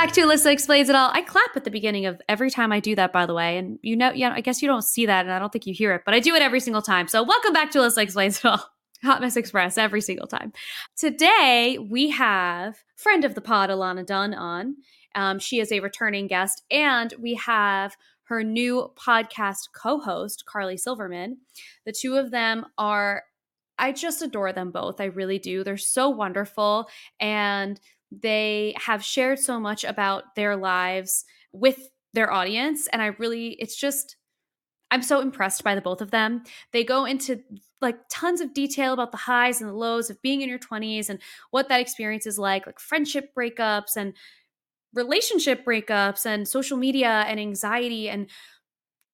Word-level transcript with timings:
Back 0.00 0.12
to 0.12 0.22
Alyssa 0.22 0.50
Explains 0.50 0.88
It 0.88 0.94
All. 0.94 1.10
I 1.12 1.20
clap 1.20 1.54
at 1.54 1.64
the 1.64 1.70
beginning 1.70 2.06
of 2.06 2.22
every 2.26 2.50
time 2.50 2.72
I 2.72 2.80
do 2.80 2.94
that, 2.94 3.12
by 3.12 3.26
the 3.26 3.34
way. 3.34 3.58
And 3.58 3.78
you 3.82 3.94
know, 3.94 4.10
yeah, 4.12 4.32
I 4.32 4.40
guess 4.40 4.62
you 4.62 4.66
don't 4.66 4.80
see 4.80 5.04
that 5.04 5.26
and 5.26 5.30
I 5.30 5.38
don't 5.38 5.52
think 5.52 5.66
you 5.66 5.74
hear 5.74 5.92
it, 5.92 6.04
but 6.06 6.14
I 6.14 6.20
do 6.20 6.34
it 6.34 6.40
every 6.40 6.60
single 6.60 6.80
time. 6.80 7.06
So 7.06 7.22
welcome 7.22 7.52
back 7.52 7.70
to 7.72 7.80
Alyssa 7.80 7.98
Explains 7.98 8.38
It 8.38 8.46
All. 8.46 8.66
Hot 9.04 9.20
Mess 9.20 9.36
Express 9.36 9.76
every 9.76 10.00
single 10.00 10.26
time. 10.26 10.54
Today 10.96 11.76
we 11.78 12.08
have 12.08 12.82
friend 12.96 13.26
of 13.26 13.34
the 13.34 13.42
pod, 13.42 13.68
Ilana 13.68 14.06
Dunn, 14.06 14.32
on. 14.32 14.76
Um, 15.16 15.38
she 15.38 15.60
is 15.60 15.70
a 15.70 15.80
returning 15.80 16.28
guest, 16.28 16.62
and 16.70 17.12
we 17.20 17.34
have 17.34 17.94
her 18.22 18.42
new 18.42 18.90
podcast 18.96 19.68
co-host, 19.74 20.46
Carly 20.46 20.78
Silverman. 20.78 21.36
The 21.84 21.92
two 21.92 22.16
of 22.16 22.30
them 22.30 22.64
are 22.78 23.24
I 23.78 23.92
just 23.92 24.22
adore 24.22 24.52
them 24.52 24.70
both. 24.70 25.00
I 25.00 25.06
really 25.06 25.38
do. 25.38 25.64
They're 25.64 25.78
so 25.78 26.10
wonderful 26.10 26.88
and 27.18 27.80
they 28.10 28.74
have 28.76 29.04
shared 29.04 29.38
so 29.38 29.60
much 29.60 29.84
about 29.84 30.34
their 30.34 30.56
lives 30.56 31.24
with 31.52 31.88
their 32.12 32.32
audience 32.32 32.88
and 32.88 33.00
I 33.00 33.06
really 33.18 33.50
it's 33.60 33.76
just 33.76 34.16
I'm 34.90 35.02
so 35.02 35.20
impressed 35.20 35.62
by 35.62 35.74
the 35.74 35.80
both 35.80 36.00
of 36.00 36.10
them. 36.10 36.42
They 36.72 36.82
go 36.82 37.04
into 37.04 37.40
like 37.80 37.96
tons 38.10 38.40
of 38.40 38.52
detail 38.52 38.92
about 38.92 39.12
the 39.12 39.18
highs 39.18 39.60
and 39.60 39.70
the 39.70 39.74
lows 39.74 40.10
of 40.10 40.20
being 40.20 40.42
in 40.42 40.48
your 40.48 40.58
20s 40.58 41.08
and 41.08 41.20
what 41.50 41.68
that 41.68 41.80
experience 41.80 42.26
is 42.26 42.38
like, 42.38 42.66
like 42.66 42.80
friendship 42.80 43.32
breakups 43.34 43.96
and 43.96 44.14
relationship 44.92 45.64
breakups 45.64 46.26
and 46.26 46.46
social 46.46 46.76
media 46.76 47.24
and 47.28 47.38
anxiety 47.38 48.08
and 48.08 48.28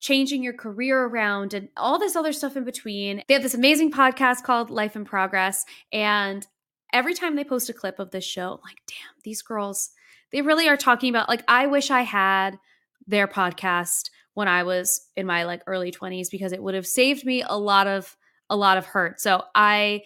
changing 0.00 0.42
your 0.42 0.54
career 0.54 1.04
around 1.04 1.52
and 1.52 1.68
all 1.76 1.98
this 1.98 2.16
other 2.16 2.32
stuff 2.32 2.56
in 2.56 2.64
between. 2.64 3.22
They 3.28 3.34
have 3.34 3.42
this 3.42 3.54
amazing 3.54 3.92
podcast 3.92 4.42
called 4.44 4.70
Life 4.70 4.96
in 4.96 5.04
Progress. 5.04 5.64
And 5.92 6.46
every 6.92 7.14
time 7.14 7.36
they 7.36 7.44
post 7.44 7.68
a 7.68 7.72
clip 7.72 7.98
of 7.98 8.10
this 8.10 8.24
show, 8.24 8.52
I'm 8.52 8.60
like, 8.64 8.80
damn, 8.86 9.22
these 9.24 9.42
girls, 9.42 9.90
they 10.32 10.42
really 10.42 10.68
are 10.68 10.76
talking 10.76 11.10
about, 11.10 11.28
like, 11.28 11.44
I 11.48 11.66
wish 11.66 11.90
I 11.90 12.02
had 12.02 12.58
their 13.06 13.28
podcast 13.28 14.10
when 14.34 14.48
I 14.48 14.64
was 14.64 15.08
in 15.16 15.26
my 15.26 15.44
like 15.44 15.62
early 15.66 15.90
20s 15.90 16.30
because 16.30 16.52
it 16.52 16.62
would 16.62 16.74
have 16.74 16.86
saved 16.86 17.24
me 17.24 17.42
a 17.42 17.56
lot 17.58 17.86
of 17.86 18.16
a 18.50 18.56
lot 18.56 18.76
of 18.76 18.84
hurt. 18.84 19.20
So 19.20 19.42
I 19.54 20.02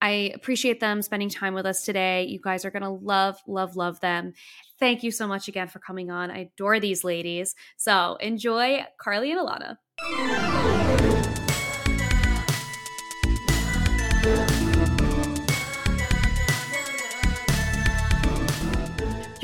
I 0.00 0.32
appreciate 0.34 0.80
them 0.80 1.02
spending 1.02 1.28
time 1.28 1.54
with 1.54 1.66
us 1.66 1.82
today. 1.82 2.24
You 2.24 2.38
guys 2.40 2.64
are 2.64 2.70
going 2.70 2.82
to 2.82 2.90
love 2.90 3.38
love 3.48 3.74
love 3.74 3.98
them. 4.00 4.34
Thank 4.78 5.02
you 5.02 5.10
so 5.10 5.26
much 5.26 5.48
again 5.48 5.66
for 5.66 5.78
coming 5.80 6.10
on. 6.10 6.30
I 6.30 6.50
adore 6.54 6.78
these 6.78 7.04
ladies. 7.04 7.54
So, 7.76 8.16
enjoy 8.20 8.84
Carly 8.98 9.32
and 9.32 9.40
Ilana. 9.40 9.78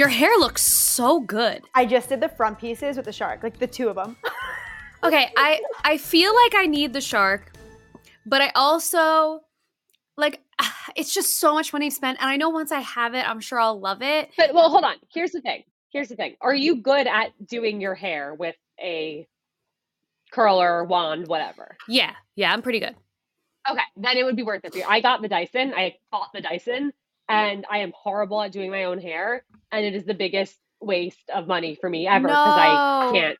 Your 0.00 0.08
hair 0.08 0.30
looks 0.38 0.62
so 0.62 1.20
good. 1.20 1.62
I 1.74 1.84
just 1.84 2.08
did 2.08 2.22
the 2.22 2.28
front 2.30 2.58
pieces 2.58 2.96
with 2.96 3.04
the 3.04 3.12
shark, 3.12 3.42
like 3.42 3.58
the 3.58 3.66
two 3.66 3.90
of 3.90 3.96
them. 3.96 4.16
okay, 5.04 5.30
I 5.36 5.60
I 5.84 5.98
feel 5.98 6.34
like 6.34 6.54
I 6.54 6.64
need 6.64 6.94
the 6.94 7.02
shark, 7.02 7.52
but 8.24 8.40
I 8.40 8.50
also 8.54 9.42
like 10.16 10.40
it's 10.96 11.12
just 11.12 11.38
so 11.38 11.52
much 11.52 11.74
money 11.74 11.90
spent 11.90 12.18
and 12.18 12.30
I 12.30 12.38
know 12.38 12.48
once 12.48 12.72
I 12.72 12.80
have 12.80 13.12
it, 13.12 13.28
I'm 13.28 13.40
sure 13.40 13.60
I'll 13.60 13.78
love 13.78 14.00
it. 14.00 14.30
But 14.38 14.54
well, 14.54 14.70
hold 14.70 14.84
on. 14.84 14.94
Here's 15.12 15.32
the 15.32 15.42
thing. 15.42 15.64
Here's 15.92 16.08
the 16.08 16.16
thing. 16.16 16.34
Are 16.40 16.54
you 16.54 16.76
good 16.76 17.06
at 17.06 17.32
doing 17.46 17.78
your 17.78 17.94
hair 17.94 18.32
with 18.32 18.56
a 18.82 19.28
curler, 20.32 20.82
wand, 20.82 21.28
whatever? 21.28 21.76
Yeah. 21.88 22.14
Yeah, 22.36 22.54
I'm 22.54 22.62
pretty 22.62 22.80
good. 22.80 22.96
Okay, 23.70 23.82
then 23.98 24.16
it 24.16 24.24
would 24.24 24.36
be 24.36 24.44
worth 24.44 24.64
it 24.64 24.72
for 24.72 24.78
you. 24.78 24.84
I 24.88 25.02
got 25.02 25.20
the 25.20 25.28
Dyson. 25.28 25.74
I 25.76 25.96
bought 26.10 26.30
the 26.32 26.40
Dyson 26.40 26.90
and 27.30 27.64
I 27.70 27.78
am 27.78 27.92
horrible 27.96 28.42
at 28.42 28.52
doing 28.52 28.70
my 28.70 28.84
own 28.84 29.00
hair, 29.00 29.44
and 29.70 29.84
it 29.84 29.94
is 29.94 30.04
the 30.04 30.14
biggest 30.14 30.56
waste 30.80 31.30
of 31.34 31.46
money 31.46 31.76
for 31.80 31.88
me 31.88 32.06
ever 32.06 32.26
because 32.26 32.56
No. 32.56 32.62
I 32.62 33.10
can't. 33.12 33.38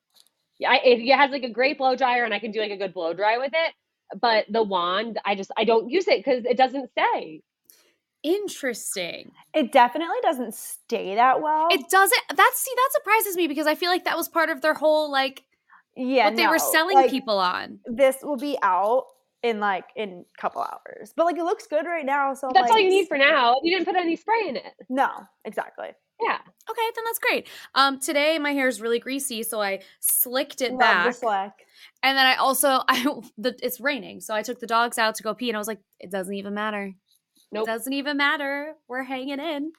I, 0.65 0.79
it 0.83 1.15
has 1.15 1.31
like 1.31 1.43
a 1.43 1.49
great 1.49 1.77
blow 1.77 1.95
dryer, 1.95 2.23
and 2.23 2.33
I 2.33 2.39
can 2.39 2.51
do 2.51 2.61
like 2.61 2.71
a 2.71 2.77
good 2.77 2.93
blow 2.93 3.13
dry 3.13 3.37
with 3.37 3.51
it. 3.53 3.73
But 4.19 4.45
the 4.49 4.63
wand, 4.63 5.19
I 5.25 5.35
just 5.35 5.51
I 5.57 5.63
don't 5.63 5.89
use 5.89 6.07
it 6.07 6.23
because 6.23 6.45
it 6.45 6.57
doesn't 6.57 6.89
stay. 6.91 7.41
Interesting. 8.23 9.31
It 9.53 9.71
definitely 9.71 10.17
doesn't 10.21 10.53
stay 10.53 11.15
that 11.15 11.41
well. 11.41 11.67
It 11.71 11.89
doesn't 11.89 12.21
That's 12.29 12.61
see 12.61 12.71
that 12.75 12.89
surprises 12.93 13.35
me 13.35 13.47
because 13.47 13.67
I 13.67 13.75
feel 13.75 13.89
like 13.89 14.05
that 14.05 14.15
was 14.15 14.29
part 14.29 14.49
of 14.49 14.61
their 14.61 14.75
whole 14.75 15.11
like 15.11 15.43
yeah, 15.95 16.25
what 16.25 16.37
they 16.37 16.47
were 16.47 16.59
selling 16.59 16.95
like, 16.95 17.09
people 17.09 17.39
on. 17.39 17.79
This 17.85 18.17
will 18.21 18.37
be 18.37 18.57
out 18.61 19.05
in 19.43 19.59
like 19.59 19.85
in 19.95 20.25
a 20.37 20.41
couple 20.41 20.61
hours, 20.61 21.13
but 21.15 21.25
like 21.25 21.37
it 21.37 21.43
looks 21.43 21.67
good 21.67 21.85
right 21.85 22.05
now. 22.05 22.33
So 22.33 22.47
I'm 22.47 22.53
That's 22.53 22.71
all 22.71 22.79
you 22.79 22.89
need 22.89 23.07
for 23.07 23.17
now. 23.17 23.55
You 23.63 23.75
didn't 23.75 23.87
put 23.87 23.95
any 23.95 24.15
spray 24.15 24.47
in 24.47 24.55
it. 24.55 24.73
No, 24.89 25.09
exactly. 25.45 25.89
Yeah. 26.21 26.37
Okay, 26.69 26.81
then 26.95 27.03
that's 27.05 27.19
great. 27.19 27.47
Um 27.73 27.99
today 27.99 28.37
my 28.37 28.51
hair 28.51 28.67
is 28.67 28.81
really 28.81 28.99
greasy, 28.99 29.43
so 29.43 29.61
I 29.61 29.81
slicked 29.99 30.61
it 30.61 30.71
Love 30.71 30.79
back. 30.79 31.07
the 31.07 31.13
slack. 31.13 31.53
And 32.03 32.17
then 32.17 32.25
I 32.25 32.35
also 32.35 32.81
I 32.87 33.03
the, 33.37 33.57
it's 33.61 33.79
raining, 33.79 34.21
so 34.21 34.35
I 34.35 34.43
took 34.43 34.59
the 34.59 34.67
dogs 34.67 34.97
out 34.97 35.15
to 35.15 35.23
go 35.23 35.33
pee, 35.33 35.49
and 35.49 35.57
I 35.57 35.59
was 35.59 35.67
like, 35.67 35.79
it 35.99 36.11
doesn't 36.11 36.33
even 36.33 36.53
matter. 36.53 36.93
Nope. 37.53 37.67
It 37.67 37.71
doesn't 37.71 37.91
even 37.93 38.15
matter. 38.15 38.73
We're 38.87 39.03
hanging 39.03 39.39
in. 39.39 39.73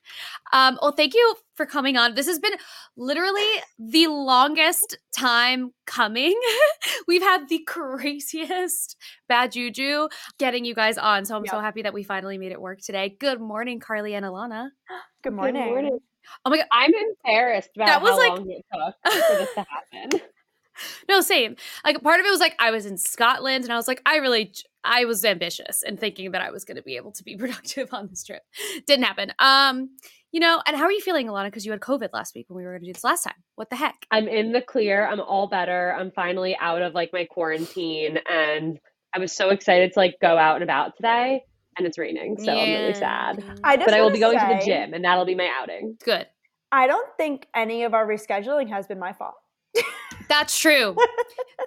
Um, 0.52 0.78
well, 0.82 0.92
thank 0.92 1.14
you 1.14 1.34
for 1.54 1.64
coming 1.64 1.96
on. 1.96 2.14
This 2.14 2.26
has 2.26 2.38
been 2.38 2.52
literally 2.96 3.46
the 3.78 4.08
longest 4.08 4.98
time 5.16 5.72
coming. 5.86 6.38
We've 7.08 7.22
had 7.22 7.48
the 7.48 7.60
craziest 7.66 8.96
bad 9.26 9.52
juju 9.52 10.08
getting 10.38 10.66
you 10.66 10.74
guys 10.74 10.98
on. 10.98 11.24
So 11.24 11.34
I'm 11.36 11.46
so 11.46 11.60
happy 11.60 11.80
that 11.82 11.94
we 11.94 12.02
finally 12.02 12.36
made 12.36 12.52
it 12.52 12.60
work 12.60 12.80
today. 12.82 13.16
Good 13.19 13.40
morning, 13.40 13.80
Carly 13.80 14.14
and 14.14 14.26
Ilana. 14.26 14.69
Good 15.22 15.32
morning. 15.32 15.98
Oh 16.44 16.50
my 16.50 16.58
god. 16.58 16.66
I'm 16.72 16.92
embarrassed 17.24 17.70
about 17.74 17.86
That 17.86 18.02
was 18.02 18.10
how 18.12 18.19
like- 18.19 18.38
long 18.38 18.50
it 18.50 18.64
took 18.72 18.94
for 19.12 19.36
this 19.38 19.54
to 19.54 19.66
happen. 19.92 20.20
no, 21.08 21.20
same. 21.20 21.56
Like 21.84 22.02
part 22.02 22.20
of 22.20 22.26
it 22.26 22.31
was 22.31 22.40
like 22.40 22.56
I 22.58 22.70
was 22.70 22.87
in 22.87 22.96
Scotland 22.96 23.64
and 23.64 23.73
I 23.73 23.76
was 23.76 23.88
like, 23.88 24.02
I 24.06 24.17
really 24.17 24.52
I 24.84 25.05
was 25.05 25.25
ambitious 25.25 25.82
and 25.82 25.99
thinking 25.99 26.32
that 26.32 26.43
I 26.43 26.50
was 26.50 26.64
gonna 26.64 26.82
be 26.82 26.96
able 26.96 27.12
to 27.12 27.25
be 27.25 27.37
productive 27.38 27.88
on 27.93 28.08
this 28.08 28.25
trip. 28.25 28.43
Didn't 28.87 29.05
happen. 29.05 29.32
Um, 29.38 29.90
you 30.32 30.40
know, 30.40 30.62
and 30.67 30.76
how 30.76 30.84
are 30.84 30.93
you 30.93 31.00
feeling, 31.00 31.26
Ilana? 31.26 31.46
Because 31.46 31.67
you 31.67 31.73
had 31.73 31.81
COVID 31.81 32.08
last 32.12 32.34
week 32.34 32.46
when 32.49 32.56
we 32.56 32.64
were 32.64 32.73
gonna 32.73 32.87
do 32.87 32.93
this 32.93 33.05
last 33.05 33.25
time. 33.25 33.34
What 33.56 33.70
the 33.70 33.76
heck? 33.76 34.06
I'm 34.11 34.29
in 34.29 34.52
the 34.52 34.62
clear. 34.62 35.06
I'm 35.06 35.20
all 35.20 35.46
better. 35.46 35.94
I'm 35.99 36.11
finally 36.11 36.56
out 36.58 36.82
of 36.82 36.94
like 36.94 37.11
my 37.12 37.25
quarantine 37.26 38.19
and 38.31 38.79
I 39.14 39.19
was 39.19 39.32
so 39.32 39.50
excited 39.50 39.93
to 39.93 39.99
like 39.99 40.17
go 40.20 40.38
out 40.38 40.56
and 40.56 40.64
about 40.64 40.96
today 40.96 41.43
and 41.76 41.87
it's 41.87 41.99
raining. 41.99 42.38
So 42.38 42.52
I'm 42.52 42.70
really 42.70 42.94
sad. 42.94 43.44
I 43.62 43.76
just 43.76 43.87
But 43.87 43.94
I 43.94 44.00
will 44.00 44.11
be 44.11 44.19
going 44.19 44.38
to 44.38 44.58
the 44.58 44.64
gym 44.64 44.94
and 44.94 45.05
that'll 45.05 45.25
be 45.25 45.34
my 45.34 45.50
outing. 45.61 45.96
Good. 46.05 46.26
I 46.70 46.87
don't 46.87 47.08
think 47.17 47.46
any 47.55 47.84
of 47.84 47.93
our 47.93 48.06
rescheduling 48.06 48.70
has 48.70 48.87
been 48.87 48.99
my 48.99 49.12
fault. 49.12 49.34
That's 50.28 50.58
true. 50.58 50.96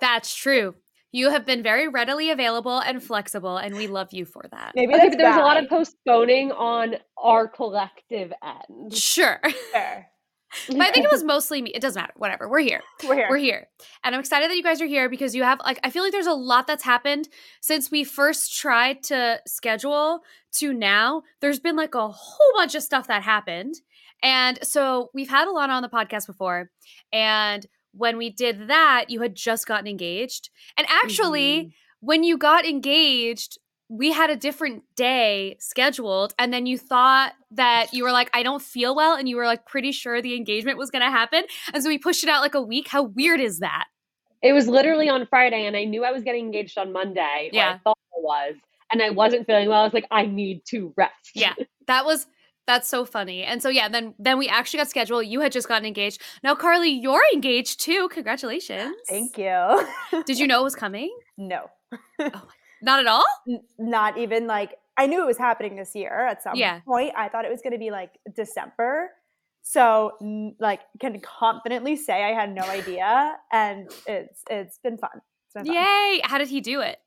That's 0.01 0.35
true. 0.35 0.75
You 1.11 1.29
have 1.29 1.45
been 1.45 1.63
very 1.63 1.87
readily 1.87 2.29
available 2.29 2.79
and 2.79 3.01
flexible, 3.01 3.55
and 3.55 3.75
we 3.75 3.87
love 3.87 4.09
you 4.11 4.25
for 4.25 4.43
that. 4.51 4.73
Maybe 4.75 4.93
Okay, 4.93 5.03
that's 5.03 5.15
but 5.15 5.17
there 5.19 5.29
was 5.29 5.37
a 5.37 5.43
lot 5.43 5.61
of 5.63 5.69
postponing 5.69 6.51
on 6.51 6.95
our 7.17 7.47
collective 7.47 8.33
end. 8.43 8.93
Sure. 8.93 9.39
Fair. 9.71 10.09
But 10.67 10.81
I 10.81 10.91
think 10.91 11.05
it 11.05 11.11
was 11.11 11.23
mostly 11.35 11.61
me. 11.61 11.71
It 11.71 11.81
doesn't 11.81 12.01
matter. 12.01 12.13
Whatever. 12.17 12.49
We're 12.49 12.59
here. 12.59 12.81
We're 13.07 13.15
here. 13.15 13.27
We're 13.29 13.37
here. 13.37 13.67
And 14.03 14.13
I'm 14.13 14.19
excited 14.19 14.49
that 14.49 14.57
you 14.57 14.63
guys 14.63 14.81
are 14.81 14.85
here 14.87 15.09
because 15.09 15.33
you 15.33 15.43
have 15.43 15.59
like 15.59 15.79
I 15.83 15.89
feel 15.89 16.03
like 16.03 16.11
there's 16.11 16.27
a 16.27 16.33
lot 16.33 16.67
that's 16.67 16.83
happened 16.83 17.29
since 17.61 17.89
we 17.89 18.03
first 18.03 18.57
tried 18.57 19.03
to 19.03 19.39
schedule 19.47 20.21
to 20.53 20.73
now. 20.73 21.23
There's 21.41 21.59
been 21.59 21.75
like 21.75 21.95
a 21.95 22.09
whole 22.09 22.51
bunch 22.55 22.75
of 22.75 22.83
stuff 22.83 23.07
that 23.07 23.23
happened. 23.23 23.75
And 24.21 24.59
so 24.63 25.11
we've 25.13 25.29
had 25.29 25.47
Ilana 25.47 25.69
on 25.69 25.81
the 25.81 25.89
podcast 25.89 26.27
before. 26.27 26.71
And 27.11 27.65
when 27.95 28.17
we 28.17 28.29
did 28.29 28.67
that, 28.67 29.05
you 29.09 29.21
had 29.21 29.35
just 29.35 29.65
gotten 29.67 29.87
engaged. 29.87 30.49
And 30.77 30.85
actually, 30.89 31.55
Mhm. 31.65 31.71
when 32.01 32.23
you 32.23 32.37
got 32.37 32.65
engaged, 32.65 33.57
we 33.87 34.11
had 34.11 34.29
a 34.29 34.35
different 34.35 34.83
day 34.95 35.55
scheduled. 35.59 36.33
And 36.39 36.51
then 36.53 36.65
you 36.65 36.77
thought 36.77 37.33
that 37.51 37.93
you 37.93 38.03
were 38.03 38.11
like, 38.11 38.29
I 38.33 38.41
don't 38.43 38.61
feel 38.61 38.95
well. 38.95 39.15
And 39.15 39.29
you 39.29 39.35
were 39.37 39.45
like 39.45 39.65
pretty 39.65 39.91
sure 39.91 40.21
the 40.21 40.35
engagement 40.35 40.77
was 40.77 40.89
going 40.89 41.03
to 41.03 41.11
happen. 41.11 41.43
And 41.73 41.83
so 41.83 41.89
we 41.89 41.97
pushed 41.97 42.23
it 42.23 42.29
out 42.29 42.41
like 42.41 42.55
a 42.55 42.61
week. 42.61 42.87
How 42.87 43.03
weird 43.03 43.39
is 43.39 43.59
that? 43.59 43.85
It 44.41 44.53
was 44.53 44.67
literally 44.67 45.07
on 45.09 45.25
Friday, 45.27 45.65
and 45.65 45.75
I 45.77 45.85
knew 45.85 46.03
I 46.03 46.11
was 46.11 46.23
getting 46.23 46.45
engaged 46.45 46.77
on 46.77 46.91
Monday. 46.91 47.49
Yeah. 47.53 47.75
I 47.75 47.77
thought 47.79 47.97
I 48.15 48.19
was, 48.21 48.55
and 48.91 49.01
I 49.01 49.09
wasn't 49.11 49.47
feeling 49.47 49.69
well. 49.69 49.81
I 49.81 49.83
was 49.83 49.93
like, 49.93 50.05
I 50.11 50.25
need 50.25 50.61
to 50.69 50.93
rest. 50.97 51.31
Yeah. 51.33 51.53
That 51.87 52.03
was. 52.05 52.25
That's 52.67 52.87
so 52.87 53.05
funny. 53.05 53.43
And 53.43 53.61
so 53.61 53.69
yeah, 53.69 53.87
then 53.89 54.13
then 54.17 54.37
we 54.37 54.47
actually 54.47 54.77
got 54.79 54.89
scheduled. 54.89 55.25
You 55.27 55.41
had 55.41 55.51
just 55.51 55.67
gotten 55.67 55.85
engaged. 55.85 56.21
Now 56.43 56.55
Carly, 56.55 56.89
you're 56.89 57.23
engaged 57.33 57.79
too. 57.79 58.09
Congratulations. 58.11 58.95
Thank 59.07 59.37
you. 59.37 59.87
Did 60.25 60.39
you 60.39 60.47
know 60.47 60.61
it 60.61 60.63
was 60.63 60.75
coming? 60.75 61.15
no. 61.37 61.69
Oh 62.19 62.47
not 62.81 62.99
at 62.99 63.07
all? 63.07 63.23
N- 63.47 63.61
not 63.79 64.17
even 64.17 64.47
like 64.47 64.75
I 64.97 65.07
knew 65.07 65.21
it 65.23 65.25
was 65.25 65.37
happening 65.37 65.75
this 65.75 65.95
year 65.95 66.25
at 66.27 66.41
some 66.43 66.55
Yeah. 66.55 66.79
point. 66.81 67.13
I 67.17 67.29
thought 67.29 67.45
it 67.45 67.51
was 67.51 67.61
going 67.61 67.73
to 67.73 67.79
be 67.79 67.91
like 67.91 68.11
December. 68.35 69.09
So 69.61 70.55
like 70.59 70.81
can 70.99 71.19
confidently 71.21 71.95
say 71.95 72.23
I 72.23 72.33
had 72.33 72.53
no 72.53 72.61
idea 72.63 73.35
and 73.51 73.89
it's 74.07 74.41
it's 74.49 74.77
been 74.79 74.97
fun. 74.97 75.09
It's 75.45 75.53
been 75.55 75.65
fun. 75.65 75.73
Yay. 75.75 76.21
How 76.23 76.37
did 76.37 76.49
he 76.49 76.61
do 76.61 76.81
it? 76.81 76.97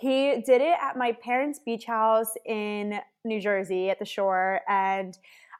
He 0.00 0.42
did 0.46 0.60
it 0.60 0.76
at 0.80 0.96
my 0.96 1.12
parents' 1.12 1.60
beach 1.64 1.84
house 1.84 2.32
in 2.46 3.00
New 3.24 3.40
Jersey 3.40 3.90
at 3.90 3.98
the 3.98 4.04
shore 4.04 4.60
and 4.68 5.16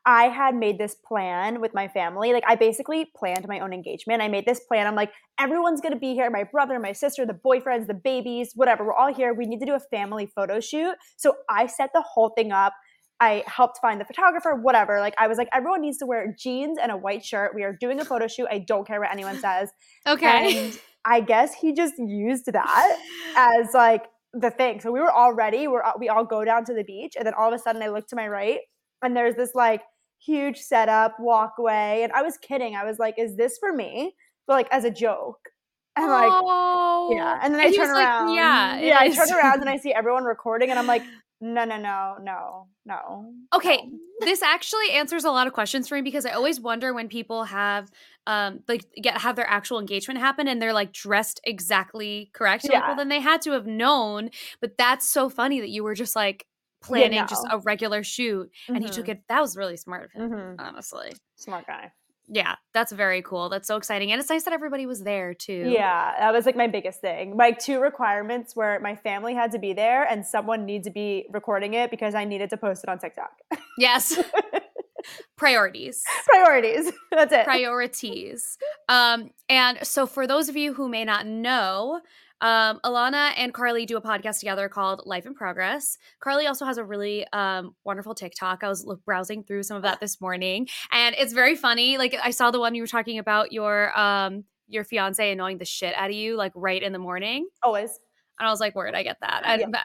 I 0.06 0.24
had 0.24 0.54
made 0.54 0.78
this 0.78 0.94
plan 0.94 1.60
with 1.60 1.74
my 1.74 1.86
family. 1.88 2.32
Like 2.32 2.44
I 2.46 2.54
basically 2.54 3.10
planned 3.14 3.46
my 3.46 3.60
own 3.60 3.72
engagement. 3.72 4.22
I 4.22 4.28
made 4.28 4.46
this 4.46 4.60
plan. 4.60 4.86
I'm 4.86 4.94
like, 4.94 5.12
everyone's 5.38 5.80
gonna 5.80 5.98
be 5.98 6.14
here. 6.14 6.30
My 6.30 6.44
brother, 6.44 6.78
my 6.78 6.92
sister, 6.92 7.26
the 7.26 7.34
boyfriends, 7.34 7.86
the 7.86 7.94
babies, 7.94 8.52
whatever. 8.54 8.84
We're 8.84 8.94
all 8.94 9.12
here. 9.12 9.34
We 9.34 9.46
need 9.46 9.60
to 9.60 9.66
do 9.66 9.74
a 9.74 9.80
family 9.80 10.26
photo 10.34 10.58
shoot. 10.60 10.94
So 11.16 11.36
I 11.48 11.66
set 11.66 11.90
the 11.92 12.02
whole 12.02 12.30
thing 12.30 12.50
up. 12.50 12.72
I 13.20 13.44
helped 13.46 13.78
find 13.82 14.00
the 14.00 14.06
photographer, 14.06 14.54
whatever. 14.54 15.00
Like 15.00 15.14
I 15.18 15.26
was 15.26 15.36
like, 15.36 15.48
everyone 15.52 15.82
needs 15.82 15.98
to 15.98 16.06
wear 16.06 16.34
jeans 16.38 16.78
and 16.80 16.90
a 16.90 16.96
white 16.96 17.22
shirt. 17.22 17.54
We 17.54 17.62
are 17.64 17.76
doing 17.78 18.00
a 18.00 18.04
photo 18.04 18.26
shoot. 18.26 18.48
I 18.50 18.60
don't 18.60 18.86
care 18.86 19.00
what 19.00 19.10
anyone 19.10 19.38
says. 19.38 19.70
Okay. 20.06 20.68
And 20.68 20.80
I 21.04 21.20
guess 21.20 21.54
he 21.54 21.74
just 21.74 21.94
used 21.98 22.46
that 22.52 22.98
as 23.36 23.74
like 23.74 24.06
the 24.32 24.50
thing. 24.50 24.80
So 24.80 24.92
we 24.92 25.00
were 25.00 25.10
all 25.10 25.32
ready. 25.32 25.68
We're 25.68 25.82
we 25.98 26.08
all 26.08 26.24
go 26.24 26.44
down 26.44 26.64
to 26.66 26.74
the 26.74 26.84
beach, 26.84 27.14
and 27.16 27.26
then 27.26 27.34
all 27.34 27.48
of 27.48 27.54
a 27.54 27.58
sudden 27.58 27.82
I 27.82 27.88
look 27.88 28.06
to 28.08 28.16
my 28.16 28.28
right, 28.28 28.60
and 29.02 29.16
there's 29.16 29.34
this 29.34 29.54
like 29.54 29.82
huge 30.24 30.58
setup 30.58 31.16
walkway, 31.18 32.00
and 32.02 32.12
I 32.12 32.22
was 32.22 32.36
kidding. 32.36 32.76
I 32.76 32.84
was 32.84 32.98
like, 32.98 33.14
"Is 33.18 33.36
this 33.36 33.58
for 33.58 33.72
me?" 33.72 34.14
But 34.46 34.54
like 34.54 34.68
as 34.70 34.84
a 34.84 34.90
joke, 34.90 35.50
and 35.96 36.08
like 36.08 36.30
oh. 36.32 37.10
yeah. 37.14 37.40
And 37.42 37.54
then 37.54 37.60
I 37.60 37.68
he 37.68 37.76
turn 37.76 37.88
was 37.88 37.94
like, 37.94 38.06
around. 38.06 38.34
yeah. 38.34 38.78
yeah. 38.80 38.98
I 39.00 39.04
is." 39.06 39.16
turn 39.16 39.32
around 39.32 39.60
and 39.60 39.68
I 39.68 39.76
see 39.78 39.92
everyone 39.92 40.24
recording, 40.24 40.70
and 40.70 40.78
I'm 40.78 40.86
like, 40.86 41.02
"No, 41.40 41.64
no, 41.64 41.76
no, 41.76 42.16
no, 42.22 42.68
no." 42.86 43.32
Okay, 43.54 43.76
no." 43.76 44.26
this 44.26 44.42
actually 44.42 44.90
answers 44.92 45.24
a 45.24 45.30
lot 45.30 45.46
of 45.46 45.52
questions 45.52 45.88
for 45.88 45.96
me 45.96 46.02
because 46.02 46.26
I 46.26 46.32
always 46.32 46.60
wonder 46.60 46.94
when 46.94 47.08
people 47.08 47.44
have 47.44 47.90
um 48.26 48.60
like 48.68 48.84
get 49.02 49.18
have 49.18 49.36
their 49.36 49.48
actual 49.48 49.78
engagement 49.78 50.20
happen 50.20 50.46
and 50.48 50.60
they're 50.60 50.72
like 50.74 50.92
dressed 50.92 51.40
exactly 51.44 52.30
correct. 52.34 52.66
You're 52.68 52.74
Like, 52.74 52.82
Yeah. 52.82 52.86
well, 52.86 52.96
then 52.96 53.08
they 53.08 53.20
had 53.20 53.42
to 53.42 53.52
have 53.52 53.66
known. 53.66 54.30
But 54.60 54.76
that's 54.78 55.08
so 55.08 55.28
funny 55.30 55.60
that 55.60 55.70
you 55.70 55.82
were 55.84 55.94
just 55.94 56.16
like 56.16 56.46
planning 56.82 57.26
just 57.26 57.44
no. 57.44 57.50
a 57.50 57.58
regular 57.58 58.02
shoot 58.02 58.50
and 58.74 58.82
he 58.84 58.90
took 58.90 59.08
it. 59.08 59.22
That 59.28 59.40
was 59.40 59.56
really 59.56 59.76
smart 59.76 60.04
of 60.04 60.12
him, 60.12 60.32
Mhm. 60.32 60.56
honestly. 60.58 61.12
Smart 61.36 61.66
guy. 61.66 61.92
Yeah, 62.32 62.54
that's 62.72 62.92
very 62.92 63.22
cool. 63.22 63.48
That's 63.48 63.66
so 63.66 63.76
exciting, 63.76 64.12
and 64.12 64.20
it's 64.20 64.30
nice 64.30 64.44
that 64.44 64.52
everybody 64.52 64.86
was 64.86 65.02
there 65.02 65.34
too. 65.34 65.64
Yeah, 65.66 66.14
that 66.18 66.32
was 66.32 66.46
like 66.46 66.54
my 66.54 66.68
biggest 66.68 67.00
thing. 67.00 67.36
My 67.36 67.50
two 67.50 67.80
requirements 67.80 68.54
were 68.54 68.78
my 68.80 68.94
family 68.94 69.34
had 69.34 69.50
to 69.52 69.58
be 69.58 69.72
there 69.72 70.04
and 70.04 70.24
someone 70.24 70.64
needs 70.64 70.86
to 70.86 70.92
be 70.92 71.26
recording 71.32 71.74
it 71.74 71.90
because 71.90 72.14
I 72.14 72.24
needed 72.24 72.50
to 72.50 72.56
post 72.56 72.84
it 72.84 72.88
on 72.90 72.98
TikTok. 73.00 73.32
Yes. 73.78 74.16
Priorities. 75.36 76.04
Priorities. 76.26 76.92
That's 77.10 77.32
it. 77.32 77.44
priorities. 77.44 78.58
Um, 78.88 79.30
and 79.48 79.78
so, 79.82 80.06
for 80.06 80.26
those 80.26 80.48
of 80.48 80.56
you 80.56 80.74
who 80.74 80.88
may 80.88 81.04
not 81.04 81.26
know, 81.26 82.00
um, 82.40 82.80
Ilana 82.84 83.32
and 83.36 83.52
Carly 83.52 83.86
do 83.86 83.96
a 83.96 84.00
podcast 84.02 84.38
together 84.40 84.68
called 84.68 85.02
Life 85.06 85.26
in 85.26 85.34
Progress. 85.34 85.98
Carly 86.20 86.46
also 86.46 86.64
has 86.64 86.78
a 86.78 86.84
really 86.84 87.26
um, 87.32 87.74
wonderful 87.84 88.14
TikTok. 88.14 88.62
I 88.64 88.68
was 88.68 88.86
browsing 89.04 89.44
through 89.44 89.62
some 89.64 89.76
of 89.76 89.82
that 89.82 90.00
this 90.00 90.20
morning, 90.20 90.68
and 90.92 91.14
it's 91.18 91.32
very 91.32 91.56
funny. 91.56 91.98
Like 91.98 92.14
I 92.22 92.30
saw 92.30 92.50
the 92.50 92.60
one 92.60 92.74
you 92.74 92.82
were 92.82 92.86
talking 92.86 93.18
about 93.18 93.52
your 93.52 93.98
um, 93.98 94.44
your 94.68 94.84
fiance 94.84 95.30
annoying 95.32 95.58
the 95.58 95.64
shit 95.64 95.94
out 95.96 96.10
of 96.10 96.16
you, 96.16 96.36
like 96.36 96.52
right 96.54 96.82
in 96.82 96.92
the 96.92 96.98
morning, 96.98 97.48
Always. 97.62 97.98
and 98.38 98.46
I 98.48 98.50
was 98.50 98.60
like, 98.60 98.74
"Word, 98.74 98.94
I 98.94 99.02
get 99.02 99.18
that." 99.20 99.42
And 99.44 99.60
Yeah. 99.72 99.82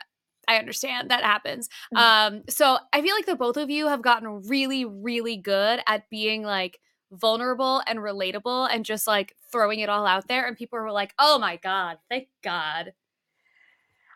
I 0.48 0.58
understand 0.58 1.10
that 1.10 1.24
happens. 1.24 1.70
Mhm. 1.92 1.98
Um, 2.00 2.44
so 2.48 2.78
I 2.94 3.02
feel 3.02 3.16
like 3.16 3.26
the 3.26 3.36
both 3.36 3.58
of 3.58 3.72
you 3.72 3.88
have 3.88 4.04
gotten 4.04 4.44
really, 4.48 4.86
really 4.86 5.38
good 5.38 5.80
at 5.88 6.08
being 6.12 6.44
like 6.44 6.80
vulnerable 7.20 7.82
and 7.88 8.00
relatable 8.00 8.68
and 8.72 8.86
just 8.86 9.08
like 9.08 9.36
throwing 9.52 9.80
it 9.80 9.90
all 9.90 10.06
out 10.06 10.28
there. 10.28 10.46
And 10.46 10.58
people 10.58 10.80
were 10.80 10.92
like, 10.92 11.14
oh 11.20 11.40
my 11.40 11.58
God, 11.58 11.98
thank 12.10 12.28
God. 12.44 12.94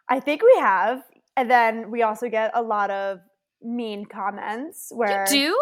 I 0.10 0.20
think 0.20 0.42
we 0.42 0.56
have. 0.60 1.04
And 1.38 1.50
then 1.50 1.92
we 1.92 2.02
also 2.04 2.30
get 2.30 2.52
a 2.54 2.62
lot 2.62 2.92
of 2.92 3.20
mean 3.62 4.06
comments 4.06 4.92
where 4.94 5.26
You 5.32 5.60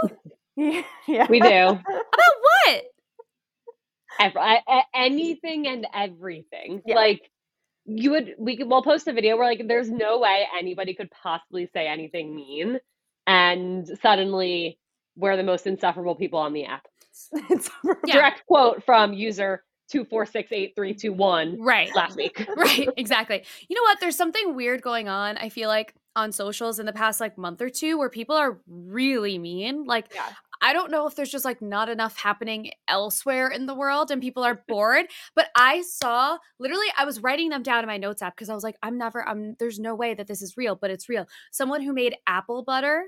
do? 0.57 0.83
yeah. 1.07 1.27
We 1.29 1.39
do. 1.39 1.47
About 1.47 1.79
what? 2.65 2.83
Ev- 4.19 4.37
I- 4.37 4.61
a- 4.67 4.97
anything 4.97 5.67
and 5.67 5.85
everything. 5.93 6.81
Yeah. 6.85 6.95
Like 6.95 7.29
you 7.85 8.11
would, 8.11 8.35
we 8.37 8.57
could, 8.57 8.67
we'll 8.67 8.81
post 8.83 9.07
a 9.07 9.13
video 9.13 9.37
where 9.37 9.47
like 9.47 9.67
there's 9.67 9.89
no 9.89 10.19
way 10.19 10.45
anybody 10.57 10.93
could 10.93 11.11
possibly 11.11 11.69
say 11.73 11.87
anything 11.87 12.35
mean, 12.35 12.79
and 13.25 13.87
suddenly 14.01 14.79
we're 15.15 15.37
the 15.37 15.43
most 15.43 15.67
insufferable 15.67 16.15
people 16.15 16.39
on 16.39 16.53
the 16.53 16.65
app. 16.65 16.87
It's 17.49 17.69
Yeah. 18.05 18.13
Direct 18.15 18.45
quote 18.47 18.83
from 18.83 19.13
user 19.13 19.63
two 19.89 20.03
four 20.05 20.25
six 20.25 20.51
eight 20.51 20.73
three 20.75 20.93
two 20.93 21.13
one 21.13 21.61
Right. 21.61 21.93
last 21.95 22.15
week. 22.17 22.45
right 22.57 22.89
exactly 22.97 23.43
you 23.69 23.75
know 23.75 23.83
what 23.83 23.99
there's 24.01 24.17
something 24.17 24.53
weird 24.55 24.81
going 24.81 25.07
on 25.07 25.37
i 25.37 25.47
feel 25.47 25.69
like 25.69 25.93
on 26.15 26.31
socials 26.33 26.77
in 26.79 26.85
the 26.85 26.91
past 26.91 27.21
like 27.21 27.37
month 27.37 27.61
or 27.61 27.69
two 27.69 27.97
where 27.97 28.09
people 28.09 28.35
are 28.35 28.59
really 28.67 29.37
mean 29.37 29.85
like 29.85 30.07
Yeah. 30.13 30.27
i 30.61 30.73
don't 30.73 30.91
know 30.91 31.07
if 31.07 31.15
there's 31.15 31.29
just 31.29 31.45
like 31.45 31.61
not 31.61 31.87
enough 31.87 32.17
happening 32.17 32.71
elsewhere 32.89 33.47
in 33.47 33.65
the 33.65 33.73
world 33.75 34.11
and 34.11 34.21
people 34.21 34.43
are 34.43 34.61
bored 34.67 35.05
but 35.35 35.47
i 35.55 35.81
saw 35.83 36.37
literally 36.59 36.87
i 36.97 37.05
was 37.05 37.21
writing 37.21 37.47
them 37.47 37.63
down 37.63 37.79
in 37.79 37.87
my 37.87 37.97
notes 37.97 38.21
app 38.21 38.35
because 38.35 38.49
i 38.49 38.53
was 38.53 38.63
like 38.65 38.75
i'm 38.83 38.97
never 38.97 39.25
i'm 39.25 39.55
there's 39.57 39.79
no 39.79 39.95
way 39.95 40.13
that 40.13 40.27
this 40.27 40.41
is 40.41 40.57
real 40.57 40.75
but 40.75 40.91
it's 40.91 41.07
real 41.07 41.25
someone 41.51 41.81
who 41.81 41.93
made 41.93 42.13
apple 42.27 42.61
butter 42.63 43.05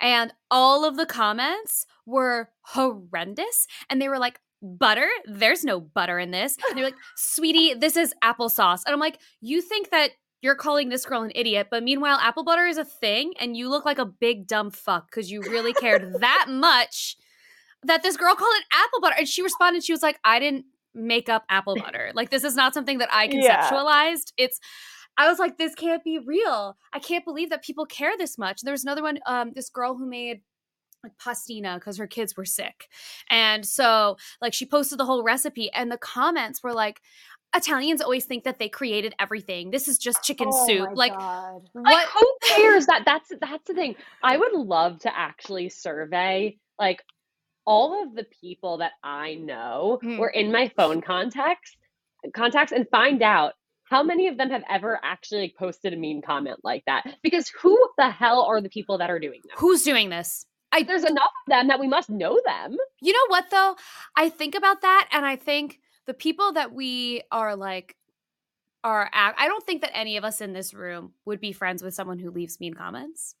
and 0.00 0.32
all 0.50 0.84
of 0.84 0.96
the 0.96 1.06
comments 1.06 1.86
were 2.06 2.48
horrendous 2.62 3.66
and 3.88 4.00
they 4.00 4.08
were 4.08 4.18
like 4.18 4.40
butter 4.62 5.08
there's 5.26 5.64
no 5.64 5.80
butter 5.80 6.18
in 6.18 6.30
this 6.30 6.56
and 6.68 6.76
they're 6.76 6.84
like 6.84 6.94
sweetie 7.16 7.74
this 7.74 7.96
is 7.96 8.12
applesauce 8.22 8.82
and 8.86 8.92
i'm 8.92 9.00
like 9.00 9.18
you 9.40 9.62
think 9.62 9.90
that 9.90 10.10
you're 10.42 10.54
calling 10.54 10.88
this 10.88 11.04
girl 11.06 11.22
an 11.22 11.32
idiot 11.34 11.68
but 11.70 11.82
meanwhile 11.82 12.18
apple 12.20 12.44
butter 12.44 12.66
is 12.66 12.76
a 12.76 12.84
thing 12.84 13.32
and 13.40 13.56
you 13.56 13.68
look 13.70 13.84
like 13.84 13.98
a 13.98 14.04
big 14.04 14.46
dumb 14.46 14.70
fuck 14.70 15.06
because 15.10 15.30
you 15.30 15.40
really 15.42 15.72
cared 15.72 16.02
that 16.20 16.46
much 16.48 17.16
that 17.82 18.02
this 18.02 18.16
girl 18.18 18.34
called 18.34 18.54
it 18.58 18.64
apple 18.72 19.00
butter 19.00 19.14
and 19.18 19.28
she 19.28 19.42
responded 19.42 19.82
she 19.82 19.92
was 19.92 20.02
like 20.02 20.18
i 20.24 20.38
didn't 20.38 20.66
make 20.92 21.28
up 21.28 21.44
apple 21.48 21.76
butter. 21.84 22.10
like 22.14 22.30
this 22.30 22.44
is 22.44 22.56
not 22.56 22.74
something 22.74 22.98
that 22.98 23.08
I 23.12 23.28
Yeah. 23.30 23.70
conceptualized. 23.70 24.32
It's 24.36 24.58
I 25.20 25.28
was 25.28 25.38
like, 25.38 25.58
this 25.58 25.74
can't 25.74 26.02
be 26.02 26.18
real. 26.18 26.78
I 26.94 26.98
can't 26.98 27.26
believe 27.26 27.50
that 27.50 27.62
people 27.62 27.84
care 27.84 28.16
this 28.16 28.38
much. 28.38 28.62
There 28.62 28.72
was 28.72 28.84
another 28.84 29.02
one, 29.02 29.18
um, 29.26 29.52
this 29.54 29.68
girl 29.68 29.94
who 29.94 30.06
made 30.06 30.40
like 31.04 31.12
pastina 31.18 31.74
because 31.74 31.98
her 31.98 32.06
kids 32.06 32.36
were 32.38 32.44
sick. 32.46 32.88
And 33.28 33.66
so 33.66 34.16
like 34.40 34.54
she 34.54 34.64
posted 34.64 34.98
the 34.98 35.04
whole 35.04 35.22
recipe 35.22 35.70
and 35.72 35.92
the 35.92 35.98
comments 35.98 36.62
were 36.62 36.72
like, 36.72 37.00
Italians 37.54 38.00
always 38.00 38.24
think 38.24 38.44
that 38.44 38.58
they 38.58 38.68
created 38.70 39.14
everything. 39.18 39.70
This 39.70 39.88
is 39.88 39.98
just 39.98 40.22
chicken 40.22 40.48
Oh 40.50 40.66
soup. 40.66 40.90
Like 40.94 41.12
God. 41.12 41.68
what 41.72 41.84
Like, 41.84 42.06
who 42.08 42.36
cares? 42.42 42.86
That 42.86 43.02
that's 43.04 43.30
that's 43.40 43.66
the 43.66 43.74
thing. 43.74 43.96
I 44.22 44.38
would 44.38 44.52
love 44.54 45.00
to 45.00 45.14
actually 45.14 45.68
survey 45.68 46.56
like 46.78 47.02
all 47.66 48.02
of 48.02 48.14
the 48.14 48.24
people 48.40 48.78
that 48.78 48.92
I 49.02 49.34
know 49.34 49.98
Hmm. 50.02 50.18
or 50.18 50.30
in 50.30 50.50
my 50.50 50.70
phone 50.76 51.02
contacts 51.02 51.76
contacts 52.34 52.72
and 52.72 52.86
find 52.90 53.22
out 53.22 53.54
how 53.90 54.04
many 54.04 54.28
of 54.28 54.38
them 54.38 54.50
have 54.50 54.62
ever 54.70 55.00
actually 55.02 55.52
posted 55.58 55.92
a 55.92 55.96
mean 55.96 56.22
comment 56.22 56.60
like 56.62 56.84
that. 56.86 57.04
Because 57.22 57.48
who 57.48 57.76
the 57.98 58.08
hell 58.08 58.42
are 58.42 58.60
the 58.60 58.68
people 58.68 58.96
that 58.98 59.10
are 59.10 59.18
doing 59.18 59.40
that? 59.44 59.58
who's 59.58 59.82
doing 59.82 60.08
this? 60.08 60.46
I 60.72 60.84
There's 60.84 61.04
enough 61.04 61.32
of 61.46 61.50
them 61.50 61.66
that 61.66 61.80
we 61.80 61.88
must 61.88 62.08
know 62.08 62.40
them. 62.46 62.76
You 63.02 63.12
know 63.12 63.26
what 63.26 63.50
though? 63.50 63.74
I 64.16 64.28
think 64.28 64.54
about 64.54 64.82
that 64.82 65.08
and 65.10 65.26
I 65.26 65.34
think 65.34 65.80
the 66.06 66.14
people 66.14 66.52
that 66.52 66.72
we 66.72 67.22
are 67.32 67.56
like 67.56 67.96
are 68.84 69.10
I 69.12 69.46
don't 69.46 69.66
think 69.66 69.82
that 69.82 69.90
any 69.94 70.16
of 70.16 70.24
us 70.24 70.40
in 70.40 70.52
this 70.52 70.72
room 70.72 71.12
would 71.24 71.40
be 71.40 71.52
friends 71.52 71.82
with 71.82 71.92
someone 71.92 72.18
who 72.18 72.30
leaves 72.30 72.60
mean 72.60 72.74
comments. 72.74 73.34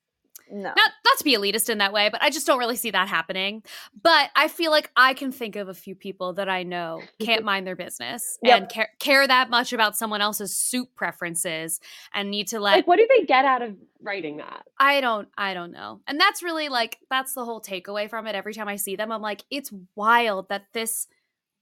No. 0.50 0.72
Not 0.76 0.90
not 1.04 1.18
to 1.18 1.24
be 1.24 1.36
elitist 1.36 1.68
in 1.70 1.78
that 1.78 1.92
way, 1.92 2.08
but 2.10 2.22
I 2.22 2.30
just 2.30 2.46
don't 2.46 2.58
really 2.58 2.76
see 2.76 2.90
that 2.90 3.08
happening. 3.08 3.62
But 4.02 4.30
I 4.36 4.48
feel 4.48 4.70
like 4.70 4.90
I 4.96 5.14
can 5.14 5.32
think 5.32 5.56
of 5.56 5.68
a 5.68 5.74
few 5.74 5.94
people 5.94 6.32
that 6.34 6.48
I 6.48 6.62
know 6.62 7.02
can't 7.20 7.44
mind 7.44 7.66
their 7.66 7.76
business 7.76 8.38
Yep. 8.42 8.58
and 8.60 8.68
care, 8.70 8.88
care 8.98 9.26
that 9.26 9.50
much 9.50 9.72
about 9.72 9.96
someone 9.96 10.20
else's 10.20 10.56
soup 10.56 10.88
preferences 10.96 11.80
and 12.14 12.30
need 12.30 12.48
to 12.48 12.60
let 12.60 12.72
Like, 12.76 12.86
what 12.86 12.96
do 12.96 13.06
they 13.08 13.24
get 13.26 13.44
out 13.44 13.62
of 13.62 13.76
writing 14.02 14.38
that? 14.38 14.66
I 14.78 15.00
don't 15.00 15.28
I 15.36 15.54
don't 15.54 15.72
know. 15.72 16.00
And 16.06 16.18
that's 16.18 16.42
really 16.42 16.68
like 16.68 16.98
that's 17.10 17.34
the 17.34 17.44
whole 17.44 17.60
takeaway 17.60 18.08
from 18.08 18.26
it. 18.26 18.34
Every 18.34 18.54
time 18.54 18.68
I 18.68 18.76
see 18.76 18.96
them, 18.96 19.12
I'm 19.12 19.22
like, 19.22 19.44
it's 19.50 19.72
wild 19.94 20.48
that 20.48 20.66
this 20.72 21.06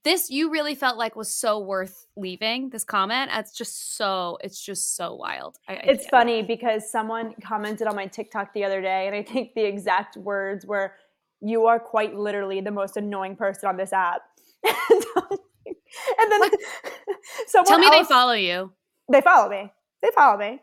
this 0.03 0.29
you 0.29 0.51
really 0.51 0.75
felt 0.75 0.97
like 0.97 1.15
was 1.15 1.33
so 1.33 1.59
worth 1.59 2.05
leaving 2.15 2.69
this 2.69 2.83
comment. 2.83 3.31
It's 3.33 3.51
just 3.51 3.97
so 3.97 4.37
it's 4.41 4.61
just 4.61 4.95
so 4.95 5.13
wild. 5.15 5.57
I, 5.67 5.73
I 5.73 5.81
It's 5.83 6.07
funny 6.07 6.41
because 6.41 6.89
someone 6.89 7.33
commented 7.41 7.87
on 7.87 7.95
my 7.95 8.07
TikTok 8.07 8.53
the 8.53 8.63
other 8.63 8.81
day, 8.81 9.07
and 9.07 9.15
I 9.15 9.23
think 9.23 9.53
the 9.55 9.63
exact 9.63 10.15
words 10.17 10.65
were, 10.65 10.93
"You 11.41 11.65
are 11.67 11.79
quite 11.79 12.15
literally 12.15 12.61
the 12.61 12.71
most 12.71 12.97
annoying 12.97 13.35
person 13.35 13.67
on 13.67 13.77
this 13.77 13.91
app." 13.91 14.21
and 14.63 16.31
then 16.31 16.41
someone 17.47 17.67
Tell 17.67 17.79
me 17.79 17.89
they 17.89 18.03
follow 18.03 18.33
you. 18.33 18.71
They 19.11 19.21
follow 19.21 19.49
me. 19.49 19.71
They 20.01 20.09
follow 20.15 20.37
me. 20.37 20.61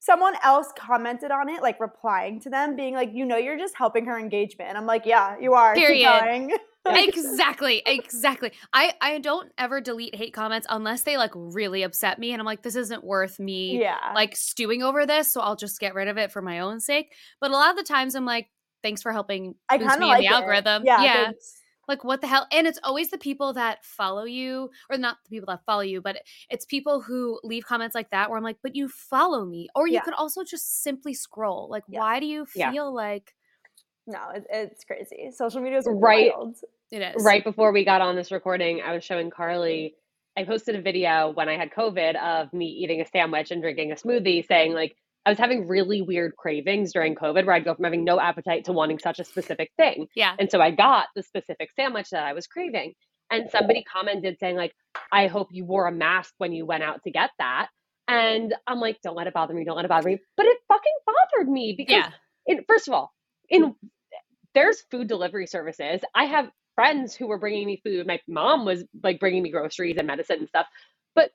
Someone 0.00 0.34
else 0.42 0.68
commented 0.76 1.30
on 1.30 1.48
it, 1.48 1.60
like 1.60 1.80
replying 1.80 2.40
to 2.40 2.50
them, 2.50 2.74
being 2.74 2.94
like, 2.94 3.10
"You 3.12 3.24
know, 3.24 3.36
you're 3.36 3.58
just 3.58 3.76
helping 3.76 4.06
her 4.06 4.18
engagement." 4.18 4.68
And 4.68 4.76
I'm 4.76 4.86
like, 4.86 5.06
"Yeah, 5.06 5.36
you 5.40 5.54
are." 5.54 5.74
Period. 5.74 6.50
going." 6.84 7.08
exactly 7.08 7.82
exactly 7.86 8.52
i 8.72 8.92
i 9.00 9.18
don't 9.18 9.50
ever 9.58 9.80
delete 9.80 10.14
hate 10.14 10.32
comments 10.32 10.66
unless 10.70 11.02
they 11.02 11.16
like 11.16 11.32
really 11.34 11.82
upset 11.82 12.18
me 12.18 12.32
and 12.32 12.40
i'm 12.40 12.46
like 12.46 12.62
this 12.62 12.76
isn't 12.76 13.04
worth 13.04 13.38
me 13.38 13.80
yeah. 13.80 14.12
like 14.14 14.36
stewing 14.36 14.82
over 14.82 15.06
this 15.06 15.32
so 15.32 15.40
i'll 15.40 15.56
just 15.56 15.80
get 15.80 15.94
rid 15.94 16.08
of 16.08 16.16
it 16.18 16.32
for 16.32 16.42
my 16.42 16.60
own 16.60 16.80
sake 16.80 17.12
but 17.40 17.50
a 17.50 17.54
lot 17.54 17.70
of 17.70 17.76
the 17.76 17.82
times 17.84 18.14
i'm 18.14 18.24
like 18.26 18.48
thanks 18.82 19.02
for 19.02 19.12
helping 19.12 19.54
I 19.68 19.78
boost 19.78 19.98
me 19.98 20.06
like 20.06 20.18
in 20.24 20.30
the 20.30 20.30
it. 20.30 20.34
algorithm 20.34 20.82
Yeah. 20.84 21.02
yeah 21.02 21.32
like 21.88 22.04
what 22.04 22.20
the 22.20 22.26
hell 22.26 22.46
and 22.52 22.66
it's 22.66 22.78
always 22.84 23.10
the 23.10 23.18
people 23.18 23.54
that 23.54 23.82
follow 23.84 24.24
you 24.24 24.70
or 24.90 24.98
not 24.98 25.16
the 25.24 25.30
people 25.30 25.46
that 25.50 25.64
follow 25.64 25.80
you 25.80 26.00
but 26.02 26.18
it's 26.50 26.64
people 26.66 27.00
who 27.00 27.40
leave 27.42 27.64
comments 27.64 27.94
like 27.94 28.10
that 28.10 28.28
where 28.28 28.36
i'm 28.38 28.44
like 28.44 28.58
but 28.62 28.76
you 28.76 28.88
follow 28.88 29.44
me 29.46 29.68
or 29.74 29.86
you 29.88 29.94
Yeah. 29.94 30.02
could 30.02 30.14
also 30.14 30.44
just 30.44 30.82
simply 30.82 31.14
scroll 31.14 31.66
like 31.70 31.84
why 31.86 32.20
do 32.20 32.26
you 32.26 32.44
feel 32.44 32.94
like 32.94 33.34
No, 34.08 34.18
it, 34.34 34.46
it's 34.50 34.84
crazy. 34.84 35.30
Social 35.32 35.60
media 35.60 35.78
is 35.78 35.86
Right. 35.88 36.32
wild. 36.34 36.56
it 36.90 37.02
is 37.02 37.22
Right 37.22 37.44
before 37.44 37.72
we 37.72 37.84
got 37.84 38.00
on 38.00 38.16
this 38.16 38.32
recording, 38.32 38.80
I 38.80 38.94
was 38.94 39.04
showing 39.04 39.30
Carly. 39.30 39.94
I 40.36 40.44
posted 40.44 40.76
a 40.76 40.80
video 40.80 41.30
when 41.34 41.48
I 41.48 41.56
had 41.58 41.70
COVID 41.72 42.16
of 42.16 42.52
me 42.54 42.66
eating 42.66 43.02
a 43.02 43.06
sandwich 43.06 43.50
and 43.50 43.60
drinking 43.60 43.92
a 43.92 43.96
smoothie, 43.96 44.46
saying 44.46 44.72
like 44.72 44.96
I 45.26 45.30
was 45.30 45.38
having 45.38 45.68
really 45.68 46.00
weird 46.00 46.36
cravings 46.36 46.92
during 46.94 47.14
COVID, 47.16 47.44
where 47.44 47.54
I'd 47.54 47.64
go 47.66 47.74
from 47.74 47.84
having 47.84 48.02
no 48.02 48.18
appetite 48.18 48.64
to 48.64 48.72
wanting 48.72 48.98
such 48.98 49.18
a 49.18 49.24
specific 49.24 49.70
thing. 49.76 50.06
yeah 50.14 50.34
And 50.38 50.50
so 50.50 50.58
I 50.60 50.70
got 50.70 51.08
the 51.14 51.22
specific 51.22 51.70
sandwich 51.76 52.08
that 52.10 52.24
I 52.24 52.32
was 52.32 52.46
craving. 52.46 52.94
And 53.30 53.50
somebody 53.50 53.84
commented 53.84 54.38
saying 54.40 54.56
like, 54.56 54.72
"I 55.12 55.26
hope 55.26 55.48
you 55.50 55.66
wore 55.66 55.86
a 55.86 55.92
mask 55.92 56.32
when 56.38 56.52
you 56.52 56.64
went 56.64 56.82
out 56.82 57.02
to 57.04 57.10
get 57.10 57.28
that." 57.38 57.68
And 58.06 58.54
I'm 58.66 58.80
like, 58.80 59.02
"Don't 59.02 59.16
let 59.16 59.26
it 59.26 59.34
bother 59.34 59.52
me. 59.52 59.64
Don't 59.64 59.76
let 59.76 59.84
it 59.84 59.88
bother 59.88 60.08
me." 60.08 60.18
But 60.34 60.46
it 60.46 60.56
fucking 60.66 60.92
bothered 61.04 61.48
me 61.52 61.74
because 61.76 61.92
yeah 61.94 62.10
in 62.46 62.64
first 62.66 62.88
of 62.88 62.94
all, 62.94 63.12
in 63.50 63.74
there's 64.54 64.82
food 64.90 65.08
delivery 65.08 65.46
services. 65.46 66.00
I 66.14 66.24
have 66.24 66.50
friends 66.74 67.14
who 67.14 67.26
were 67.26 67.38
bringing 67.38 67.66
me 67.66 67.80
food. 67.84 68.06
My 68.06 68.20
mom 68.28 68.64
was 68.64 68.84
like 69.02 69.20
bringing 69.20 69.42
me 69.42 69.50
groceries 69.50 69.96
and 69.98 70.06
medicine 70.06 70.38
and 70.40 70.48
stuff. 70.48 70.66
But 71.14 71.30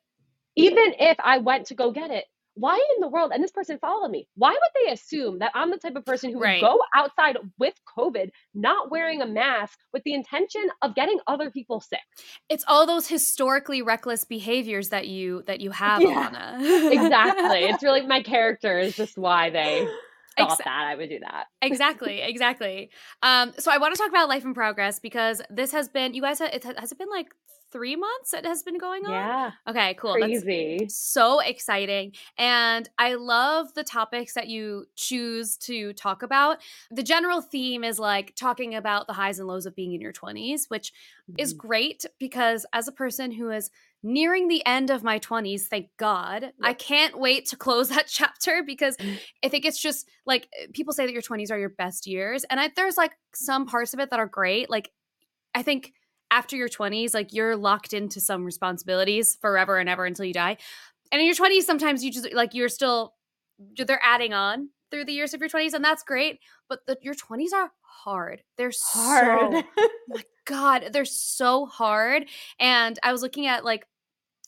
even 0.55 0.93
if 0.99 1.17
I 1.23 1.39
went 1.39 1.67
to 1.67 1.75
go 1.75 1.91
get 1.91 2.11
it, 2.11 2.25
why 2.55 2.75
in 2.75 3.01
the 3.01 3.07
world? 3.07 3.31
And 3.33 3.43
this 3.43 3.51
person 3.51 3.79
followed 3.79 4.11
me. 4.11 4.27
Why 4.35 4.51
would 4.51 4.85
they 4.85 4.91
assume 4.91 5.39
that 5.39 5.51
I'm 5.55 5.71
the 5.71 5.77
type 5.77 5.95
of 5.95 6.05
person 6.05 6.31
who 6.31 6.39
Right. 6.39 6.61
would 6.61 6.67
go 6.67 6.79
outside 6.95 7.37
with 7.57 7.73
COVID, 7.97 8.29
not 8.53 8.91
wearing 8.91 9.21
a 9.23 9.25
mask, 9.25 9.79
with 9.91 10.03
the 10.03 10.13
intention 10.13 10.61
of 10.83 10.93
getting 10.93 11.19
other 11.27 11.49
people 11.49 11.81
sick? 11.81 11.99
it's 12.49 12.63
all 12.67 12.85
those 12.85 13.07
historically 13.07 13.81
reckless 13.81 14.23
behaviors 14.23 14.89
that 14.89 15.07
you 15.07 15.41
that 15.47 15.61
you 15.61 15.71
have 15.71 16.01
Yeah. 16.01 16.29
Ilana. 16.29 16.91
Exactly. 16.91 17.59
it's 17.65 17.81
really 17.83 18.05
my 18.05 18.21
character 18.21 18.77
is 18.79 18.95
just 18.95 19.17
why 19.17 19.49
they 19.49 19.87
thought 20.37 20.51
Ex- 20.51 20.63
that 20.63 20.85
I 20.87 20.95
would 20.95 21.09
do 21.09 21.19
that. 21.19 21.45
exactly 21.61 22.21
exactly 22.21 22.89
um 23.21 23.53
so 23.57 23.71
i 23.71 23.77
want 23.77 23.93
to 23.93 23.97
talk 23.99 24.09
about 24.09 24.27
life 24.29 24.43
in 24.45 24.53
progress 24.53 24.99
because 24.99 25.41
this 25.49 25.71
has 25.71 25.89
been 25.89 26.13
you 26.13 26.21
guys 26.21 26.39
ha- 26.39 26.49
it 26.51 26.63
ha- 26.63 26.73
has 26.77 26.91
it 26.91 26.97
been 26.97 27.09
like 27.09 27.27
three 27.71 27.95
months 27.95 28.35
it 28.35 28.45
has 28.45 28.61
been 28.61 28.77
going 28.77 29.03
on 29.07 29.11
Yeah. 29.13 29.51
okay 29.67 29.95
cool 29.95 30.13
That's 30.19 30.43
Crazy. 30.43 30.85
so 30.89 31.39
exciting 31.39 32.11
and 32.37 32.87
i 32.99 33.15
love 33.15 33.73
the 33.73 33.83
topics 33.83 34.35
that 34.35 34.47
you 34.47 34.85
choose 34.95 35.57
to 35.57 35.91
talk 35.93 36.21
about 36.21 36.57
the 36.91 37.01
general 37.01 37.41
theme 37.41 37.83
is 37.83 37.97
like 37.97 38.35
talking 38.35 38.75
about 38.75 39.07
the 39.07 39.13
highs 39.13 39.39
and 39.39 39.47
lows 39.47 39.65
of 39.65 39.75
being 39.75 39.93
in 39.93 40.01
your 40.01 40.13
20s 40.13 40.65
which 40.69 40.93
is 41.37 41.53
Mm-hmm. 41.53 41.67
great 41.67 42.05
because 42.19 42.65
as 42.73 42.87
a 42.87 42.91
person 42.91 43.31
who 43.31 43.49
is 43.49 43.71
nearing 44.03 44.49
the 44.49 44.63
end 44.65 44.89
of 44.89 45.01
my 45.03 45.17
20s 45.19 45.61
thank 45.63 45.87
god 45.97 46.51
i 46.61 46.73
can't 46.73 47.17
wait 47.17 47.45
to 47.45 47.55
close 47.55 47.87
that 47.95 48.07
chapter 48.07 48.61
because 48.65 48.97
Mm. 48.97 49.17
i 49.43 49.47
think 49.47 49.65
it's 49.65 49.81
just 49.81 50.07
like 50.25 50.47
eh, 50.59 50.67
people 50.73 50.93
say 50.93 51.05
that 51.05 51.13
your 51.13 51.21
20s 51.21 51.49
are 51.51 51.57
your 51.57 51.69
best 51.69 52.05
years 52.05 52.43
and 52.49 52.59
I, 52.59 52.69
there's 52.75 52.97
like 52.97 53.13
some 53.33 53.65
parts 53.65 53.93
of 53.93 53.99
it 53.99 54.09
that 54.09 54.19
are 54.19 54.27
great 54.27 54.69
like 54.69 54.91
i 55.55 55.63
think 55.63 55.93
after 56.31 56.55
your 56.55 56.67
20s 56.69 57.13
like 57.13 57.33
you're 57.33 57.55
locked 57.55 57.93
into 57.93 58.19
some 58.19 58.43
responsibilities 58.43 59.37
forever 59.39 59.77
and 59.77 59.87
ever 59.89 60.05
until 60.05 60.25
you 60.25 60.33
die 60.33 60.57
and 61.11 61.21
in 61.21 61.25
your 61.25 61.35
20s 61.35 61.61
sometimes 61.63 62.03
you 62.03 62.11
just 62.11 62.33
like 62.33 62.53
you're 62.53 62.69
still 62.69 63.13
they're 63.77 64.01
adding 64.03 64.33
on 64.33 64.69
through 64.91 65.05
the 65.05 65.13
years 65.13 65.33
of 65.33 65.39
your 65.39 65.49
20s 65.49 65.73
and 65.73 65.83
that's 65.85 66.03
great 66.03 66.39
but 66.67 66.79
the, 66.87 66.97
your 67.01 67.13
20s 67.15 67.53
are 67.53 67.71
hard 67.81 68.43
they're 68.57 68.71
Hard. 68.91 69.53
so 69.53 69.63
my 70.09 70.23
god 70.45 70.89
they're 70.91 71.05
so 71.05 71.65
hard 71.67 72.25
and 72.59 72.99
i 73.03 73.11
was 73.11 73.21
looking 73.21 73.45
at 73.47 73.63
like 73.63 73.85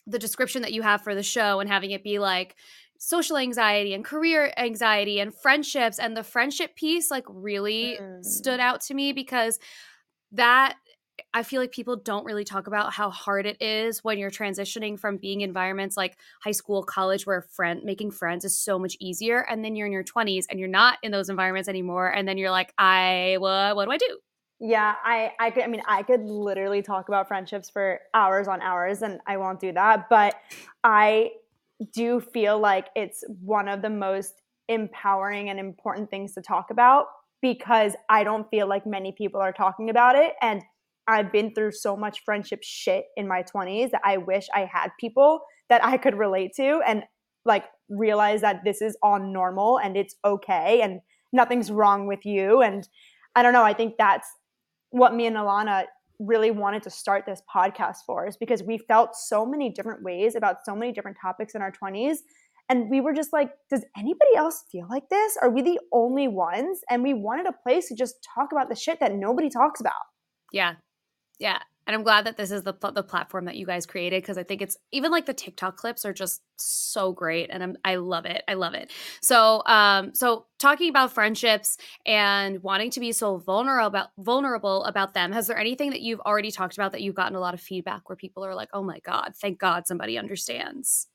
the 0.07 0.19
description 0.19 0.62
that 0.62 0.74
you 0.74 0.81
have 0.81 1.01
for 1.01 1.15
the 1.15 1.24
show 1.24 1.59
and 1.59 1.69
having 1.69 1.91
it 1.91 2.03
be 2.03 2.19
like 2.19 2.55
social 2.97 3.38
anxiety 3.38 3.93
and 3.93 4.05
career 4.05 4.53
anxiety 4.57 5.19
and 5.19 5.33
friendships 5.35 6.00
and 6.00 6.15
the 6.15 6.24
friendship 6.24 6.75
piece 6.75 7.12
like 7.12 7.25
really 7.29 7.95
Mm. 8.00 8.21
stood 8.24 8.59
out 8.59 8.81
to 8.81 8.93
me 8.93 9.13
because 9.13 9.59
that 10.31 10.77
I 11.33 11.43
feel 11.43 11.62
like 11.62 11.71
people 11.71 11.95
don't 11.95 12.25
really 12.25 12.43
talk 12.43 12.67
about 12.67 12.93
how 12.93 13.09
hard 13.09 13.45
it 13.45 13.62
is 13.62 14.03
when 14.03 14.17
you're 14.17 14.31
transitioning 14.31 15.00
from 15.00 15.17
being 15.17 15.41
environments 15.41 15.95
like 15.95 16.17
high 16.43 16.51
school, 16.51 16.83
college, 16.83 17.25
where 17.25 17.41
friend 17.41 17.81
making 17.85 18.12
friends 18.12 18.43
is 18.45 18.57
so 18.59 18.77
much 18.77 18.97
easier, 19.00 19.39
and 19.50 19.63
then 19.63 19.75
you're 19.77 19.88
in 19.88 19.93
your 19.93 20.03
20s 20.03 20.45
and 20.50 20.59
you're 20.59 20.67
not 20.69 20.97
in 21.03 21.12
those 21.12 21.29
environments 21.29 21.69
anymore, 21.69 22.09
and 22.09 22.27
then 22.27 22.38
you're 22.38 22.51
like, 22.51 22.74
I 22.77 23.38
what 23.39 23.75
what 23.77 23.85
do 23.85 23.91
I 23.91 23.97
do? 23.97 24.19
Yeah, 24.59 24.95
I, 25.03 25.31
I 25.39 25.51
could. 25.51 25.63
I 25.63 25.67
mean, 25.67 25.81
I 25.85 26.01
could 26.03 26.24
literally 26.24 26.81
talk 26.81 27.09
about 27.09 27.27
friendships 27.27 27.69
for 27.69 28.00
hours 28.13 28.47
on 28.47 28.62
hours, 28.62 29.01
and 29.01 29.19
I 29.27 29.38
won't 29.38 29.59
do 29.59 29.74
that. 29.74 30.07
But 30.09 30.35
I 30.83 31.31
do 31.93 32.21
feel 32.21 32.57
like 32.57 32.88
it's 32.95 33.24
one 33.41 33.67
of 33.67 33.81
the 33.81 33.89
most 33.89 34.33
empowering 34.69 35.50
and 35.50 35.59
important 35.59 36.09
things 36.09 36.33
to 36.33 36.41
talk 36.41 36.71
about 36.71 37.07
because 37.41 37.93
I 38.09 38.24
don't 38.24 38.50
feel 38.50 38.65
like 38.67 38.88
many 38.88 39.12
people 39.12 39.41
are 39.41 39.51
talking 39.51 39.89
about 39.89 40.15
it, 40.15 40.33
and 40.41 40.63
I've 41.05 41.33
been 41.33 41.53
through 41.53 41.74
so 41.74 41.97
much 41.97 42.24
friendship 42.24 42.59
shit 42.63 43.05
in 43.17 43.27
my 43.27 43.41
twenties 43.41 43.91
that 43.91 44.01
I 44.05 44.17
wish 44.17 44.47
I 44.55 44.69
had 44.71 44.89
people 45.00 45.41
that 45.67 45.83
I 45.83 45.97
could 45.97 46.17
relate 46.17 46.53
to 46.55 46.81
and 46.88 47.03
like 47.43 47.65
realize 47.89 48.41
that 48.41 48.62
this 48.63 48.81
is 48.81 48.97
all 49.03 49.19
normal 49.19 49.79
and 49.79 49.97
it's 49.97 50.15
okay 50.24 50.81
and 50.81 51.01
nothing's 51.33 51.71
wrong 51.71 52.07
with 52.07 52.25
you 52.25 52.62
and 52.62 52.88
I 53.35 53.43
don't 53.43 53.53
know. 53.53 53.63
I 53.63 53.74
think 53.74 53.95
that's 54.00 54.27
what 54.96 55.14
me 55.14 55.28
and 55.28 55.36
Ilana 55.36 55.86
really 56.20 56.52
wanted 56.52 56.82
to 56.84 56.90
start 56.90 57.25
this 57.25 57.42
podcast 57.54 57.98
for 58.06 58.25
is 58.25 58.38
because 58.38 58.64
we 58.64 58.78
felt 58.78 59.16
so 59.16 59.46
many 59.46 59.70
different 59.70 60.02
ways 60.02 60.36
about 60.36 60.58
so 60.64 60.74
many 60.74 60.94
different 60.94 61.18
topics 61.22 61.54
in 61.54 61.62
our 61.62 61.72
20s 61.72 62.20
and 62.70 62.90
we 62.90 63.02
were 63.02 63.14
just 63.14 63.34
like 63.34 63.52
does 63.70 63.84
anybody 63.98 64.36
else 64.38 64.64
feel 64.72 64.88
like 64.90 65.08
this? 65.10 65.38
Are 65.42 65.50
we 65.50 65.62
the 65.62 65.80
only 65.92 66.30
ones? 66.30 66.80
And 66.90 67.04
we 67.04 67.14
wanted 67.14 67.46
a 67.46 67.52
place 67.52 67.90
to 67.90 67.96
just 67.96 68.16
talk 68.34 68.54
about 68.54 68.70
the 68.70 68.75
shit 68.75 69.00
that 69.02 69.14
nobody 69.14 69.50
talks 69.50 69.82
about. 69.82 69.94
Yeah. 70.54 70.75
Yeah 71.40 71.60
and 71.88 71.96
I'm 71.96 72.04
glad 72.04 72.25
that 72.25 72.38
this 72.38 72.51
is 72.51 72.63
the 72.63 72.74
the 72.94 73.04
platform 73.04 73.46
that 73.46 73.56
you 73.56 73.65
guys 73.65 73.86
created 73.86 74.22
because 74.22 74.38
I 74.38 74.44
think 74.44 74.62
it's 74.62 74.77
even 74.92 75.12
like 75.12 75.25
the 75.25 75.34
TikTok 75.34 75.77
clips 75.77 76.06
are 76.06 76.13
just 76.13 76.42
so 76.58 77.12
great 77.12 77.50
and 77.51 77.62
I'm 77.62 77.77
I 77.84 77.96
love 77.96 78.25
it. 78.25 78.44
I 78.48 78.56
love 78.56 78.74
it. 78.74 78.92
So 79.22 79.62
um 79.65 80.13
so 80.13 80.46
talking 80.60 80.89
about 80.89 81.12
friendships 81.12 81.77
and 82.06 82.63
wanting 82.63 82.92
to 82.92 83.00
be 83.00 83.12
so 83.12 83.38
vulnerable 83.38 83.88
about 83.88 84.10
vulnerable 84.18 84.84
about 84.86 85.13
them, 85.13 85.32
has 85.32 85.48
there 85.48 85.58
anything 85.58 85.92
that 85.92 86.01
you've 86.01 86.22
already 86.22 86.51
talked 86.51 86.75
about 86.75 86.92
that 86.94 87.01
you've 87.01 87.15
gotten 87.15 87.36
a 87.36 87.39
lot 87.39 87.54
of 87.54 87.62
feedback 87.62 88.10
where 88.10 88.15
people 88.15 88.44
are 88.46 88.56
like, 88.56 88.70
"Oh 88.74 88.84
my 88.84 89.00
god, 89.00 89.34
thank 89.39 89.60
God 89.60 89.88
somebody 89.88 90.18
understands." 90.18 91.08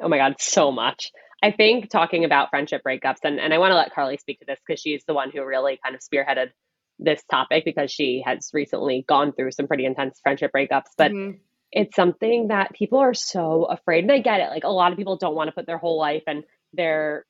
Oh 0.00 0.08
my 0.08 0.18
god, 0.18 0.36
so 0.38 0.70
much. 0.70 1.10
I 1.42 1.50
think 1.50 1.88
talking 1.88 2.24
about 2.24 2.50
friendship 2.50 2.82
breakups 2.86 3.18
and 3.24 3.40
and 3.40 3.52
I 3.52 3.58
want 3.58 3.72
to 3.72 3.76
let 3.76 3.92
Carly 3.92 4.16
speak 4.16 4.38
to 4.40 4.44
this 4.46 4.60
because 4.66 4.80
she's 4.80 5.04
the 5.06 5.14
one 5.14 5.30
who 5.30 5.44
really 5.44 5.78
kind 5.82 5.94
of 5.96 6.00
spearheaded 6.02 6.50
this 6.98 7.22
topic 7.30 7.64
because 7.64 7.90
she 7.90 8.22
has 8.24 8.50
recently 8.52 9.04
gone 9.08 9.32
through 9.32 9.52
some 9.52 9.66
pretty 9.66 9.84
intense 9.84 10.20
friendship 10.22 10.50
breakups. 10.54 10.90
But 10.96 11.12
mm-hmm. 11.12 11.38
it's 11.72 11.94
something 11.94 12.48
that 12.48 12.72
people 12.72 12.98
are 12.98 13.14
so 13.14 13.64
afraid. 13.64 14.04
And 14.04 14.12
I 14.12 14.18
get 14.20 14.40
it. 14.40 14.50
Like 14.50 14.64
a 14.64 14.68
lot 14.68 14.92
of 14.92 14.98
people 14.98 15.16
don't 15.16 15.34
want 15.34 15.48
to 15.48 15.54
put 15.54 15.66
their 15.66 15.78
whole 15.78 15.98
life 15.98 16.24
and 16.26 16.44
their 16.72 17.24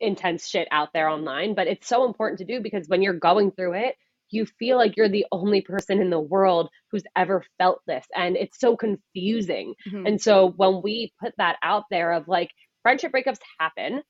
intense 0.00 0.48
shit 0.48 0.68
out 0.70 0.90
there 0.92 1.08
online. 1.08 1.54
But 1.54 1.66
it's 1.66 1.88
so 1.88 2.06
important 2.06 2.38
to 2.38 2.44
do 2.44 2.60
because 2.60 2.88
when 2.88 3.02
you're 3.02 3.14
going 3.14 3.52
through 3.52 3.74
it, 3.74 3.94
you 4.30 4.44
feel 4.58 4.76
like 4.76 4.96
you're 4.96 5.08
the 5.08 5.26
only 5.32 5.62
person 5.62 6.00
in 6.00 6.10
the 6.10 6.20
world 6.20 6.68
who's 6.90 7.04
ever 7.16 7.44
felt 7.56 7.80
this. 7.86 8.04
And 8.14 8.36
it's 8.36 8.60
so 8.60 8.76
confusing. 8.76 9.74
Mm-hmm. 9.88 10.06
And 10.06 10.20
so 10.20 10.52
when 10.54 10.82
we 10.82 11.14
put 11.22 11.32
that 11.38 11.56
out 11.62 11.84
there 11.90 12.12
of 12.12 12.28
like, 12.28 12.50
friendship 12.82 13.12
breakups 13.12 13.38
happen 13.58 14.02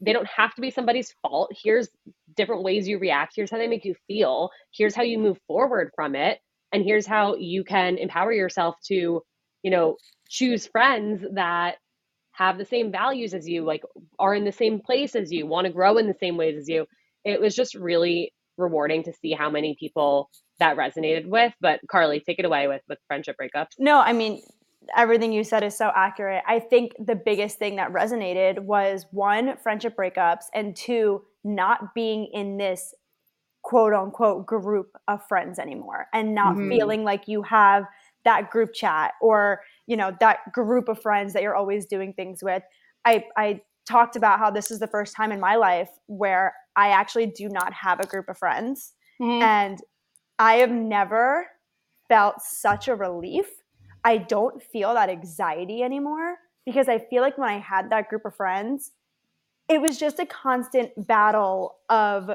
they 0.00 0.12
don't 0.12 0.28
have 0.28 0.54
to 0.54 0.60
be 0.60 0.70
somebody's 0.70 1.14
fault. 1.22 1.50
Here's 1.62 1.88
different 2.36 2.62
ways 2.62 2.86
you 2.86 2.98
react. 2.98 3.32
Here's 3.34 3.50
how 3.50 3.58
they 3.58 3.68
make 3.68 3.84
you 3.84 3.94
feel. 4.06 4.50
Here's 4.72 4.94
how 4.94 5.02
you 5.02 5.18
move 5.18 5.38
forward 5.46 5.90
from 5.94 6.14
it. 6.14 6.38
And 6.72 6.84
here's 6.84 7.06
how 7.06 7.36
you 7.36 7.64
can 7.64 7.96
empower 7.96 8.32
yourself 8.32 8.76
to, 8.88 9.22
you 9.62 9.70
know, 9.70 9.96
choose 10.28 10.66
friends 10.66 11.24
that 11.34 11.76
have 12.32 12.58
the 12.58 12.64
same 12.64 12.92
values 12.92 13.32
as 13.32 13.48
you, 13.48 13.64
like 13.64 13.82
are 14.18 14.34
in 14.34 14.44
the 14.44 14.52
same 14.52 14.80
place 14.80 15.14
as 15.16 15.32
you, 15.32 15.46
want 15.46 15.66
to 15.66 15.72
grow 15.72 15.96
in 15.96 16.06
the 16.06 16.16
same 16.20 16.36
ways 16.36 16.58
as 16.58 16.68
you. 16.68 16.84
It 17.24 17.40
was 17.40 17.54
just 17.54 17.74
really 17.74 18.32
rewarding 18.58 19.04
to 19.04 19.12
see 19.14 19.32
how 19.32 19.50
many 19.50 19.76
people 19.78 20.28
that 20.58 20.76
resonated 20.76 21.26
with. 21.26 21.54
But 21.60 21.80
Carly, 21.90 22.20
take 22.20 22.38
it 22.38 22.44
away 22.44 22.68
with 22.68 22.82
with 22.88 22.98
friendship 23.06 23.36
breakups. 23.40 23.72
No, 23.78 23.98
I 23.98 24.12
mean, 24.12 24.42
everything 24.96 25.32
you 25.32 25.44
said 25.44 25.62
is 25.62 25.76
so 25.76 25.90
accurate. 25.94 26.42
I 26.46 26.60
think 26.60 26.92
the 26.98 27.14
biggest 27.16 27.58
thing 27.58 27.76
that 27.76 27.92
resonated 27.92 28.60
was 28.60 29.06
one, 29.10 29.56
friendship 29.56 29.96
breakups, 29.96 30.44
and 30.54 30.76
two, 30.76 31.22
not 31.44 31.94
being 31.94 32.28
in 32.32 32.56
this 32.56 32.94
quote 33.66 33.92
unquote 33.92 34.46
group 34.46 34.92
of 35.08 35.26
friends 35.26 35.58
anymore 35.58 36.06
and 36.12 36.36
not 36.36 36.54
mm-hmm. 36.54 36.68
feeling 36.68 37.02
like 37.02 37.26
you 37.26 37.42
have 37.42 37.84
that 38.24 38.48
group 38.48 38.72
chat 38.72 39.14
or 39.20 39.60
you 39.88 39.96
know 39.96 40.12
that 40.20 40.38
group 40.52 40.88
of 40.88 41.02
friends 41.02 41.32
that 41.32 41.42
you're 41.42 41.56
always 41.56 41.84
doing 41.84 42.12
things 42.12 42.44
with 42.44 42.62
i 43.04 43.24
i 43.36 43.60
talked 43.84 44.14
about 44.14 44.38
how 44.38 44.52
this 44.52 44.70
is 44.70 44.78
the 44.78 44.86
first 44.86 45.16
time 45.16 45.32
in 45.32 45.40
my 45.40 45.56
life 45.56 45.88
where 46.06 46.54
i 46.76 46.90
actually 46.90 47.26
do 47.26 47.48
not 47.48 47.72
have 47.72 47.98
a 47.98 48.06
group 48.06 48.28
of 48.28 48.38
friends 48.38 48.92
mm-hmm. 49.20 49.42
and 49.42 49.78
i 50.38 50.54
have 50.54 50.70
never 50.70 51.44
felt 52.08 52.40
such 52.40 52.86
a 52.86 52.94
relief 52.94 53.46
I 54.06 54.18
don't 54.18 54.62
feel 54.62 54.94
that 54.94 55.10
anxiety 55.10 55.82
anymore 55.82 56.36
because 56.64 56.88
I 56.88 57.00
feel 57.00 57.22
like 57.22 57.36
when 57.36 57.48
I 57.48 57.58
had 57.58 57.90
that 57.90 58.08
group 58.08 58.24
of 58.24 58.36
friends, 58.36 58.92
it 59.68 59.80
was 59.80 59.98
just 59.98 60.20
a 60.20 60.26
constant 60.26 60.92
battle 61.08 61.74
of 61.90 62.30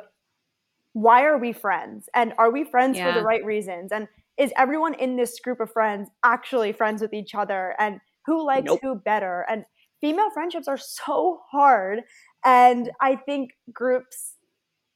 why 0.92 1.24
are 1.24 1.38
we 1.38 1.54
friends? 1.54 2.10
And 2.14 2.34
are 2.38 2.52
we 2.52 2.66
friends 2.66 2.98
yeah. 2.98 3.08
for 3.08 3.18
the 3.18 3.26
right 3.26 3.44
reasons? 3.46 3.94
And 3.94 4.10
is 4.38 4.52
everyone 4.58 4.96
in 4.96 5.16
this 5.16 5.40
group 5.40 5.62
of 5.62 5.72
friends 5.72 6.10
actually 6.26 6.74
friends 6.74 7.02
with 7.02 7.14
each 7.14 7.34
other? 7.34 7.74
And 7.80 8.02
who 8.26 8.46
likes 8.46 8.66
nope. 8.66 8.80
who 8.82 8.96
better? 8.96 9.46
And 9.50 9.64
female 10.02 10.30
friendships 10.30 10.68
are 10.68 10.78
so 10.78 11.40
hard. 11.50 12.02
And 12.44 12.92
I 13.00 13.16
think 13.16 13.52
groups 13.72 14.34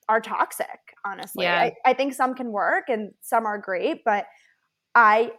are 0.09 0.19
toxic, 0.19 0.93
honestly. 1.05 1.45
Yeah. 1.45 1.55
I, 1.55 1.73
I 1.85 1.93
think 1.93 2.13
some 2.13 2.35
can 2.35 2.51
work 2.51 2.89
and 2.89 3.13
some 3.21 3.45
are 3.45 3.57
great, 3.57 4.03
but 4.03 4.25
I 4.93 5.31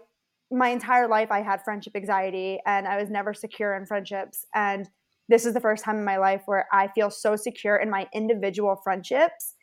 my 0.51 0.69
entire 0.69 1.09
life 1.09 1.31
I 1.31 1.43
had 1.43 1.63
friendship 1.65 1.97
anxiety 1.97 2.59
and 2.67 2.87
I 2.87 3.01
was 3.01 3.11
never 3.11 3.35
secure 3.35 3.77
in 3.77 3.87
friendships. 3.87 4.45
And 4.55 4.89
this 5.29 5.45
is 5.45 5.55
the 5.55 5.61
first 5.61 5.85
time 5.85 5.97
in 5.97 6.05
my 6.05 6.19
life 6.19 6.43
where 6.47 6.67
I 6.73 6.89
feel 6.89 7.11
so 7.11 7.35
secure 7.37 7.77
in 7.77 7.91
my 7.91 8.07
individual 8.15 8.81
friendships. 8.85 9.55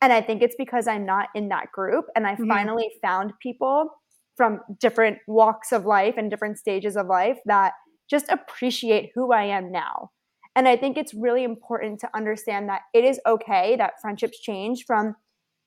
And 0.00 0.12
I 0.12 0.20
think 0.20 0.42
it's 0.42 0.54
because 0.56 0.86
I'm 0.86 1.04
not 1.04 1.28
in 1.34 1.48
that 1.48 1.72
group. 1.72 2.06
And 2.14 2.26
I 2.26 2.34
mm-hmm. 2.34 2.46
finally 2.46 2.90
found 3.02 3.32
people 3.42 3.90
from 4.36 4.60
different 4.78 5.18
walks 5.26 5.72
of 5.72 5.84
life 5.84 6.14
and 6.16 6.30
different 6.30 6.58
stages 6.58 6.96
of 6.96 7.08
life 7.08 7.38
that 7.46 7.72
just 8.08 8.28
appreciate 8.28 9.10
who 9.14 9.32
I 9.32 9.44
am 9.44 9.72
now. 9.72 10.10
And 10.54 10.68
I 10.68 10.76
think 10.76 10.96
it's 10.96 11.12
really 11.14 11.44
important 11.44 12.00
to 12.00 12.16
understand 12.16 12.68
that 12.68 12.82
it 12.94 13.04
is 13.04 13.20
okay 13.26 13.76
that 13.76 14.00
friendships 14.00 14.40
change 14.40 14.84
from 14.86 15.16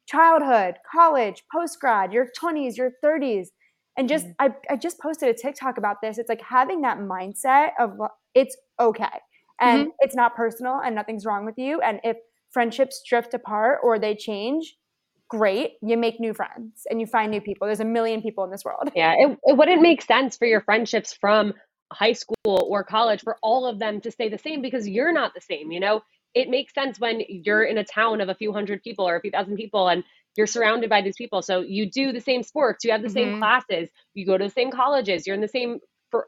childhood, 0.07 0.75
college, 0.89 1.43
post 1.53 1.79
grad, 1.79 2.11
your 2.11 2.27
20s, 2.41 2.77
your 2.77 2.91
30s 3.03 3.47
and 4.01 4.09
just 4.09 4.25
mm-hmm. 4.25 4.51
I, 4.69 4.73
I 4.73 4.75
just 4.77 4.99
posted 4.99 5.29
a 5.29 5.33
tiktok 5.33 5.77
about 5.77 6.01
this 6.01 6.17
it's 6.17 6.27
like 6.27 6.41
having 6.41 6.81
that 6.81 6.97
mindset 6.97 7.69
of 7.79 7.97
it's 8.33 8.57
okay 8.79 9.05
and 9.59 9.81
mm-hmm. 9.81 9.89
it's 9.99 10.15
not 10.15 10.35
personal 10.35 10.81
and 10.83 10.95
nothing's 10.95 11.23
wrong 11.23 11.45
with 11.45 11.57
you 11.57 11.79
and 11.81 11.99
if 12.03 12.17
friendships 12.49 13.01
drift 13.07 13.33
apart 13.33 13.79
or 13.83 13.99
they 13.99 14.15
change 14.15 14.75
great 15.29 15.73
you 15.83 15.97
make 15.97 16.19
new 16.19 16.33
friends 16.33 16.81
and 16.89 16.99
you 16.99 17.05
find 17.05 17.31
new 17.31 17.39
people 17.39 17.67
there's 17.67 17.79
a 17.79 17.85
million 17.85 18.21
people 18.21 18.43
in 18.43 18.49
this 18.49 18.65
world 18.65 18.89
yeah 18.95 19.13
it, 19.15 19.37
it 19.45 19.55
wouldn't 19.55 19.81
make 19.81 20.01
sense 20.01 20.35
for 20.35 20.47
your 20.47 20.61
friendships 20.61 21.13
from 21.13 21.53
high 21.93 22.13
school 22.13 22.35
or 22.45 22.83
college 22.83 23.21
for 23.21 23.37
all 23.43 23.67
of 23.67 23.77
them 23.77 24.01
to 24.01 24.09
stay 24.09 24.29
the 24.29 24.37
same 24.39 24.61
because 24.61 24.87
you're 24.87 25.13
not 25.13 25.33
the 25.35 25.41
same 25.41 25.71
you 25.71 25.79
know 25.79 26.01
it 26.33 26.49
makes 26.49 26.73
sense 26.73 26.99
when 26.99 27.21
you're 27.27 27.63
in 27.63 27.77
a 27.77 27.83
town 27.83 28.19
of 28.19 28.29
a 28.29 28.35
few 28.35 28.51
hundred 28.51 28.81
people 28.81 29.07
or 29.07 29.15
a 29.15 29.21
few 29.21 29.31
thousand 29.31 29.57
people 29.57 29.87
and 29.89 30.03
you're 30.37 30.47
surrounded 30.47 30.89
by 30.89 31.01
these 31.01 31.17
people. 31.17 31.41
So 31.41 31.61
you 31.61 31.89
do 31.89 32.11
the 32.11 32.21
same 32.21 32.43
sports, 32.43 32.83
you 32.83 32.91
have 32.91 33.01
the 33.01 33.07
mm-hmm. 33.07 33.13
same 33.13 33.37
classes, 33.39 33.89
you 34.13 34.25
go 34.25 34.37
to 34.37 34.45
the 34.45 34.49
same 34.49 34.71
colleges, 34.71 35.27
you're 35.27 35.35
in 35.35 35.41
the 35.41 35.47
same 35.47 35.79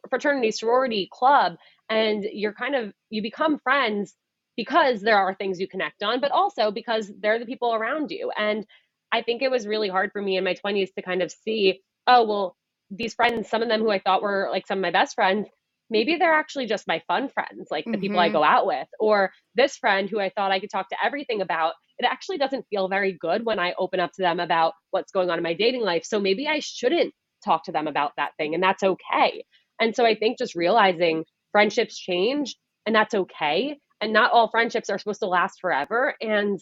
fraternity, 0.10 0.52
sorority, 0.52 1.10
club, 1.12 1.56
and 1.90 2.26
you're 2.32 2.54
kind 2.54 2.76
of, 2.76 2.94
you 3.10 3.22
become 3.22 3.60
friends 3.60 4.16
because 4.56 5.02
there 5.02 5.18
are 5.18 5.34
things 5.34 5.60
you 5.60 5.68
connect 5.68 6.04
on, 6.04 6.22
but 6.22 6.32
also 6.32 6.72
because 6.72 7.12
they're 7.20 7.40
the 7.40 7.46
people 7.46 7.74
around 7.74 8.12
you. 8.12 8.32
And 8.38 8.66
I 9.12 9.22
think 9.22 9.42
it 9.42 9.52
was 9.52 9.68
really 9.68 9.90
hard 9.90 10.12
for 10.12 10.22
me 10.22 10.38
in 10.38 10.44
my 10.44 10.56
20s 10.56 10.94
to 10.94 11.02
kind 11.02 11.22
of 11.22 11.32
see, 11.32 11.82
oh, 12.08 12.26
well, 12.28 12.56
these 12.90 13.14
friends, 13.14 13.50
some 13.50 13.62
of 13.62 13.70
them 13.70 13.82
who 13.82 13.90
I 13.90 14.00
thought 14.00 14.22
were 14.22 14.50
like 14.52 14.68
some 14.68 14.78
of 14.80 14.82
my 14.82 14.92
best 14.92 15.16
friends, 15.16 15.48
maybe 15.90 16.16
they're 16.16 16.34
actually 16.34 16.66
just 16.66 16.88
my 16.88 17.02
fun 17.08 17.30
friends, 17.30 17.68
like 17.70 17.86
the 17.86 17.92
mm-hmm. 17.92 18.02
people 18.02 18.20
I 18.20 18.28
mm-hmm. 18.28 18.38
go 18.38 18.44
out 18.44 18.66
with. 18.66 18.88
Or 19.00 19.32
this 19.56 19.78
friend 19.78 20.10
who 20.10 20.20
I 20.20 20.30
thought 20.30 20.52
I 20.52 20.60
could 20.60 20.72
talk 20.72 20.90
to 20.90 20.98
everything 21.04 21.42
about, 21.42 21.74
it 21.98 22.06
actually 22.10 22.38
doesn't 22.38 22.66
feel 22.70 22.88
very 22.88 23.14
good 23.20 23.46
when 23.46 23.60
I 23.60 23.74
open 23.78 24.00
up 24.00 24.12
to 24.14 24.22
them 24.22 24.40
about 24.40 24.74
what's 24.92 25.12
going 25.12 25.30
on 25.30 25.38
in 25.38 25.44
my 25.44 25.54
dating 25.54 25.82
life. 25.82 26.04
So 26.06 26.20
maybe 26.20 26.48
I 26.48 26.60
shouldn't 26.60 27.14
talk 27.46 27.66
to 27.66 27.72
them 27.72 27.88
about 27.88 28.14
that 28.18 28.32
thing, 28.38 28.54
and 28.54 28.64
that's 28.64 28.84
okay. 28.84 29.44
And 29.80 29.96
so 29.96 30.06
I 30.06 30.16
think 30.16 30.38
just 30.38 30.56
realizing 30.56 31.26
friendships 31.52 31.98
change 31.98 32.56
and 32.86 32.96
that's 32.96 33.14
okay. 33.14 33.78
And 34.02 34.14
not 34.14 34.32
all 34.32 34.50
friendships 34.50 34.90
are 34.90 34.98
supposed 34.98 35.22
to 35.22 35.28
last 35.28 35.60
forever. 35.62 36.16
And, 36.22 36.60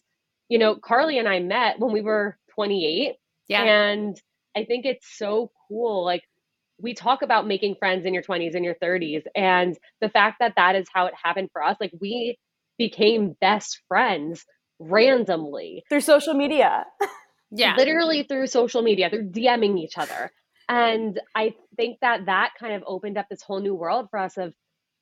you 0.49 0.59
know, 0.59 0.75
Carly 0.75 1.17
and 1.17 1.27
I 1.27 1.39
met 1.39 1.79
when 1.79 1.91
we 1.91 2.01
were 2.01 2.37
28. 2.55 3.15
Yeah. 3.47 3.63
And 3.63 4.19
I 4.55 4.65
think 4.65 4.85
it's 4.85 5.07
so 5.17 5.51
cool. 5.67 6.05
Like, 6.05 6.23
we 6.81 6.93
talk 6.93 7.21
about 7.21 7.47
making 7.47 7.75
friends 7.75 8.05
in 8.05 8.13
your 8.13 8.23
20s 8.23 8.55
and 8.55 8.65
your 8.65 8.75
30s 8.75 9.23
and 9.35 9.77
the 9.99 10.09
fact 10.09 10.37
that 10.39 10.53
that 10.55 10.75
is 10.75 10.87
how 10.93 11.05
it 11.05 11.13
happened 11.21 11.49
for 11.53 11.63
us 11.63 11.77
like 11.79 11.91
we 11.99 12.37
became 12.77 13.35
best 13.39 13.81
friends 13.87 14.45
randomly. 14.79 15.83
Through 15.89 16.01
social 16.01 16.33
media. 16.33 16.85
Yeah. 17.51 17.75
Literally 17.77 18.23
through 18.23 18.47
social 18.47 18.81
media 18.81 19.09
through 19.09 19.29
dming 19.29 19.77
each 19.77 19.97
other. 19.97 20.31
And 20.69 21.19
i 21.35 21.53
think 21.75 21.97
that 22.01 22.27
that 22.27 22.51
kind 22.57 22.73
of 22.73 22.83
opened 22.87 23.17
up 23.17 23.27
this 23.29 23.41
whole 23.41 23.59
new 23.59 23.75
world 23.75 24.07
for 24.09 24.19
us 24.19 24.37
of 24.37 24.53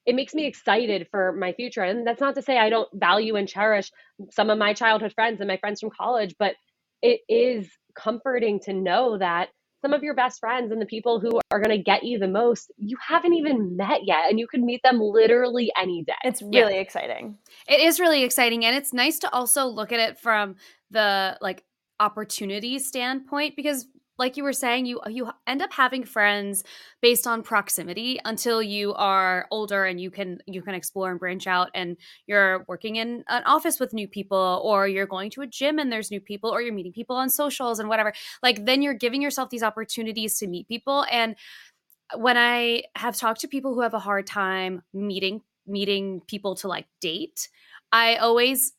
it 0.05 0.15
makes 0.15 0.33
me 0.33 0.47
excited 0.47 1.07
for 1.11 1.33
my 1.33 1.53
future. 1.53 1.83
And 1.83 2.07
that's 2.07 2.19
not 2.19 2.35
to 2.35 2.41
say 2.41 2.57
i 2.57 2.69
don't 2.69 2.89
value 2.91 3.35
and 3.35 3.47
cherish 3.47 3.91
some 4.31 4.49
of 4.49 4.57
my 4.57 4.73
childhood 4.73 5.13
friends 5.13 5.39
and 5.39 5.47
my 5.47 5.57
friends 5.57 5.79
from 5.79 5.91
college 5.91 6.35
but 6.39 6.55
it 7.01 7.21
is 7.29 7.69
comforting 7.95 8.59
to 8.61 8.73
know 8.73 9.17
that 9.17 9.49
some 9.81 9.93
of 9.93 10.03
your 10.03 10.13
best 10.13 10.39
friends 10.39 10.71
and 10.71 10.81
the 10.81 10.85
people 10.85 11.19
who 11.19 11.39
are 11.51 11.59
going 11.59 11.75
to 11.75 11.83
get 11.83 12.03
you 12.03 12.19
the 12.19 12.27
most, 12.27 12.71
you 12.77 12.97
haven't 13.05 13.33
even 13.33 13.77
met 13.77 14.01
yet. 14.03 14.29
And 14.29 14.39
you 14.39 14.47
could 14.47 14.61
meet 14.61 14.81
them 14.83 14.99
literally 14.99 15.71
any 15.79 16.03
day. 16.03 16.13
It's 16.23 16.41
really 16.41 16.75
yeah. 16.75 16.81
exciting. 16.81 17.37
It 17.67 17.79
is 17.79 17.99
really 17.99 18.23
exciting. 18.23 18.65
And 18.65 18.75
it's 18.75 18.93
nice 18.93 19.19
to 19.19 19.33
also 19.33 19.65
look 19.65 19.91
at 19.91 19.99
it 19.99 20.19
from 20.19 20.55
the 20.91 21.37
like 21.41 21.63
opportunity 21.99 22.79
standpoint 22.79 23.55
because 23.55 23.85
like 24.19 24.37
you 24.37 24.43
were 24.43 24.53
saying, 24.53 24.85
you 24.85 24.99
you 25.07 25.31
end 25.47 25.61
up 25.61 25.73
having 25.73 26.03
friends 26.03 26.63
based 27.01 27.25
on 27.25 27.41
proximity 27.41 28.19
until 28.25 28.61
you 28.61 28.93
are 28.93 29.47
older 29.49 29.85
and 29.85 29.99
you 29.99 30.11
can 30.11 30.39
you 30.45 30.61
can 30.61 30.75
explore 30.75 31.09
and 31.09 31.19
branch 31.19 31.47
out 31.47 31.69
and 31.73 31.97
you're 32.27 32.65
working 32.67 32.97
in 32.97 33.23
an 33.29 33.43
office 33.45 33.79
with 33.79 33.93
new 33.93 34.07
people 34.07 34.61
or 34.63 34.87
you're 34.87 35.07
going 35.07 35.31
to 35.31 35.41
a 35.41 35.47
gym 35.47 35.79
and 35.79 35.91
there's 35.91 36.11
new 36.11 36.19
people 36.19 36.49
or 36.49 36.61
you're 36.61 36.73
meeting 36.73 36.91
people 36.91 37.15
on 37.15 37.29
socials 37.29 37.79
and 37.79 37.87
whatever. 37.87 38.13
Like 38.43 38.65
then 38.65 38.81
you're 38.81 38.93
giving 38.93 39.21
yourself 39.21 39.49
these 39.49 39.63
opportunities 39.63 40.37
to 40.39 40.47
meet 40.47 40.67
people 40.67 41.05
and 41.09 41.35
when 42.15 42.37
I 42.37 42.83
have 42.95 43.15
talked 43.15 43.41
to 43.41 43.47
people 43.47 43.73
who 43.73 43.81
have 43.81 43.93
a 43.93 43.99
hard 43.99 44.27
time 44.27 44.83
meeting 44.93 45.41
meeting 45.65 46.21
people 46.27 46.55
to 46.55 46.67
like 46.67 46.87
date, 46.99 47.47
I 47.91 48.15
always 48.15 48.73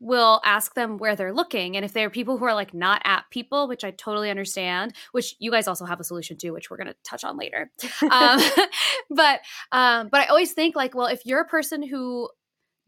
will 0.00 0.40
ask 0.44 0.74
them 0.74 0.98
where 0.98 1.16
they're 1.16 1.32
looking 1.32 1.76
and 1.76 1.84
if 1.84 1.92
they're 1.92 2.10
people 2.10 2.36
who 2.36 2.44
are 2.44 2.54
like 2.54 2.74
not 2.74 3.00
at 3.04 3.24
people 3.30 3.66
which 3.66 3.82
i 3.84 3.90
totally 3.90 4.28
understand 4.30 4.92
which 5.12 5.34
you 5.38 5.50
guys 5.50 5.66
also 5.66 5.84
have 5.86 6.00
a 6.00 6.04
solution 6.04 6.36
to 6.36 6.50
which 6.50 6.70
we're 6.70 6.76
going 6.76 6.86
to 6.86 6.94
touch 7.02 7.24
on 7.24 7.36
later 7.38 7.70
um, 8.10 8.40
but 9.10 9.40
um, 9.72 10.08
but 10.08 10.20
i 10.20 10.26
always 10.26 10.52
think 10.52 10.76
like 10.76 10.94
well 10.94 11.06
if 11.06 11.24
you're 11.24 11.40
a 11.40 11.46
person 11.46 11.82
who 11.82 12.28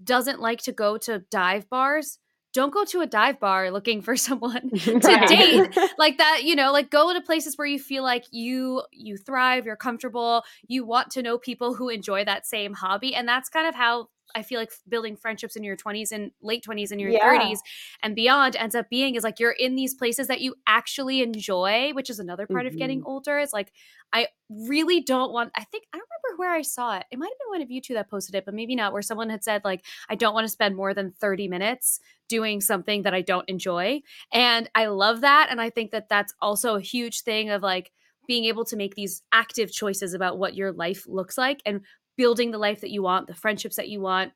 doesn't 0.03 0.41
like 0.41 0.61
to 0.63 0.73
go 0.73 0.97
to 0.99 1.21
dive 1.31 1.69
bars 1.71 2.19
don't 2.55 2.73
go 2.73 2.85
to 2.85 3.01
a 3.01 3.07
dive 3.07 3.39
bar 3.41 3.71
looking 3.71 4.01
for 4.03 4.17
someone 4.29 4.71
to 5.03 5.17
Right. 5.17 5.27
date 5.27 5.65
like 5.99 6.19
that 6.19 6.45
you 6.45 6.55
know 6.55 6.73
like 6.73 6.91
go 6.91 7.13
to 7.13 7.21
places 7.21 7.57
where 7.57 7.67
you 7.67 7.79
feel 7.79 8.03
like 8.03 8.25
you 8.31 8.83
you 8.93 9.17
thrive 9.17 9.67
you're 9.67 9.77
comfortable 9.77 10.43
you 10.67 10.85
want 10.85 11.11
to 11.11 11.23
know 11.23 11.39
people 11.39 11.75
who 11.75 11.89
enjoy 11.89 12.25
that 12.25 12.47
same 12.47 12.75
hobby 12.75 13.15
and 13.15 13.27
that's 13.29 13.49
kind 13.49 13.67
of 13.67 13.75
how 13.75 14.09
i 14.35 14.43
feel 14.43 14.59
like 14.59 14.73
building 14.89 15.17
friendships 15.17 15.57
in 15.57 15.63
your 15.65 15.77
20s 15.77 16.13
and 16.13 16.31
late 16.43 16.65
20s 16.65 16.91
and 16.91 17.01
your 17.01 17.11
Yeah. 17.11 17.39
30s 17.39 17.59
and 18.03 18.15
beyond 18.15 18.57
ends 18.57 18.75
up 18.75 18.89
being 18.89 19.15
is 19.15 19.25
like 19.25 19.39
you're 19.41 19.53
in 19.53 19.75
these 19.75 19.95
places 19.95 20.29
that 20.29 20.41
you 20.41 20.55
actually 20.67 21.23
enjoy 21.23 21.91
which 21.93 22.11
is 22.11 22.19
another 22.19 22.47
part 22.47 22.67
of 22.67 22.77
getting 22.77 23.01
mm-hmm. 23.01 23.11
older 23.11 23.39
it's 23.39 23.53
like 23.53 23.73
i 24.13 24.27
really 24.49 25.01
don't 25.01 25.33
want 25.33 25.51
i 25.55 25.65
think 25.65 25.85
i 25.93 25.99
don't 25.99 26.07
remember 26.23 26.41
where 26.41 26.53
i 26.53 26.63
saw 26.63 26.97
it 26.97 27.05
it 27.11 27.19
might 27.19 27.27
have 27.27 27.39
been 27.39 27.51
one 27.51 27.63
of 27.63 27.71
you 27.71 27.81
two 27.81 27.95
that 27.95 28.11
posted 28.11 28.35
it 28.35 28.45
but 28.45 28.55
maybe 28.55 28.75
not 28.75 28.93
where 28.93 29.03
someone 29.03 29.31
had 29.31 29.45
said 29.45 29.63
like 29.65 29.85
i 30.09 30.15
don't 30.15 30.35
want 30.35 30.45
to 30.45 30.53
spend 30.53 30.77
more 30.77 30.95
than 30.95 31.13
30 31.13 31.49
minutes 31.49 32.01
doing 32.29 32.61
something 32.61 33.03
that 33.03 33.15
I 33.15 33.23
don't 33.23 33.49
enjoy. 33.49 34.03
And 34.33 34.71
I 34.75 34.87
love 34.87 35.23
that. 35.23 35.49
And 35.51 35.61
I 35.61 35.71
think 35.71 35.91
that 35.91 36.09
that's 36.09 36.35
also 36.41 36.77
a 36.77 36.81
huge 36.81 37.23
thing 37.23 37.51
of 37.51 37.63
like 37.63 37.91
being 38.27 38.45
able 38.45 38.65
to 38.67 38.77
make 38.77 38.95
these 38.95 39.23
active 39.33 39.73
choices 39.73 40.15
about 40.15 40.39
what 40.39 40.55
your 40.55 40.71
life 40.73 41.07
looks 41.09 41.39
like 41.39 41.63
and 41.65 41.81
building 42.19 42.51
the 42.51 42.59
life 42.59 42.83
that 42.83 42.91
you 42.91 43.03
want, 43.03 43.29
the 43.29 43.35
friendships 43.35 43.77
that 43.77 43.89
you 43.89 44.03
want. 44.03 44.33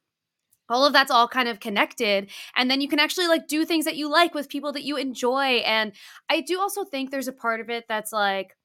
All 0.70 0.86
of 0.86 0.94
that's 0.94 1.10
all 1.10 1.28
kind 1.28 1.48
of 1.48 1.60
connected. 1.60 2.30
And 2.56 2.70
then 2.70 2.80
you 2.80 2.88
can 2.88 3.00
actually 3.00 3.26
like 3.26 3.46
do 3.48 3.66
things 3.66 3.84
that 3.84 3.96
you 3.96 4.08
like 4.10 4.34
with 4.34 4.48
people 4.48 4.72
that 4.72 4.84
you 4.84 4.96
enjoy. 4.96 5.56
And 5.66 5.92
I 6.30 6.40
do 6.40 6.58
also 6.60 6.84
think 6.84 7.10
there's 7.10 7.28
a 7.28 7.32
part 7.32 7.60
of 7.60 7.68
it 7.68 7.84
that's 7.88 8.12
like, 8.12 8.56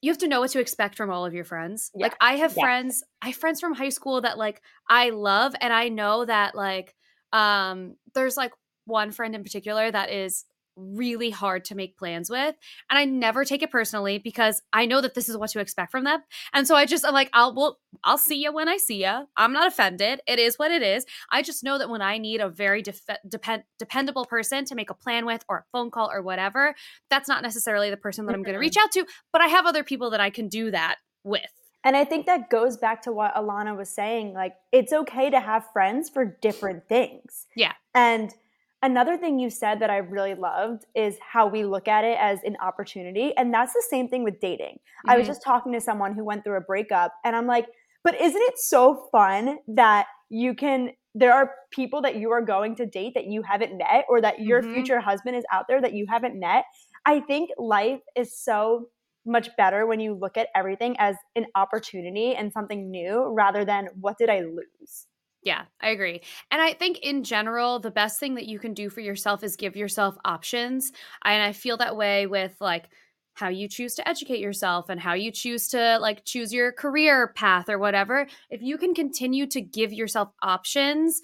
you 0.00 0.10
have 0.10 0.18
to 0.18 0.28
know 0.28 0.40
what 0.40 0.50
to 0.50 0.60
expect 0.60 0.96
from 0.96 1.10
all 1.10 1.24
of 1.26 1.34
your 1.34 1.44
friends. 1.44 1.90
Like 1.94 2.16
I 2.20 2.36
have 2.36 2.52
Yes. 2.56 2.58
friends, 2.58 3.04
I 3.20 3.28
have 3.28 3.36
friends 3.36 3.60
from 3.60 3.74
high 3.74 3.90
school 3.90 4.20
that 4.22 4.38
like 4.38 4.62
I 4.88 5.10
love 5.10 5.54
and 5.60 5.72
I 5.72 5.88
know 5.88 6.24
that 6.24 6.54
like 6.54 6.94
um 7.32 7.96
there's 8.14 8.36
like 8.36 8.52
one 8.84 9.12
friend 9.12 9.34
in 9.34 9.42
particular 9.44 9.90
that 9.90 10.10
is 10.10 10.44
really 10.76 11.30
hard 11.30 11.64
to 11.66 11.74
make 11.74 11.96
plans 11.96 12.30
with 12.30 12.54
and 12.88 12.98
I 12.98 13.04
never 13.04 13.44
take 13.44 13.62
it 13.62 13.70
personally 13.70 14.18
because 14.18 14.62
I 14.72 14.86
know 14.86 15.00
that 15.00 15.14
this 15.14 15.28
is 15.28 15.36
what 15.36 15.50
to 15.50 15.60
expect 15.60 15.90
from 15.90 16.04
them. 16.04 16.22
And 16.52 16.66
so 16.66 16.74
I 16.74 16.86
just 16.86 17.04
I'm 17.04 17.12
like 17.12 17.30
I'll 17.32 17.54
well 17.54 17.78
I'll 18.04 18.18
see 18.18 18.42
you 18.42 18.52
when 18.52 18.68
I 18.68 18.76
see 18.76 19.04
you. 19.04 19.26
I'm 19.36 19.52
not 19.52 19.66
offended. 19.66 20.20
It 20.26 20.38
is 20.38 20.58
what 20.58 20.70
it 20.70 20.82
is. 20.82 21.04
I 21.30 21.42
just 21.42 21.62
know 21.62 21.78
that 21.78 21.90
when 21.90 22.02
I 22.02 22.18
need 22.18 22.40
a 22.40 22.48
very 22.48 22.82
def- 22.82 23.02
depend 23.28 23.64
dependable 23.78 24.24
person 24.24 24.64
to 24.66 24.74
make 24.74 24.90
a 24.90 24.94
plan 24.94 25.26
with 25.26 25.44
or 25.48 25.58
a 25.58 25.64
phone 25.72 25.90
call 25.90 26.10
or 26.10 26.22
whatever, 26.22 26.74
that's 27.10 27.28
not 27.28 27.42
necessarily 27.42 27.90
the 27.90 27.96
person 27.96 28.26
that 28.26 28.34
I'm 28.34 28.42
going 28.42 28.54
to 28.54 28.60
reach 28.60 28.76
out 28.76 28.92
to, 28.92 29.04
but 29.32 29.42
I 29.42 29.46
have 29.46 29.66
other 29.66 29.84
people 29.84 30.10
that 30.10 30.20
I 30.20 30.30
can 30.30 30.48
do 30.48 30.70
that 30.70 30.96
with. 31.24 31.42
And 31.84 31.96
I 31.96 32.04
think 32.04 32.26
that 32.26 32.48
goes 32.48 32.76
back 32.76 33.02
to 33.02 33.12
what 33.12 33.34
Ilana 33.34 33.76
was 33.76 33.88
saying. 33.88 34.34
Like, 34.34 34.54
it's 34.70 34.92
okay 34.92 35.30
to 35.30 35.40
have 35.40 35.64
friends 35.72 36.08
for 36.08 36.24
different 36.24 36.88
things. 36.88 37.46
Yeah. 37.56 37.72
And 37.94 38.32
another 38.82 39.16
thing 39.16 39.38
you 39.38 39.50
said 39.50 39.80
that 39.80 39.90
I 39.90 39.98
really 39.98 40.34
loved 40.34 40.84
is 40.94 41.18
how 41.20 41.46
we 41.46 41.64
look 41.64 41.88
at 41.88 42.04
it 42.04 42.18
as 42.20 42.40
an 42.44 42.56
opportunity. 42.60 43.32
And 43.36 43.52
that's 43.52 43.72
the 43.72 43.84
same 43.88 44.08
thing 44.08 44.24
with 44.24 44.40
dating. 44.40 44.78
I 45.06 45.16
was 45.16 45.26
Mhm. 45.26 45.26
just 45.26 45.42
talking 45.42 45.72
to 45.72 45.80
someone 45.80 46.14
who 46.14 46.24
went 46.24 46.44
through 46.44 46.56
a 46.56 46.60
breakup, 46.60 47.14
and 47.24 47.36
I'm 47.36 47.46
like, 47.46 47.66
but 48.04 48.20
isn't 48.20 48.42
it 48.42 48.58
so 48.58 49.08
fun 49.12 49.58
that 49.68 50.06
you 50.28 50.54
can? 50.54 50.90
There 51.14 51.32
are 51.32 51.54
people 51.70 52.00
that 52.02 52.16
you 52.16 52.30
are 52.32 52.40
going 52.42 52.74
to 52.76 52.86
date 52.86 53.12
that 53.14 53.26
you 53.26 53.42
haven't 53.42 53.76
met, 53.78 54.06
or 54.08 54.20
that 54.20 54.40
your 54.40 54.62
Mhm. 54.62 54.72
future 54.72 54.98
husband 55.00 55.36
is 55.36 55.44
out 55.52 55.66
there 55.68 55.80
that 55.80 55.92
you 55.92 56.06
haven't 56.08 56.38
met. 56.38 56.64
I 57.04 57.20
think 57.20 57.50
life 57.58 58.00
is 58.16 58.36
so 58.38 58.88
much 59.24 59.54
better 59.56 59.86
when 59.86 60.00
you 60.00 60.14
look 60.14 60.36
at 60.36 60.48
everything 60.54 60.96
as 60.98 61.16
an 61.36 61.46
opportunity 61.54 62.34
and 62.34 62.52
something 62.52 62.90
new 62.90 63.24
rather 63.32 63.64
than 63.64 63.88
what 64.00 64.18
did 64.18 64.30
I 64.30 64.40
lose? 64.40 65.06
Yeah, 65.42 65.64
I 65.80 65.90
agree. 65.90 66.22
And 66.50 66.62
I 66.62 66.72
think 66.72 67.00
in 67.00 67.24
general, 67.24 67.80
the 67.80 67.90
best 67.90 68.20
thing 68.20 68.36
that 68.36 68.46
you 68.46 68.58
can 68.58 68.74
do 68.74 68.88
for 68.88 69.00
yourself 69.00 69.42
is 69.42 69.56
give 69.56 69.76
yourself 69.76 70.16
options. 70.24 70.92
And 71.24 71.42
I 71.42 71.52
feel 71.52 71.76
that 71.78 71.96
way 71.96 72.26
with 72.26 72.54
like 72.60 72.88
how 73.34 73.48
you 73.48 73.68
choose 73.68 73.94
to 73.96 74.08
educate 74.08 74.38
yourself 74.38 74.88
and 74.88 75.00
how 75.00 75.14
you 75.14 75.32
choose 75.32 75.68
to 75.68 75.98
like 76.00 76.24
choose 76.24 76.52
your 76.52 76.70
career 76.70 77.32
path 77.34 77.68
or 77.68 77.78
whatever. 77.78 78.26
If 78.50 78.62
you 78.62 78.78
can 78.78 78.94
continue 78.94 79.46
to 79.48 79.60
give 79.60 79.92
yourself 79.92 80.28
options 80.42 81.20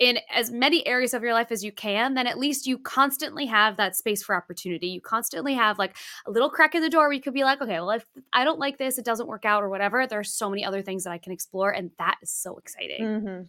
in 0.00 0.18
as 0.34 0.50
many 0.50 0.84
areas 0.86 1.12
of 1.12 1.22
your 1.22 1.34
life 1.34 1.52
as 1.52 1.62
you 1.62 1.70
can, 1.70 2.14
then 2.14 2.26
at 2.26 2.38
least 2.38 2.66
you 2.66 2.78
constantly 2.78 3.44
have 3.44 3.76
that 3.76 3.94
space 3.94 4.22
for 4.22 4.34
opportunity. 4.34 4.88
You 4.88 5.00
constantly 5.02 5.54
have 5.54 5.78
like 5.78 5.94
a 6.26 6.30
little 6.30 6.48
crack 6.48 6.74
in 6.74 6.80
the 6.80 6.88
door 6.88 7.04
where 7.04 7.12
you 7.12 7.20
could 7.20 7.34
be 7.34 7.44
like, 7.44 7.60
okay, 7.60 7.74
well, 7.74 7.90
if 7.90 8.06
I 8.32 8.44
don't 8.44 8.58
like 8.58 8.78
this, 8.78 8.96
it 8.96 9.04
doesn't 9.04 9.28
work 9.28 9.44
out 9.44 9.62
or 9.62 9.68
whatever, 9.68 10.06
there 10.06 10.18
are 10.18 10.24
so 10.24 10.48
many 10.48 10.64
other 10.64 10.80
things 10.80 11.04
that 11.04 11.10
I 11.10 11.18
can 11.18 11.32
explore. 11.32 11.70
And 11.70 11.90
that 11.98 12.16
is 12.22 12.30
so 12.30 12.56
exciting. 12.56 13.04
Mm-hmm. 13.04 13.42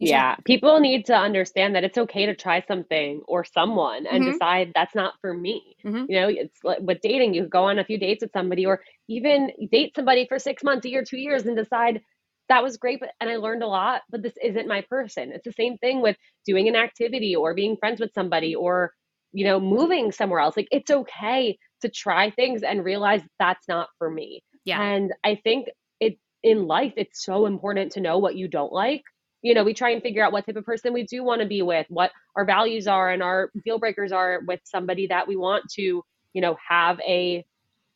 Yeah, 0.00 0.36
people 0.44 0.80
need 0.80 1.06
to 1.06 1.14
understand 1.16 1.74
that 1.74 1.84
it's 1.84 1.98
okay 1.98 2.26
to 2.26 2.34
try 2.34 2.60
something 2.66 3.22
or 3.28 3.44
someone 3.44 4.06
and 4.06 4.24
Mhm. 4.24 4.24
decide 4.24 4.72
that's 4.74 4.94
not 4.94 5.14
for 5.20 5.32
me. 5.32 5.76
Mhm. 5.84 6.08
You 6.08 6.20
know, 6.20 6.28
it's 6.28 6.58
like 6.64 6.80
with 6.80 7.00
dating, 7.00 7.34
you 7.34 7.46
go 7.48 7.64
on 7.64 7.78
a 7.78 7.84
few 7.84 7.98
dates 7.98 8.22
with 8.22 8.32
somebody 8.32 8.66
or 8.66 8.82
even 9.08 9.50
date 9.70 9.92
somebody 9.94 10.26
for 10.26 10.38
six 10.38 10.62
months, 10.64 10.84
a 10.84 10.90
year, 10.90 11.04
two 11.04 11.16
years, 11.18 11.46
and 11.46 11.56
decide 11.56 12.02
that 12.50 12.62
was 12.62 12.76
great, 12.76 13.00
but 13.00 13.10
and 13.20 13.30
I 13.30 13.36
learned 13.36 13.62
a 13.62 13.66
lot, 13.68 14.02
but 14.10 14.22
this 14.22 14.34
isn't 14.42 14.68
my 14.68 14.82
person. 14.82 15.32
It's 15.32 15.44
the 15.44 15.52
same 15.52 15.78
thing 15.78 16.02
with 16.02 16.16
doing 16.44 16.68
an 16.68 16.76
activity 16.76 17.34
or 17.34 17.54
being 17.54 17.76
friends 17.78 18.00
with 18.00 18.12
somebody 18.12 18.54
or, 18.54 18.92
you 19.32 19.44
know, 19.46 19.58
moving 19.60 20.12
somewhere 20.12 20.40
else. 20.40 20.56
Like 20.56 20.68
it's 20.70 20.90
okay 20.90 21.56
to 21.80 21.88
try 21.88 22.30
things 22.30 22.62
and 22.62 22.84
realize 22.84 23.22
that's 23.38 23.66
not 23.68 23.88
for 23.98 24.10
me. 24.10 24.42
Yeah. 24.64 24.78
And 24.78 25.12
I 25.24 25.36
think 25.36 25.68
it 26.00 26.18
in 26.42 26.66
life, 26.66 26.92
it's 26.98 27.24
so 27.24 27.46
important 27.46 27.92
to 27.92 28.00
know 28.00 28.18
what 28.18 28.36
you 28.36 28.46
don't 28.48 28.72
like. 28.72 29.02
You 29.44 29.54
know, 29.54 29.64
we 29.64 29.74
try 29.74 29.90
and 29.92 30.02
figure 30.02 30.24
out 30.24 30.32
what 30.32 30.46
type 30.46 30.56
of 30.56 30.66
person 30.66 30.94
we 30.94 31.04
do 31.04 31.24
want 31.24 31.42
to 31.42 31.48
be 31.48 31.62
with, 31.62 31.86
what 31.90 32.12
our 32.36 32.46
values 32.46 32.88
are 32.88 33.10
and 33.12 33.22
our 33.22 33.52
deal 33.64 33.78
breakers 33.78 34.12
are 34.12 34.40
with 34.46 34.60
somebody 34.64 35.08
that 35.08 35.28
we 35.28 35.36
want 35.36 35.64
to, 35.74 36.04
you 36.34 36.42
know, 36.42 36.56
have 36.68 37.00
a 37.02 37.46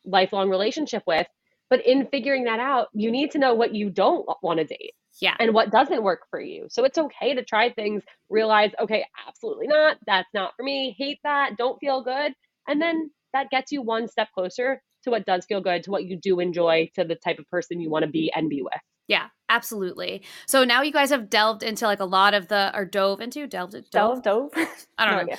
lifelong 0.05 0.49
relationship 0.49 1.03
with. 1.07 1.27
But 1.69 1.85
in 1.85 2.07
figuring 2.07 2.45
that 2.45 2.59
out, 2.59 2.89
you 2.93 3.11
need 3.11 3.31
to 3.31 3.39
know 3.39 3.55
what 3.55 3.75
you 3.75 3.89
don't 3.91 4.27
want 4.43 4.59
to 4.59 4.65
date 4.65 4.93
Yeah. 5.21 5.35
and 5.39 5.53
what 5.53 5.71
doesn't 5.71 6.03
work 6.03 6.21
for 6.31 6.41
you. 6.41 6.67
So 6.69 6.85
it's 6.85 6.99
okay 6.99 7.35
to 7.35 7.43
try 7.45 7.71
things, 7.71 8.03
realize, 8.29 8.71
okay, 8.79 9.05
absolutely 9.27 9.67
not. 9.67 9.97
That's 10.07 10.29
not 10.33 10.53
for 10.57 10.63
me. 10.63 10.95
Hate 10.97 11.19
that. 11.25 11.57
Don't 11.57 11.79
feel 11.79 12.03
good. 12.03 12.33
And 12.67 12.81
then 12.81 13.11
that 13.33 13.51
gets 13.51 13.71
you 13.71 13.81
one 13.83 14.07
step 14.07 14.29
closer 14.35 14.81
to 15.03 15.11
what 15.11 15.25
does 15.25 15.45
feel 15.45 15.61
good, 15.61 15.83
to 15.85 15.91
what 15.91 16.05
you 16.05 16.17
do 16.17 16.39
enjoy, 16.39 16.91
to 16.95 17.05
the 17.05 17.15
type 17.15 17.39
of 17.39 17.47
person 17.49 17.81
you 17.81 17.89
want 17.89 18.05
to 18.05 18.11
be 18.11 18.31
and 18.35 18.49
be 18.49 18.61
with. 18.63 18.73
Yeah, 19.09 19.25
absolutely. 19.49 20.23
So 20.47 20.63
now 20.63 20.81
you 20.83 20.93
guys 20.93 21.09
have 21.09 21.29
delved 21.29 21.63
into 21.63 21.85
like 21.85 21.99
a 21.99 22.05
lot 22.05 22.33
of 22.33 22.47
the 22.47 22.71
or 22.73 22.85
dove 22.85 23.19
into 23.19 23.45
delved 23.47 23.73
dove. 23.91 24.23
Dove, 24.23 24.53
dove. 24.53 24.67
I 24.97 25.05
don't 25.05 25.27
No 25.27 25.33
know. 25.33 25.37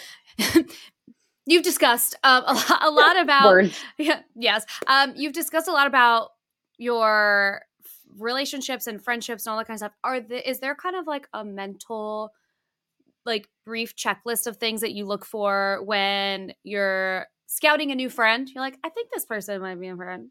idea. 0.58 0.64
you've 1.46 1.62
discussed 1.62 2.16
um, 2.22 2.44
a, 2.46 2.52
lot, 2.52 2.82
a 2.82 2.90
lot 2.90 3.18
about 3.18 3.48
Words. 3.50 3.78
Yeah, 3.96 4.20
yes. 4.36 4.66
Um, 4.86 5.14
you've 5.16 5.32
discussed 5.32 5.68
a 5.68 5.72
lot 5.72 5.86
about 5.86 6.30
your 6.78 7.62
relationships 8.18 8.86
and 8.88 9.02
friendships 9.02 9.46
and 9.46 9.52
all 9.52 9.58
that 9.58 9.66
kind 9.68 9.76
of 9.76 9.78
stuff. 9.78 9.92
Are 10.02 10.20
the, 10.20 10.48
is 10.48 10.58
there 10.58 10.74
kind 10.74 10.96
of 10.96 11.06
like 11.06 11.28
a 11.32 11.44
mental, 11.44 12.32
like 13.24 13.48
brief 13.64 13.94
checklist 13.94 14.46
of 14.48 14.56
things 14.56 14.80
that 14.80 14.92
you 14.92 15.06
look 15.06 15.24
for 15.24 15.80
when 15.84 16.54
you're 16.64 17.26
scouting 17.46 17.92
a 17.92 17.94
new 17.94 18.10
friend? 18.10 18.48
You're 18.52 18.64
like, 18.64 18.78
I 18.82 18.88
think 18.88 19.10
this 19.12 19.26
person 19.26 19.60
might 19.60 19.78
be 19.80 19.88
a 19.88 19.96
friend, 19.96 20.30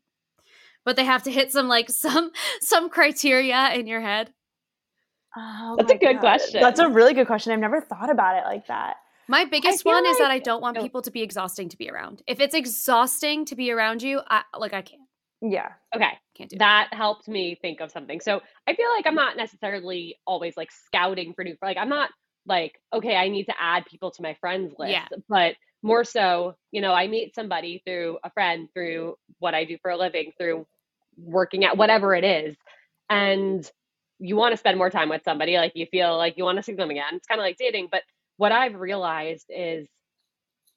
but 0.89 0.95
they 0.95 1.05
have 1.05 1.21
to 1.21 1.29
hit 1.31 1.51
some 1.51 1.67
like 1.67 1.87
some 2.05 2.31
some 2.61 2.89
criteria 2.89 3.73
in 3.75 3.85
your 3.85 4.01
head. 4.01 4.33
Oh 5.37 5.75
That's 5.77 5.91
a 5.91 5.97
good 5.97 6.13
God. 6.13 6.19
question. 6.21 6.61
That's 6.61 6.79
a 6.79 6.89
really 6.89 7.13
good 7.13 7.27
question. 7.27 7.53
I've 7.53 7.59
never 7.59 7.79
thought 7.79 8.09
about 8.09 8.37
it 8.37 8.43
like 8.45 8.65
that. 8.67 8.95
My 9.27 9.45
biggest 9.45 9.83
feel 9.83 9.93
one 9.93 10.07
is 10.07 10.17
that 10.17 10.31
I 10.31 10.39
don't 10.39 10.59
want 10.63 10.79
people 10.79 11.03
to 11.03 11.11
be 11.11 11.21
exhausting 11.21 11.69
to 11.69 11.77
be 11.77 11.91
around. 11.91 12.23
If 12.25 12.39
it's 12.39 12.55
exhausting 12.55 13.45
to 13.45 13.55
be 13.55 13.69
around 13.69 14.01
you, 14.01 14.21
I 14.27 14.41
like 14.57 14.73
I 14.73 14.81
can't 14.81 15.03
Yeah. 15.43 15.69
Okay. 15.95 16.09
can't 16.35 16.49
do 16.49 16.55
it. 16.55 16.59
That 16.59 16.89
helped 16.91 17.27
me 17.27 17.55
think 17.61 17.79
of 17.79 17.91
something. 17.91 18.19
So 18.21 18.41
I 18.65 18.73
feel 18.73 18.89
like 18.89 19.05
I'm 19.05 19.13
not 19.13 19.37
necessarily 19.37 20.15
always 20.25 20.57
like 20.57 20.71
scouting 20.71 21.33
for 21.35 21.43
new, 21.43 21.55
like 21.61 21.77
I'm 21.77 21.89
not 21.89 22.09
like, 22.47 22.81
okay, 22.91 23.15
I 23.15 23.29
need 23.29 23.45
to 23.45 23.53
add 23.61 23.85
people 23.85 24.09
to 24.09 24.23
my 24.23 24.33
friends 24.41 24.73
list. 24.79 24.93
Yeah. 24.93 25.05
But 25.29 25.53
more 25.81 26.03
so, 26.03 26.55
you 26.71 26.81
know, 26.81 26.93
I 26.93 27.07
meet 27.07 27.35
somebody 27.35 27.81
through 27.85 28.17
a 28.23 28.31
friend, 28.31 28.67
through 28.73 29.15
what 29.39 29.53
I 29.53 29.63
do 29.63 29.77
for 29.81 29.91
a 29.91 29.97
living, 29.97 30.31
through 30.37 30.65
working 31.23 31.65
at 31.65 31.77
whatever 31.77 32.15
it 32.15 32.23
is. 32.23 32.55
And 33.09 33.69
you 34.19 34.35
want 34.35 34.53
to 34.53 34.57
spend 34.57 34.77
more 34.77 34.89
time 34.89 35.09
with 35.09 35.23
somebody, 35.23 35.57
like 35.57 35.73
you 35.75 35.85
feel 35.89 36.17
like 36.17 36.35
you 36.37 36.43
want 36.43 36.57
to 36.57 36.63
see 36.63 36.73
them 36.73 36.89
again. 36.89 37.13
It's 37.13 37.27
kind 37.27 37.39
of 37.39 37.45
like 37.45 37.57
dating. 37.57 37.87
But 37.91 38.03
what 38.37 38.51
I've 38.51 38.75
realized 38.75 39.45
is 39.49 39.87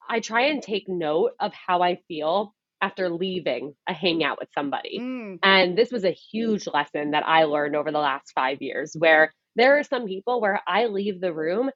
I 0.09 0.19
try 0.19 0.47
and 0.47 0.61
take 0.61 0.87
note 0.87 1.31
of 1.39 1.53
how 1.53 1.81
I 1.81 1.99
feel 2.07 2.53
after 2.81 3.09
leaving 3.09 3.73
a 3.87 3.93
hangout 3.93 4.37
with 4.39 4.49
somebody. 4.53 4.99
Mm. 4.99 5.39
And 5.41 5.77
this 5.77 5.91
was 5.91 6.03
a 6.03 6.11
huge 6.11 6.67
lesson 6.67 7.11
that 7.11 7.25
I 7.25 7.45
learned 7.45 7.75
over 7.75 7.91
the 7.91 7.99
last 7.99 8.31
five 8.35 8.61
years, 8.61 8.93
where 8.97 9.31
there 9.55 9.77
are 9.77 9.83
some 9.83 10.05
people 10.05 10.41
where 10.41 10.61
I 10.67 10.87
leave 10.87 11.21
the 11.21 11.33
room 11.33 11.69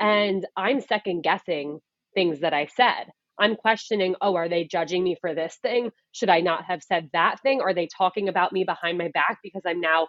and 0.00 0.46
I'm 0.56 0.80
second 0.80 1.22
guessing 1.22 1.80
things 2.14 2.40
that 2.40 2.54
I 2.54 2.66
said. 2.66 3.10
I'm 3.38 3.56
questioning, 3.56 4.14
oh, 4.20 4.36
are 4.36 4.48
they 4.48 4.64
judging 4.64 5.02
me 5.02 5.16
for 5.20 5.34
this 5.34 5.56
thing? 5.62 5.90
Should 6.12 6.28
I 6.28 6.40
not 6.40 6.64
have 6.64 6.82
said 6.82 7.10
that 7.12 7.40
thing? 7.42 7.60
Are 7.60 7.74
they 7.74 7.88
talking 7.88 8.28
about 8.28 8.52
me 8.52 8.64
behind 8.64 8.98
my 8.98 9.08
back 9.08 9.38
because 9.42 9.62
I'm 9.66 9.80
now 9.80 10.08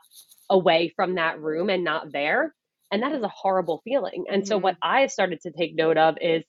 away 0.50 0.94
from 0.96 1.16
that 1.16 1.40
room 1.40 1.70
and 1.70 1.84
not 1.84 2.12
there? 2.12 2.54
And 2.92 3.02
that 3.02 3.14
is 3.14 3.24
a 3.24 3.28
horrible 3.28 3.82
feeling. 3.84 4.26
And 4.30 4.44
mm-hmm. 4.44 4.48
so, 4.48 4.58
what 4.58 4.78
I 4.82 5.08
started 5.08 5.42
to 5.42 5.52
take 5.52 5.76
note 5.76 5.98
of 5.98 6.18
is 6.22 6.44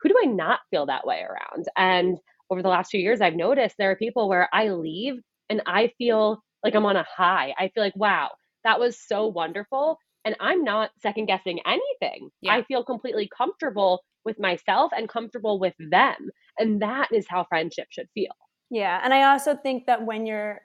who 0.00 0.08
do 0.08 0.16
I 0.20 0.26
not 0.26 0.60
feel 0.70 0.86
that 0.86 1.06
way 1.06 1.20
around? 1.22 1.66
And 1.76 2.18
over 2.50 2.62
the 2.62 2.68
last 2.68 2.90
few 2.90 3.00
years, 3.00 3.20
I've 3.20 3.36
noticed 3.36 3.76
there 3.78 3.90
are 3.90 3.96
people 3.96 4.28
where 4.28 4.48
I 4.52 4.68
leave 4.68 5.20
and 5.48 5.62
I 5.66 5.92
feel 5.98 6.42
like 6.64 6.74
I'm 6.74 6.86
on 6.86 6.96
a 6.96 7.04
high. 7.04 7.54
I 7.58 7.68
feel 7.68 7.82
like, 7.82 7.96
wow, 7.96 8.30
that 8.64 8.80
was 8.80 8.98
so 8.98 9.26
wonderful. 9.26 9.98
And 10.24 10.36
I'm 10.40 10.64
not 10.64 10.90
second 11.00 11.26
guessing 11.26 11.60
anything. 11.66 12.30
Yeah. 12.40 12.54
I 12.54 12.62
feel 12.62 12.84
completely 12.84 13.28
comfortable 13.36 14.00
with 14.24 14.38
myself 14.38 14.92
and 14.96 15.08
comfortable 15.08 15.58
with 15.58 15.74
them. 15.78 16.30
And 16.58 16.82
that 16.82 17.08
is 17.12 17.26
how 17.28 17.44
friendship 17.44 17.88
should 17.90 18.08
feel. 18.14 18.32
Yeah. 18.70 19.00
And 19.02 19.12
I 19.12 19.32
also 19.32 19.56
think 19.56 19.86
that 19.86 20.04
when 20.04 20.26
you're 20.26 20.60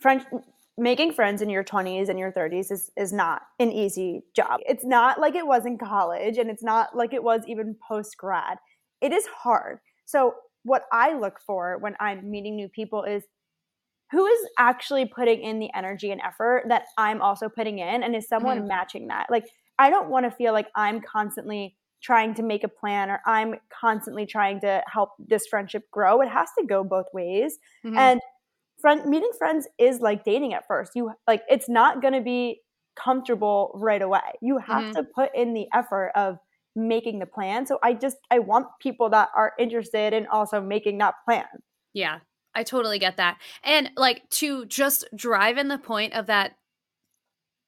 friend 0.00 0.24
making 0.78 1.12
friends 1.12 1.40
in 1.40 1.48
your 1.48 1.64
20s 1.64 2.08
and 2.08 2.18
your 2.18 2.30
30s 2.30 2.70
is 2.70 2.90
is 2.96 3.12
not 3.12 3.42
an 3.58 3.72
easy 3.72 4.22
job. 4.34 4.60
It's 4.66 4.84
not 4.84 5.18
like 5.18 5.34
it 5.34 5.46
was 5.46 5.64
in 5.64 5.78
college 5.78 6.36
and 6.36 6.50
it's 6.50 6.62
not 6.62 6.94
like 6.94 7.14
it 7.14 7.22
was 7.22 7.42
even 7.46 7.76
post 7.88 8.16
grad. 8.18 8.58
It 9.00 9.12
is 9.12 9.26
hard. 9.26 9.78
So 10.04 10.34
what 10.64 10.84
I 10.92 11.14
look 11.18 11.40
for 11.46 11.78
when 11.78 11.96
I'm 12.00 12.30
meeting 12.30 12.56
new 12.56 12.68
people 12.68 13.04
is 13.04 13.24
who 14.12 14.26
is 14.26 14.48
actually 14.58 15.06
putting 15.06 15.42
in 15.42 15.58
the 15.58 15.70
energy 15.74 16.10
and 16.10 16.20
effort 16.20 16.64
that 16.68 16.84
I'm 16.98 17.22
also 17.22 17.48
putting 17.48 17.78
in 17.78 18.02
and 18.02 18.14
is 18.14 18.28
someone 18.28 18.58
mm-hmm. 18.58 18.68
matching 18.68 19.08
that? 19.08 19.26
Like 19.30 19.46
I 19.78 19.90
don't 19.90 20.10
want 20.10 20.26
to 20.26 20.30
feel 20.30 20.52
like 20.52 20.68
I'm 20.74 21.00
constantly 21.00 21.76
trying 22.02 22.34
to 22.34 22.42
make 22.42 22.64
a 22.64 22.68
plan 22.68 23.10
or 23.10 23.20
I'm 23.26 23.54
constantly 23.70 24.26
trying 24.26 24.60
to 24.60 24.82
help 24.86 25.10
this 25.18 25.46
friendship 25.46 25.84
grow. 25.90 26.20
It 26.20 26.28
has 26.28 26.48
to 26.58 26.66
go 26.66 26.84
both 26.84 27.06
ways. 27.12 27.58
Mm-hmm. 27.84 27.96
And 27.96 28.20
friend 28.80 29.04
meeting 29.06 29.30
friends 29.38 29.66
is 29.78 30.00
like 30.00 30.24
dating 30.24 30.54
at 30.54 30.66
first. 30.66 30.92
You 30.94 31.12
like 31.26 31.42
it's 31.48 31.68
not 31.68 32.02
going 32.02 32.14
to 32.14 32.20
be 32.20 32.60
comfortable 32.96 33.72
right 33.74 34.02
away. 34.02 34.20
You 34.40 34.58
have 34.58 34.84
mm-hmm. 34.84 34.92
to 34.92 35.02
put 35.02 35.30
in 35.34 35.54
the 35.54 35.66
effort 35.74 36.12
of 36.14 36.38
making 36.74 37.18
the 37.18 37.26
plan. 37.26 37.66
So 37.66 37.78
I 37.82 37.94
just 37.94 38.16
I 38.30 38.38
want 38.38 38.66
people 38.80 39.10
that 39.10 39.30
are 39.34 39.52
interested 39.58 40.12
in 40.12 40.26
also 40.26 40.60
making 40.60 40.98
that 40.98 41.14
plan. 41.24 41.46
Yeah. 41.92 42.18
I 42.54 42.62
totally 42.62 42.98
get 42.98 43.18
that. 43.18 43.38
And 43.62 43.90
like 43.96 44.28
to 44.30 44.64
just 44.66 45.04
drive 45.14 45.58
in 45.58 45.68
the 45.68 45.78
point 45.78 46.14
of 46.14 46.26
that 46.26 46.56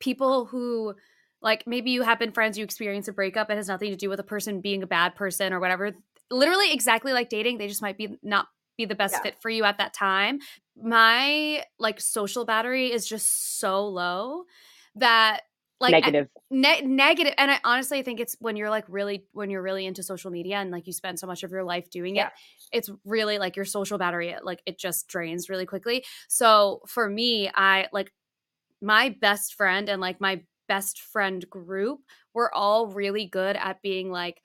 people 0.00 0.46
who 0.46 0.94
like 1.40 1.66
maybe 1.66 1.90
you 1.90 2.02
have 2.02 2.18
been 2.18 2.32
friends, 2.32 2.58
you 2.58 2.64
experience 2.64 3.08
a 3.08 3.12
breakup, 3.12 3.50
it 3.50 3.56
has 3.56 3.68
nothing 3.68 3.90
to 3.90 3.96
do 3.96 4.08
with 4.08 4.20
a 4.20 4.24
person 4.24 4.60
being 4.60 4.82
a 4.82 4.86
bad 4.86 5.14
person 5.14 5.52
or 5.52 5.60
whatever. 5.60 5.92
Literally 6.30 6.72
exactly 6.72 7.12
like 7.12 7.28
dating, 7.28 7.58
they 7.58 7.68
just 7.68 7.82
might 7.82 7.96
be 7.96 8.18
not 8.22 8.48
be 8.76 8.84
the 8.84 8.94
best 8.94 9.14
yeah. 9.14 9.22
fit 9.22 9.36
for 9.40 9.50
you 9.50 9.64
at 9.64 9.78
that 9.78 9.92
time. 9.94 10.38
My 10.76 11.64
like 11.78 12.00
social 12.00 12.44
battery 12.44 12.92
is 12.92 13.06
just 13.06 13.58
so 13.58 13.86
low 13.86 14.44
that 14.96 15.42
like 15.80 15.92
negative 15.92 16.28
ne- 16.50 16.80
negative 16.82 17.34
and 17.38 17.50
i 17.50 17.60
honestly 17.62 18.02
think 18.02 18.18
it's 18.18 18.36
when 18.40 18.56
you're 18.56 18.70
like 18.70 18.84
really 18.88 19.24
when 19.32 19.48
you're 19.48 19.62
really 19.62 19.86
into 19.86 20.02
social 20.02 20.30
media 20.30 20.56
and 20.56 20.70
like 20.70 20.86
you 20.86 20.92
spend 20.92 21.18
so 21.18 21.26
much 21.26 21.44
of 21.44 21.52
your 21.52 21.62
life 21.62 21.88
doing 21.90 22.16
yeah. 22.16 22.26
it 22.26 22.32
it's 22.72 22.90
really 23.04 23.38
like 23.38 23.54
your 23.54 23.64
social 23.64 23.96
battery 23.96 24.34
like 24.42 24.60
it 24.66 24.78
just 24.78 25.06
drains 25.06 25.48
really 25.48 25.66
quickly 25.66 26.04
so 26.26 26.80
for 26.86 27.08
me 27.08 27.48
i 27.54 27.86
like 27.92 28.12
my 28.80 29.14
best 29.20 29.54
friend 29.54 29.88
and 29.88 30.00
like 30.00 30.20
my 30.20 30.40
best 30.68 31.00
friend 31.00 31.48
group 31.50 32.00
we're 32.34 32.52
all 32.52 32.86
really 32.86 33.26
good 33.26 33.56
at 33.56 33.82
being 33.82 34.10
like 34.10 34.40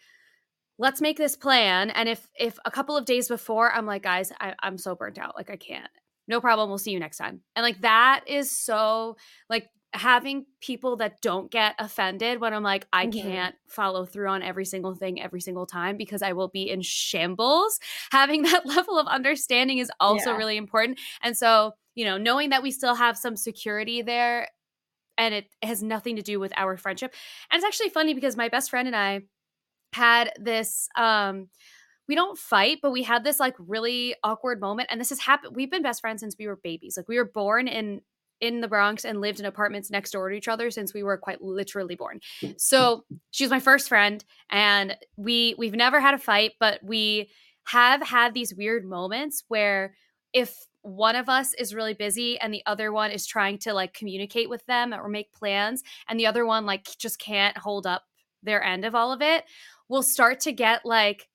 let's 0.78 1.02
make 1.02 1.18
this 1.18 1.36
plan 1.36 1.90
and 1.92 2.10
if 2.10 2.28
if 2.40 2.58
a 2.66 2.72
couple 2.72 2.98
of 2.98 3.06
days 3.06 3.28
before 3.28 3.72
i'm 3.74 3.86
like 3.86 4.04
guys 4.04 4.32
I, 4.40 4.56
i'm 4.62 4.78
so 4.78 4.96
burnt 4.96 5.20
out 5.20 5.36
like 5.36 5.50
i 5.50 5.56
can't 5.56 5.90
no 6.28 6.42
problem 6.42 6.70
we'll 6.70 6.78
see 6.78 6.92
you 6.92 7.00
next 7.00 7.18
time 7.18 7.42
and 7.56 7.64
like 7.64 7.82
that 7.82 8.24
is 8.28 8.52
so 8.52 9.18
like 9.50 9.68
having 9.94 10.46
people 10.60 10.98
that 10.98 11.22
don't 11.22 11.52
get 11.52 11.76
offended 11.78 12.42
when 12.42 12.54
i'm 12.54 12.64
like 12.64 12.88
i 12.92 13.06
mm-hmm. 13.06 13.28
can't 13.28 13.56
follow 13.68 14.06
through 14.06 14.28
on 14.28 14.42
every 14.42 14.66
single 14.66 14.96
thing 14.96 15.22
every 15.22 15.42
single 15.42 15.68
time 15.68 15.98
because 15.98 16.24
i 16.24 16.34
will 16.34 16.48
be 16.48 16.70
in 16.70 16.82
shambles 16.82 17.80
having 18.12 18.42
that 18.42 18.66
level 18.66 18.98
of 18.98 19.06
understanding 19.08 19.78
is 19.78 19.92
also 20.00 20.32
yeah. 20.32 20.38
really 20.38 20.58
important 20.58 21.00
and 21.22 21.38
so 21.38 21.74
you 21.94 22.06
know 22.06 22.18
knowing 22.18 22.50
that 22.50 22.64
we 22.64 22.72
still 22.72 22.96
have 22.96 23.16
some 23.16 23.36
security 23.36 24.02
there 24.02 24.48
and 25.18 25.34
it 25.34 25.46
has 25.62 25.84
nothing 25.84 26.16
to 26.16 26.22
do 26.22 26.40
with 26.40 26.54
our 26.56 26.78
friendship. 26.78 27.14
And 27.52 27.58
it's 27.58 27.66
actually 27.66 27.90
funny 27.90 28.14
because 28.14 28.36
my 28.38 28.50
best 28.50 28.70
friend 28.70 28.88
and 28.88 28.96
I 28.96 29.22
had 29.94 30.32
this 30.40 30.88
um 30.98 31.50
we 32.08 32.16
don't 32.16 32.38
fight, 32.38 32.80
but 32.82 32.92
we 32.92 33.04
had 33.04 33.24
this 33.24 33.40
like 33.40 33.56
really 33.58 34.16
awkward 34.24 34.60
moment 34.60 34.90
and 34.92 35.00
this 35.00 35.10
has 35.10 35.20
happened 35.20 35.56
we've 35.56 35.72
been 35.72 35.84
best 35.84 36.02
friends 36.02 36.22
since 36.22 36.36
we 36.38 36.48
were 36.48 36.60
babies. 36.64 36.98
Like 36.98 37.08
we 37.08 37.18
were 37.18 37.26
born 37.26 37.68
in 37.68 38.02
in 38.42 38.60
the 38.60 38.68
Bronx 38.68 39.06
and 39.06 39.22
lived 39.22 39.40
in 39.40 39.46
apartments 39.46 39.90
next 39.90 40.12
door 40.12 40.30
to 40.30 40.36
each 40.36 40.50
other 40.50 40.70
since 40.70 40.94
we 40.94 41.02
were 41.02 41.18
quite 41.18 41.42
literally 41.42 41.96
born. 41.96 42.20
So 42.58 43.06
she 43.32 43.46
was 43.46 43.52
my 43.52 43.62
first 43.62 43.88
friend 43.88 44.24
and 44.50 44.98
we 45.16 45.56
we've 45.58 45.76
never 45.76 46.02
had 46.02 46.14
a 46.14 46.18
fight, 46.18 46.52
but 46.60 46.84
we 46.84 47.30
have 47.66 48.04
had 48.04 48.34
these 48.34 48.54
weird 48.54 48.84
moments 48.86 49.46
where 49.48 49.96
if 50.34 50.58
one 50.84 51.16
of 51.16 51.30
us 51.30 51.54
is 51.56 51.74
really 51.74 51.94
busy 51.94 52.38
and 52.40 52.54
the 52.54 52.62
other 52.66 52.92
one 52.92 53.10
is 53.10 53.26
trying 53.26 53.58
to 53.58 53.74
like 53.74 53.94
communicate 53.94 54.50
with 54.50 54.66
them 54.66 54.94
or 54.94 55.08
make 55.08 55.32
plans 55.34 55.82
and 56.08 56.20
the 56.20 56.28
other 56.28 56.46
one 56.46 56.66
like 56.66 56.88
just 56.98 57.18
can't 57.20 57.58
hold 57.58 57.88
up 57.88 58.04
their 58.44 58.62
end 58.62 58.84
of 58.84 58.94
all 58.94 59.12
of 59.14 59.22
it 59.22 59.46
we'll 59.88 60.04
start 60.04 60.42
to 60.42 60.52
get 60.52 60.86
like 60.86 61.30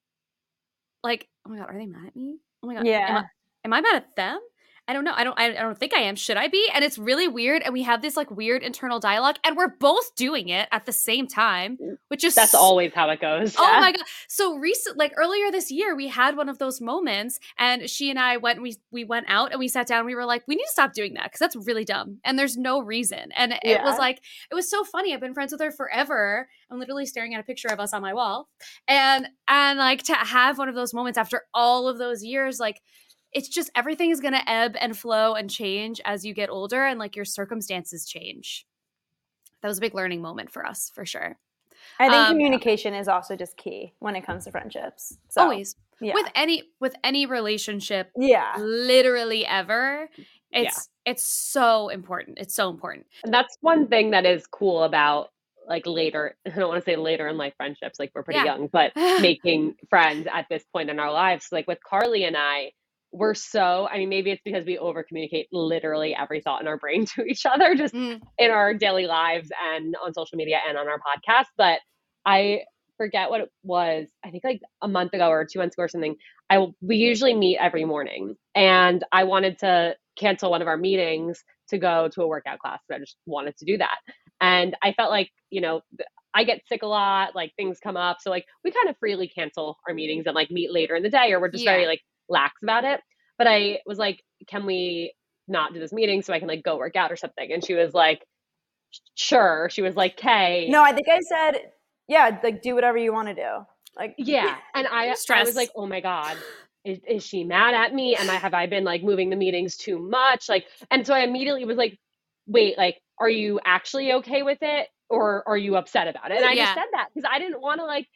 like 1.02 1.28
oh 1.46 1.50
my 1.50 1.56
god 1.58 1.70
are 1.70 1.78
they 1.78 1.87
mad 1.87 2.06
at 2.06 2.16
me? 2.16 2.38
Oh 2.62 2.66
my 2.66 2.74
god 2.74 2.87
yeah 2.87 3.08
am 3.08 3.16
I, 3.16 3.24
am 3.64 3.72
I 3.72 3.80
mad 3.80 3.96
at 3.96 4.16
them 4.16 4.40
I 4.88 4.94
don't 4.94 5.05
know. 5.05 5.12
I 5.14 5.22
don't 5.22 5.38
I, 5.38 5.53
don't 5.53 5.79
think 5.79 5.92
I 5.92 6.01
am. 6.01 6.16
Should 6.16 6.38
I 6.38 6.48
be? 6.48 6.66
And 6.74 6.83
it's 6.83 6.96
really 6.96 7.29
weird 7.29 7.61
and 7.62 7.74
we 7.74 7.83
have 7.83 8.01
this 8.01 8.16
like 8.16 8.31
weird 8.31 8.62
internal 8.62 8.98
dialogue 8.98 9.37
and 9.44 9.55
we're 9.55 9.68
both 9.68 10.16
doing 10.16 10.48
it 10.48 10.66
at 10.72 10.87
the 10.87 10.92
same 10.92 11.27
time, 11.27 11.77
mm, 11.77 11.98
which 12.09 12.24
is 12.24 12.35
That's 12.35 12.55
always 12.55 12.94
how 12.94 13.11
it 13.11 13.20
goes. 13.20 13.55
Oh 13.59 13.70
yeah. 13.70 13.81
my 13.81 13.92
god. 13.92 14.03
So 14.29 14.57
recent 14.57 14.96
like 14.96 15.12
earlier 15.18 15.51
this 15.51 15.70
year 15.70 15.94
we 15.94 16.09
had 16.09 16.38
one 16.38 16.48
of 16.48 16.57
those 16.57 16.81
moments 16.81 17.38
and 17.59 17.90
she 17.90 18.09
and 18.09 18.18
I 18.18 18.38
went 18.38 18.62
we 18.62 18.77
we 18.90 19.05
went 19.05 19.27
out 19.29 19.51
and 19.53 19.59
we 19.59 19.68
sat 19.68 19.87
down 19.87 20.07
we 20.07 20.14
were 20.14 20.24
like 20.24 20.42
we 20.48 20.57
need 20.57 20.64
to 20.64 20.70
stop 20.70 20.94
doing 20.94 21.12
that 21.14 21.33
cuz 21.33 21.38
that's 21.38 21.55
really 21.55 21.85
dumb 21.85 22.18
and 22.24 22.38
there's 22.38 22.57
no 22.57 22.81
reason. 22.81 23.31
And 23.37 23.53
it 23.53 23.61
yeah. 23.64 23.85
was 23.85 23.98
like 23.98 24.22
it 24.51 24.55
was 24.55 24.70
so 24.70 24.85
funny. 24.85 25.12
I've 25.12 25.20
been 25.20 25.35
friends 25.35 25.53
with 25.53 25.61
her 25.61 25.70
forever. 25.70 26.48
I'm 26.70 26.79
literally 26.79 27.05
staring 27.05 27.35
at 27.35 27.40
a 27.40 27.44
picture 27.44 27.68
of 27.68 27.79
us 27.79 27.92
on 27.92 28.01
my 28.01 28.14
wall. 28.14 28.48
And 28.88 29.29
and 29.48 29.79
like 29.79 30.05
to 30.05 30.14
have 30.14 30.57
one 30.57 30.70
of 30.70 30.74
those 30.74 30.94
moments 30.94 31.18
after 31.18 31.42
all 31.53 31.88
of 31.88 31.98
those 31.98 32.24
years 32.24 32.59
like 32.59 32.81
it's 33.32 33.48
just 33.48 33.70
everything 33.74 34.10
is 34.10 34.20
going 34.20 34.34
to 34.34 34.50
ebb 34.50 34.76
and 34.80 34.96
flow 34.96 35.34
and 35.34 35.50
change 35.50 36.00
as 36.04 36.24
you 36.24 36.34
get 36.34 36.50
older 36.50 36.84
and 36.84 36.98
like 36.98 37.16
your 37.16 37.24
circumstances 37.24 38.06
change. 38.06 38.66
That 39.62 39.68
was 39.68 39.78
a 39.78 39.80
big 39.80 39.94
learning 39.94 40.22
moment 40.22 40.50
for 40.50 40.64
us 40.64 40.90
for 40.94 41.04
sure. 41.04 41.36
I 41.98 42.08
think 42.08 42.14
um, 42.14 42.32
communication 42.32 42.94
is 42.94 43.08
also 43.08 43.36
just 43.36 43.56
key 43.56 43.94
when 43.98 44.16
it 44.16 44.24
comes 44.24 44.44
to 44.44 44.50
friendships. 44.50 45.16
So, 45.28 45.42
always. 45.42 45.76
Yeah. 46.00 46.14
With 46.14 46.26
any 46.34 46.62
with 46.80 46.94
any 47.02 47.26
relationship, 47.26 48.10
yeah. 48.16 48.54
literally 48.56 49.44
ever, 49.44 50.08
it's 50.52 50.88
yeah. 51.04 51.12
it's 51.12 51.24
so 51.24 51.88
important. 51.88 52.38
It's 52.38 52.54
so 52.54 52.70
important. 52.70 53.06
And 53.24 53.34
that's 53.34 53.56
one 53.62 53.88
thing 53.88 54.12
that 54.12 54.24
is 54.24 54.46
cool 54.46 54.84
about 54.84 55.30
like 55.68 55.86
later 55.86 56.36
i 56.46 56.50
don't 56.50 56.68
want 56.68 56.82
to 56.82 56.90
say 56.90 56.96
later 56.96 57.28
in 57.28 57.36
life 57.36 57.52
friendships 57.56 57.98
like 57.98 58.10
we're 58.14 58.22
pretty 58.22 58.38
yeah. 58.38 58.46
young 58.46 58.68
but 58.72 58.90
making 59.20 59.74
friends 59.90 60.26
at 60.32 60.46
this 60.48 60.64
point 60.72 60.88
in 60.88 60.98
our 60.98 61.12
lives 61.12 61.48
like 61.52 61.66
with 61.68 61.78
carly 61.84 62.24
and 62.24 62.36
i 62.38 62.70
we're 63.12 63.35
so 63.35 63.88
i 63.90 63.99
mean 63.99 64.09
maybe 64.09 64.31
it's 64.31 64.42
because 64.44 64.66
we 64.66 64.79
over 64.79 65.03
communicate 65.03 65.49
literally 65.53 66.14
every 66.14 66.40
thought 66.40 66.61
in 66.61 66.68
our 66.68 66.77
brain 66.77 67.07
to 67.14 67.25
each 67.25 67.47
other 67.47 67.75
just 67.75 67.94
mm. 67.94 68.21
in 68.38 68.51
our 68.51 68.75
daily 68.75 69.07
lives 69.07 69.51
and 69.73 69.94
on 70.05 70.12
social 70.12 70.37
media 70.37 70.59
and 70.68 70.77
on 70.77 70.87
our 70.88 70.99
podcast 70.99 71.47
but 71.57 71.81
i 72.27 72.61
forget 72.97 73.31
what 73.31 73.40
it 73.40 73.51
was 73.62 74.07
i 74.25 74.31
think 74.31 74.44
like 74.44 74.61
a 74.83 74.88
month 74.88 75.14
ago 75.14 75.29
or 75.29 75.47
two 75.51 75.59
months 75.59 75.75
ago 75.75 75.85
or 75.85 75.88
something 75.88 76.16
i 76.51 76.66
we 76.81 76.97
usually 76.97 77.35
meet 77.35 77.57
every 77.59 77.85
morning 77.85 78.35
and 78.55 79.05
i 79.12 79.25
wanted 79.25 79.59
to 79.59 79.94
cancel 80.18 80.51
one 80.51 80.61
of 80.61 80.68
our 80.68 80.77
meetings 80.77 81.42
to 81.68 81.79
go 81.79 82.09
to 82.12 82.23
a 82.23 82.27
workout 82.27 82.59
class 82.59 82.81
but 82.88 82.97
i 82.97 82.99
just 82.99 83.16
wanted 83.27 83.57
to 83.57 83.64
do 83.64 83.79
that 83.79 83.99
and 84.40 84.77
i 84.83 84.92
felt 84.92 85.11
like 85.11 85.31
you 85.51 85.61
know 85.61 85.81
I 86.35 86.44
get 86.44 86.61
sick 86.68 86.83
a 86.83 86.87
lot, 86.87 87.35
like 87.35 87.53
things 87.57 87.81
come 87.83 87.97
up. 87.97 88.18
So 88.21 88.31
like 88.31 88.44
we 88.62 88.71
kind 88.71 88.88
of 88.88 88.97
freely 88.99 89.29
cancel 89.29 89.79
our 89.88 89.94
meetings 89.94 90.25
and 90.27 90.35
like 90.35 90.51
meet 90.51 90.71
later 90.71 90.94
in 90.94 91.03
the 91.03 91.09
day 91.09 91.33
or 91.33 91.40
we're 91.40 91.51
just 91.51 91.64
Yeah. 91.64 91.73
very 91.73 91.87
like 91.87 92.03
lax 92.28 92.62
about 92.62 92.84
it. 92.84 93.00
But 93.36 93.46
I 93.46 93.80
was 93.86 93.98
like, 93.98 94.22
can 94.48 94.66
we 94.66 95.14
not 95.46 95.72
do 95.72 95.80
this 95.80 95.92
meeting 95.92 96.22
so 96.22 96.32
I 96.32 96.38
can 96.38 96.48
like 96.48 96.62
go 96.62 96.76
work 96.76 96.96
out 96.96 97.12
or 97.12 97.16
something? 97.16 97.52
And 97.52 97.64
she 97.64 97.74
was 97.74 97.94
like, 97.94 98.24
sure. 99.14 99.68
She 99.70 99.82
was 99.82 99.96
like, 99.96 100.16
Kay. 100.16 100.68
No, 100.70 100.82
I 100.82 100.92
think 100.92 101.08
I 101.08 101.20
said, 101.20 101.60
yeah, 102.08 102.38
like 102.42 102.62
do 102.62 102.74
whatever 102.74 102.98
you 102.98 103.12
want 103.12 103.28
to 103.28 103.34
do. 103.34 103.64
Like, 103.96 104.14
Yeah. 104.18 104.56
And 104.74 104.86
I, 104.86 105.10
I 105.10 105.14
Stress. 105.14 105.46
was 105.46 105.56
like, 105.56 105.70
oh 105.76 105.86
my 105.86 106.00
God. 106.00 106.36
Is, 106.84 107.00
is 107.06 107.26
she 107.26 107.44
mad 107.44 107.74
at 107.74 107.92
me? 107.94 108.16
Am 108.16 108.30
I 108.30 108.36
have 108.38 108.54
I 108.54 108.66
been 108.66 108.84
like 108.84 109.02
moving 109.02 109.30
the 109.30 109.36
meetings 109.36 109.76
too 109.76 109.98
much? 109.98 110.48
Like, 110.48 110.64
and 110.90 111.06
so 111.06 111.12
I 111.12 111.20
immediately 111.20 111.64
was 111.64 111.76
like, 111.76 111.98
wait, 112.46 112.78
like, 112.78 112.98
are 113.20 113.28
you 113.28 113.60
actually 113.64 114.12
okay 114.14 114.42
with 114.42 114.58
it? 114.62 114.86
Or 115.10 115.42
are 115.46 115.56
you 115.56 115.76
upset 115.76 116.08
about 116.08 116.30
it? 116.30 116.36
And 116.38 116.46
I 116.46 116.52
Yeah. 116.52 116.64
just 116.64 116.74
said 116.74 116.84
that 116.92 117.08
because 117.14 117.28
I 117.30 117.38
didn't 117.40 117.60
want 117.60 117.80
to 117.80 117.84
like 117.86 118.06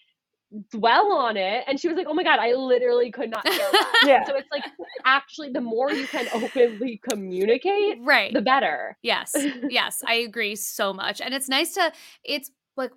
dwell 0.70 1.12
on 1.12 1.36
it. 1.36 1.64
And 1.66 1.78
she 1.80 1.88
was 1.88 1.96
like, 1.96 2.06
oh 2.08 2.14
my 2.14 2.22
God, 2.22 2.38
I 2.38 2.54
literally 2.54 3.10
could 3.10 3.30
not 3.30 3.44
care. 3.44 3.70
Yeah. 4.04 4.24
So 4.24 4.34
it's 4.34 4.50
like 4.50 4.64
actually 5.04 5.50
the 5.50 5.60
more 5.60 5.92
you 5.92 6.06
can 6.08 6.26
openly 6.34 7.00
communicate, 7.08 7.98
right. 8.00 8.32
the 8.32 8.42
better. 8.42 8.96
Yes. 9.02 9.34
Yes. 9.68 10.02
I 10.06 10.14
agree 10.14 10.56
so 10.56 10.92
much. 10.92 11.20
And 11.20 11.32
it's 11.34 11.48
nice 11.48 11.74
to, 11.74 11.92
it's 12.24 12.50
like 12.76 12.90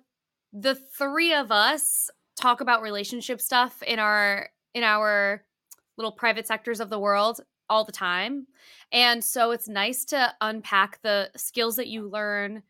the 0.52 0.74
three 0.74 1.32
of 1.32 1.52
us 1.52 2.10
talk 2.36 2.60
about 2.60 2.82
relationship 2.82 3.40
stuff 3.40 3.82
in 3.82 3.98
our, 3.98 4.48
in 4.74 4.82
our 4.82 5.44
little 5.96 6.12
private 6.12 6.46
sectors 6.46 6.80
of 6.80 6.90
the 6.90 6.98
world 6.98 7.40
all 7.68 7.84
the 7.84 7.92
time. 7.92 8.46
And 8.92 9.22
so 9.22 9.52
it's 9.52 9.68
nice 9.68 10.04
to 10.06 10.34
unpack 10.40 11.00
the 11.02 11.30
skills 11.36 11.76
that 11.76 11.88
you 11.88 12.08
learn 12.08 12.62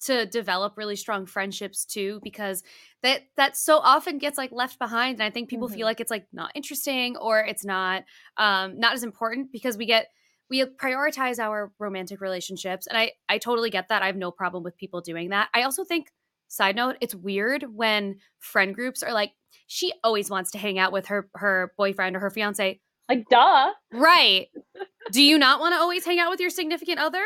to 0.00 0.26
develop 0.26 0.76
really 0.78 0.96
strong 0.96 1.26
friendships 1.26 1.84
too 1.84 2.20
because 2.22 2.62
that 3.02 3.22
that 3.36 3.56
so 3.56 3.78
often 3.78 4.18
gets 4.18 4.38
like 4.38 4.50
left 4.52 4.78
behind 4.78 5.14
and 5.14 5.22
i 5.22 5.30
think 5.30 5.48
people 5.48 5.68
feel 5.68 5.80
Mhm. 5.80 5.84
like 5.90 6.00
it's 6.00 6.10
like 6.10 6.26
not 6.32 6.50
interesting 6.54 7.16
or 7.16 7.40
it's 7.40 7.64
not 7.64 8.04
um 8.36 8.78
not 8.78 8.94
as 8.94 9.02
important 9.04 9.52
because 9.52 9.76
we 9.76 9.86
get 9.86 10.08
we 10.48 10.64
prioritize 10.64 11.38
our 11.38 11.70
romantic 11.78 12.20
relationships 12.20 12.86
and 12.86 12.96
i 12.98 13.12
i 13.28 13.38
totally 13.38 13.70
get 13.70 13.88
that 13.88 14.02
i 14.02 14.06
have 14.06 14.16
no 14.16 14.30
problem 14.30 14.62
with 14.62 14.76
people 14.76 15.00
doing 15.00 15.30
that. 15.30 15.48
I 15.54 15.62
also 15.62 15.84
think 15.84 16.10
side 16.48 16.76
note 16.76 16.96
it's 17.00 17.14
weird 17.14 17.64
when 17.74 18.16
friend 18.38 18.74
groups 18.74 19.02
are 19.02 19.12
like 19.12 19.32
she 19.66 19.92
always 20.02 20.28
wants 20.30 20.50
to 20.52 20.58
hang 20.58 20.78
out 20.78 20.92
with 20.92 21.06
her 21.06 21.28
her 21.34 21.72
boyfriend 21.76 22.16
or 22.16 22.20
her 22.20 22.30
fiance. 22.30 22.80
Like, 23.08 23.28
duh. 23.28 23.72
right. 23.92 24.48
Do 25.12 25.22
you 25.22 25.36
not 25.38 25.60
want 25.60 25.74
to 25.74 25.80
always 25.80 26.04
hang 26.04 26.18
out 26.20 26.30
with 26.30 26.40
your 26.40 26.50
significant 26.50 26.98
other? 27.00 27.24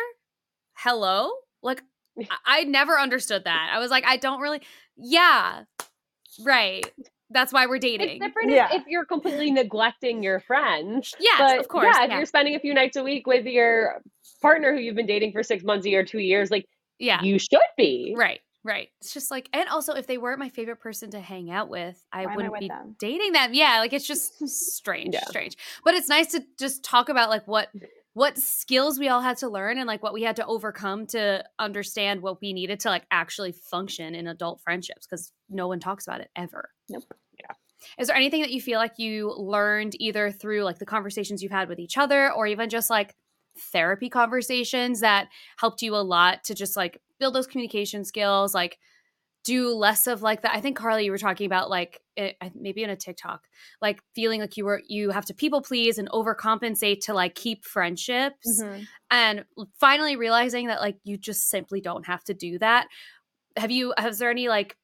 Hello? 0.77 1.31
Like 1.63 1.83
I, 2.19 2.27
I 2.47 2.65
never 2.65 2.99
understood 2.99 3.45
that 3.45 3.71
i 3.73 3.79
was 3.79 3.91
like 3.91 4.05
i 4.07 4.17
don't 4.17 4.41
really 4.41 4.61
yeah 4.97 5.63
right 6.45 6.85
that's 7.31 7.53
why 7.53 7.67
we're 7.67 7.79
dating 7.79 8.09
It's 8.11 8.25
different 8.27 8.51
Yeah. 8.51 8.69
if, 8.73 8.83
if 8.83 8.87
you're 8.87 9.05
completely 9.07 9.51
neglecting 9.51 10.23
your 10.23 10.41
friends. 10.41 11.15
yes 11.19 11.39
but 11.39 11.59
of 11.59 11.69
course 11.69 11.89
yeah, 11.97 12.05
if 12.05 12.11
yeah. 12.11 12.17
you're 12.19 12.27
spending 12.27 12.55
a 12.55 12.61
few 12.61 12.75
nights 12.75 12.97
a 12.97 13.03
week 13.03 13.27
with 13.27 13.45
your 13.47 14.03
partner 14.43 14.73
who 14.75 14.79
you've 14.81 14.95
been 14.97 15.07
dating 15.07 15.33
for 15.33 15.43
six 15.43 15.65
months, 15.65 15.87
a 15.87 15.91
year, 15.91 16.05
two 16.05 16.19
years, 16.19 16.51
like 16.51 16.67
yeah 16.99 17.23
you 17.23 17.39
should 17.39 17.59
be. 17.77 18.15
Right, 18.17 18.41
right. 18.63 18.89
It's 19.01 19.13
just 19.15 19.31
like, 19.31 19.49
and 19.53 19.69
also 19.69 19.95
if 19.95 20.07
they 20.07 20.19
weren't 20.19 20.39
my 20.39 20.49
favorite 20.51 20.81
person 20.81 21.11
to 21.13 21.21
hang 21.21 21.51
out 21.51 21.69
with, 21.69 22.01
I 22.13 22.27
Why 22.27 22.37
wouldn't 22.37 22.53
with 22.53 22.61
be 22.61 22.69
them? 22.69 22.95
dating 23.01 23.33
them. 23.33 23.53
Yeah, 23.55 23.79
like 23.81 23.93
it's 23.93 24.07
just 24.15 24.47
strange, 24.49 25.15
Yeah. 25.15 25.25
strange. 25.25 25.57
But 25.83 25.95
it's 25.95 26.09
nice 26.09 26.29
to 26.33 26.45
just 26.59 26.85
talk 26.85 27.09
about 27.09 27.31
like 27.31 27.49
what 27.49 27.69
what 28.15 28.39
skills 28.39 28.99
we 28.99 29.09
all 29.09 29.21
had 29.21 29.37
to 29.39 29.49
learn 29.49 29.77
and 29.77 29.87
like 29.87 30.03
what 30.03 30.15
we 30.15 30.23
had 30.23 30.37
to 30.37 30.47
overcome 30.47 31.07
to 31.09 31.45
understand 31.59 32.23
what 32.23 32.41
we 32.41 32.53
needed 32.53 32.81
to 32.81 32.89
like 32.89 33.05
actually 33.11 33.53
function 33.53 34.15
in 34.15 34.29
adult 34.29 34.61
friendships 34.63 35.07
because 35.07 35.33
no 35.51 35.69
one 35.69 35.81
talks 35.81 36.07
about 36.07 36.21
it 36.21 36.31
ever. 36.37 36.71
Nope. 36.89 37.05
Yeah. 37.39 37.55
Is 37.99 38.07
there 38.07 38.17
anything 38.17 38.43
that 38.43 38.53
you 38.53 38.61
feel 38.61 38.79
like 38.79 38.99
you 38.99 39.35
learned 39.37 39.95
either 40.01 40.31
through 40.31 40.63
like 40.63 40.79
the 40.79 40.87
conversations 40.87 41.43
you've 41.43 41.53
had 41.53 41.69
with 41.69 41.81
each 41.81 41.99
other 41.99 42.33
or 42.33 42.47
even 42.47 42.71
just 42.71 42.89
like 42.89 43.15
therapy 43.73 44.09
conversations 44.09 45.01
that 45.01 45.29
helped 45.59 45.83
you 45.83 45.95
a 45.95 45.99
lot 45.99 46.45
to 46.45 46.55
just 46.55 46.77
like 46.77 47.01
build 47.19 47.35
those 47.35 47.47
communication 47.47 48.05
skills 48.05 48.55
like 48.55 48.79
do 49.45 49.71
less 49.75 50.07
of 50.07 50.23
like 50.23 50.43
that 50.43 50.55
i 50.55 50.61
think 50.61 50.77
carly 50.77 51.05
you 51.05 51.11
were 51.11 51.19
talking 51.19 51.47
about 51.47 51.71
like 51.71 52.01
it, 52.17 52.37
maybe 52.55 52.83
in 52.83 52.91
a 52.91 52.97
tiktok 52.97 53.47
like 53.83 54.01
feeling 54.15 54.41
like 54.41 54.57
you 54.57 54.65
were 54.65 54.83
you 54.89 55.11
have 55.11 55.25
to 55.25 55.35
people 55.35 55.61
please 55.61 55.99
and 55.99 56.09
overcompensate 56.11 57.01
to 57.01 57.15
like 57.15 57.35
keep 57.35 57.65
friendships 57.65 58.65
Mhm. 58.65 58.89
and 59.11 59.45
finally 59.79 60.17
realizing 60.17 60.69
that 60.69 60.81
like 60.81 60.97
you 61.05 61.17
just 61.17 61.49
simply 61.49 61.81
don't 61.81 62.07
have 62.07 62.25
to 62.25 62.35
do 62.35 62.59
that 62.59 62.89
have 63.57 63.71
you 63.71 63.95
has 63.99 64.19
there 64.19 64.31
any 64.31 64.49
like 64.49 64.77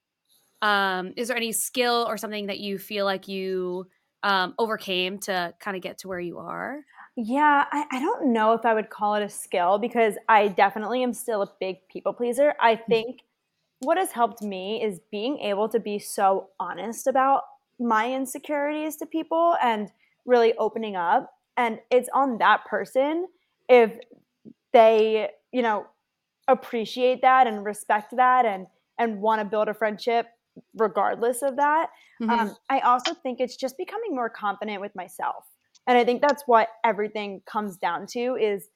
um 0.63 1.13
is 1.17 1.29
there 1.29 1.37
any 1.37 1.53
skill 1.53 2.07
or 2.09 2.17
something 2.19 2.47
that 2.47 2.59
you 2.61 2.79
feel 2.79 3.05
like 3.05 3.29
you 3.29 3.87
um 4.23 4.55
overcame 4.59 5.19
to 5.19 5.55
kind 5.61 5.77
of 5.77 5.83
get 5.83 5.99
to 5.99 6.09
where 6.09 6.21
you 6.21 6.39
are 6.39 6.81
Yeah, 7.17 7.67
I, 7.71 7.87
I 7.91 8.01
don't 8.01 8.33
know 8.33 8.53
if 8.55 8.65
I 8.65 8.73
would 8.75 8.89
call 8.91 9.15
it 9.15 9.23
a 9.23 9.29
skill 9.29 9.79
because 9.79 10.15
I 10.29 10.49
definitely 10.49 11.03
am 11.03 11.13
still 11.13 11.43
a 11.43 11.53
big 11.61 11.87
people 11.89 12.13
pleaser. 12.13 12.55
I 12.61 12.77
think 12.77 13.21
what 13.81 13.99
has 13.99 14.13
helped 14.13 14.43
me 14.43 14.83
is 14.83 15.01
being 15.11 15.39
able 15.41 15.69
to 15.69 15.81
be 15.81 15.99
so 15.99 16.49
honest 16.59 17.07
about 17.07 17.43
my 17.79 18.13
insecurities 18.13 18.97
to 18.97 19.07
people 19.07 19.57
and 19.63 19.91
really 20.27 20.55
opening 20.59 20.97
up. 20.97 21.33
And 21.57 21.81
it's 21.91 22.09
on 22.15 22.39
that 22.39 22.65
person 22.67 23.27
if 23.69 23.93
they, 24.73 25.31
you 25.53 25.63
know, 25.63 25.87
appreciate 26.47 27.23
that 27.23 27.47
and 27.47 27.65
respect 27.65 28.15
that 28.17 28.45
and 28.45 28.67
and 28.99 29.21
want 29.21 29.41
to 29.41 29.45
build 29.47 29.69
a 29.69 29.75
friendship 29.75 30.27
regardless 30.75 31.43
of 31.43 31.57
that. 31.57 31.89
Um, 32.29 32.57
I 32.69 32.81
also 32.81 33.15
think 33.15 33.41
it's 33.41 33.57
just 33.57 33.79
becoming 33.79 34.15
more 34.15 34.29
confident 34.29 34.81
with 34.81 34.95
myself. 34.95 35.47
And 35.87 35.97
I 35.97 36.05
think 36.05 36.21
that's 36.21 36.43
what 36.47 36.69
everything 36.85 37.41
comes 37.47 37.77
down 37.79 38.07
to 38.09 38.37
is 38.37 38.69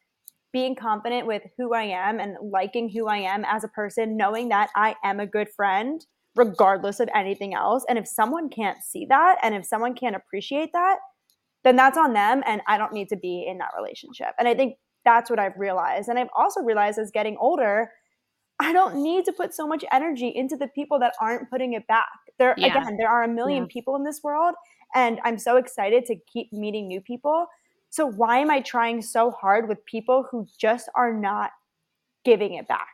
being 0.55 0.77
confident 0.77 1.27
with 1.27 1.43
who 1.59 1.75
I 1.75 1.83
am 1.83 2.21
and 2.21 2.37
liking 2.41 2.89
who 2.89 3.09
I 3.09 3.19
am 3.19 3.45
as 3.45 3.65
a 3.65 3.69
person, 3.69 4.17
knowing 4.17 4.49
that 4.51 4.71
I 4.77 4.95
am 5.05 5.21
a 5.21 5.27
good 5.27 5.49
friend 5.55 6.01
regardless 6.37 6.99
of 7.01 7.09
anything 7.15 7.55
else. 7.55 7.85
And 7.89 7.99
if 7.99 8.09
someone 8.09 8.49
can't 8.49 8.79
see 8.83 9.07
that 9.09 9.39
and 9.43 9.55
if 9.55 9.67
someone 9.67 9.95
can't 9.95 10.17
appreciate 10.17 10.71
that, 10.73 10.99
then 11.65 11.77
that's 11.77 11.99
on 11.99 12.13
them 12.13 12.43
and 12.47 12.61
I 12.69 12.79
don't 12.79 12.93
need 12.93 13.09
to 13.11 13.17
be 13.17 13.45
in 13.49 13.59
that 13.59 13.71
relationship. 13.77 14.29
And 14.39 14.49
I 14.49 14.55
think 14.55 14.77
that's 15.05 15.31
what 15.31 15.39
I've 15.39 15.57
realized. 15.57 16.09
And 16.09 16.19
I've 16.19 16.35
also 16.37 16.61
realized 16.61 16.99
as 16.99 17.11
getting 17.13 17.37
older, 17.41 17.91
I 18.61 18.73
don't 18.73 19.03
need 19.03 19.25
to 19.27 19.33
put 19.33 19.55
so 19.55 19.67
much 19.67 19.85
energy 19.93 20.29
into 20.35 20.57
the 20.57 20.69
people 20.69 20.99
that 21.01 21.15
aren't 21.21 21.51
putting 21.51 21.73
it 21.75 21.87
back. 21.89 22.09
There 22.39 22.55
Yeah. 22.57 22.69
again, 22.69 22.97
there 22.99 23.09
are 23.11 23.23
a 23.25 23.29
million 23.29 23.65
Yeah. 23.65 23.69
people 23.73 23.97
in 23.97 24.05
this 24.05 24.21
world 24.23 24.55
and 24.95 25.21
I'm 25.25 25.39
so 25.39 25.57
excited 25.57 26.05
to 26.07 26.17
keep 26.33 26.53
meeting 26.53 26.87
new 26.89 27.01
people. 27.01 27.47
So 27.95 28.07
why 28.07 28.39
am 28.39 28.51
I 28.51 28.61
trying 28.61 29.03
so 29.03 29.31
hard 29.31 29.69
with 29.69 29.87
people 29.87 30.27
who 30.29 30.49
just 30.59 30.89
are 30.97 31.13
not 31.13 31.53
giving 32.25 32.55
it 32.55 32.67
back? 32.67 32.89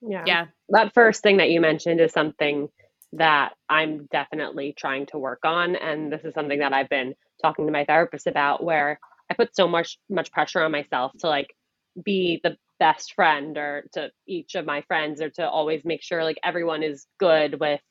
Yeah. 0.00 0.24
yeah 0.26 0.46
That 0.70 0.94
first 0.94 1.22
thing 1.22 1.36
that 1.36 1.50
you 1.50 1.60
mentioned 1.60 2.00
is 2.00 2.12
something 2.12 2.70
that 3.12 3.52
I'm 3.68 4.06
definitely 4.06 4.72
trying 4.74 5.04
to 5.08 5.18
work 5.18 5.40
on. 5.44 5.76
And 5.76 6.10
this 6.10 6.24
is 6.24 6.32
something 6.32 6.60
that 6.60 6.72
I've 6.72 6.88
been 6.88 7.14
talking 7.42 7.66
to 7.66 7.72
my 7.72 7.84
therapist 7.84 8.26
about 8.26 8.64
where 8.64 8.98
I 9.30 9.34
put 9.34 9.54
so 9.54 9.68
much 9.68 9.98
much 10.08 10.32
pressure 10.32 10.62
on 10.62 10.72
myself 10.72 11.12
to 11.18 11.28
like 11.28 11.54
be 12.02 12.40
the 12.42 12.56
best 12.78 13.12
friend 13.12 13.58
or 13.58 13.84
to 13.92 14.10
each 14.26 14.54
of 14.54 14.64
my 14.64 14.80
friends 14.88 15.20
or 15.20 15.28
to 15.28 15.46
always 15.46 15.84
make 15.84 16.02
sure 16.02 16.24
like 16.24 16.38
everyone 16.42 16.82
is 16.82 17.06
good 17.20 17.60
with 17.60 17.82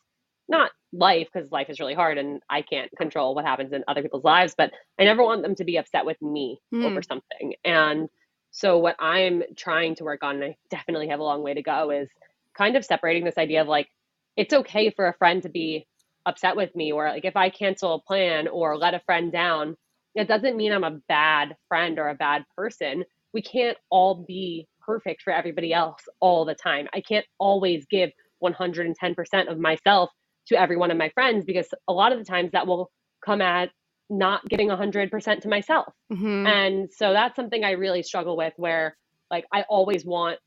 not 0.48 0.72
life 0.94 1.28
because 1.34 1.52
life 1.52 1.70
is 1.70 1.80
really 1.80 1.94
hard 1.94 2.18
and 2.18 2.42
I 2.50 2.62
can't 2.62 2.92
control 2.98 3.36
what 3.36 3.46
happens 3.46 3.74
in 3.74 3.84
other 3.88 4.02
people's 4.02 4.24
lives, 4.24 4.56
but 4.58 4.72
I 5.00 5.04
never 5.04 5.24
want 5.24 5.42
them 5.42 5.56
to 5.56 5.64
be 5.64 5.78
upset 5.78 6.06
with 6.06 6.22
me 6.22 6.60
Hmm. 6.72 6.84
over 6.86 7.02
something. 7.02 7.56
And 7.64 8.10
so 8.52 8.78
what 8.78 8.96
I'm 9.00 9.44
trying 9.58 9.96
to 9.96 10.04
work 10.04 10.24
on, 10.24 10.36
and 10.36 10.44
I 10.46 10.58
definitely 10.70 11.10
have 11.10 11.20
a 11.20 11.24
long 11.24 11.44
way 11.44 11.54
to 11.54 11.62
go, 11.64 11.92
is 11.92 12.10
kind 12.58 12.78
of 12.78 12.86
separating 12.86 13.26
this 13.26 13.38
idea 13.38 13.62
of 13.62 13.68
like 13.68 13.90
it's 14.38 14.54
okay 14.54 14.92
for 14.92 15.08
a 15.08 15.14
friend 15.18 15.44
to 15.44 15.50
be 15.50 15.88
upset 16.26 16.56
with 16.56 16.76
me 16.76 16.92
or 16.92 17.10
like 17.10 17.26
if 17.26 17.36
I 17.36 17.50
cancel 17.50 17.96
a 17.96 18.02
plan 18.02 18.48
or 18.48 18.78
let 18.78 18.94
a 18.94 19.00
friend 19.02 19.32
down, 19.32 19.76
it 20.16 20.28
doesn't 20.28 20.56
mean 20.58 20.72
I'm 20.72 20.84
a 20.84 21.00
bad 21.10 21.56
friend 21.68 22.00
or 22.00 22.10
a 22.10 22.16
bad 22.16 22.44
person. 22.56 23.04
We 23.34 23.42
can't 23.42 23.78
all 23.90 24.24
be 24.28 24.68
perfect 24.86 25.22
for 25.24 25.34
everybody 25.34 25.74
else 25.74 26.02
all 26.20 26.46
the 26.46 26.56
time. 26.56 26.88
I 26.94 27.02
can't 27.02 27.26
always 27.40 27.86
give 27.90 28.12
110% 28.40 29.52
of 29.52 29.60
myself 29.60 30.10
to 30.48 30.60
every 30.60 30.78
one 30.78 30.92
of 30.92 30.98
my 30.98 31.10
friends 31.10 31.46
because 31.46 31.68
a 31.88 31.94
lot 31.94 32.12
of 32.12 32.20
the 32.20 32.26
times 32.26 32.52
that 32.52 32.68
will 32.68 32.92
come 33.24 33.42
at 33.42 33.72
not 34.10 34.48
giving 34.48 34.70
100% 34.70 35.42
to 35.42 35.48
myself. 35.50 35.94
Mhm. 36.12 36.48
And 36.48 36.92
so 36.92 37.14
that's 37.14 37.36
something 37.36 37.64
I 37.64 37.72
really 37.72 38.04
struggle 38.04 38.38
with 38.38 38.54
where 38.58 38.96
like 39.32 39.46
I 39.52 39.64
always 39.64 40.06
want 40.06 40.40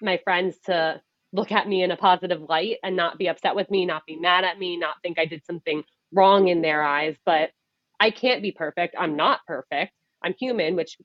my 0.00 0.18
friends 0.18 0.58
to 0.66 1.00
look 1.32 1.52
at 1.52 1.68
me 1.68 1.82
in 1.82 1.90
a 1.90 1.96
positive 1.96 2.42
light 2.48 2.78
and 2.82 2.96
not 2.96 3.18
be 3.18 3.28
upset 3.28 3.54
with 3.54 3.70
me, 3.70 3.86
not 3.86 4.06
be 4.06 4.16
mad 4.16 4.44
at 4.44 4.58
me, 4.58 4.76
not 4.76 4.96
think 5.02 5.18
I 5.18 5.26
did 5.26 5.44
something 5.44 5.84
wrong 6.12 6.48
in 6.48 6.62
their 6.62 6.82
eyes, 6.82 7.16
but 7.24 7.50
I 8.00 8.10
can't 8.10 8.42
be 8.42 8.52
perfect. 8.52 8.94
I'm 8.98 9.16
not 9.16 9.40
perfect. 9.46 9.92
I'm 10.22 10.34
human, 10.38 10.76
which 10.76 10.96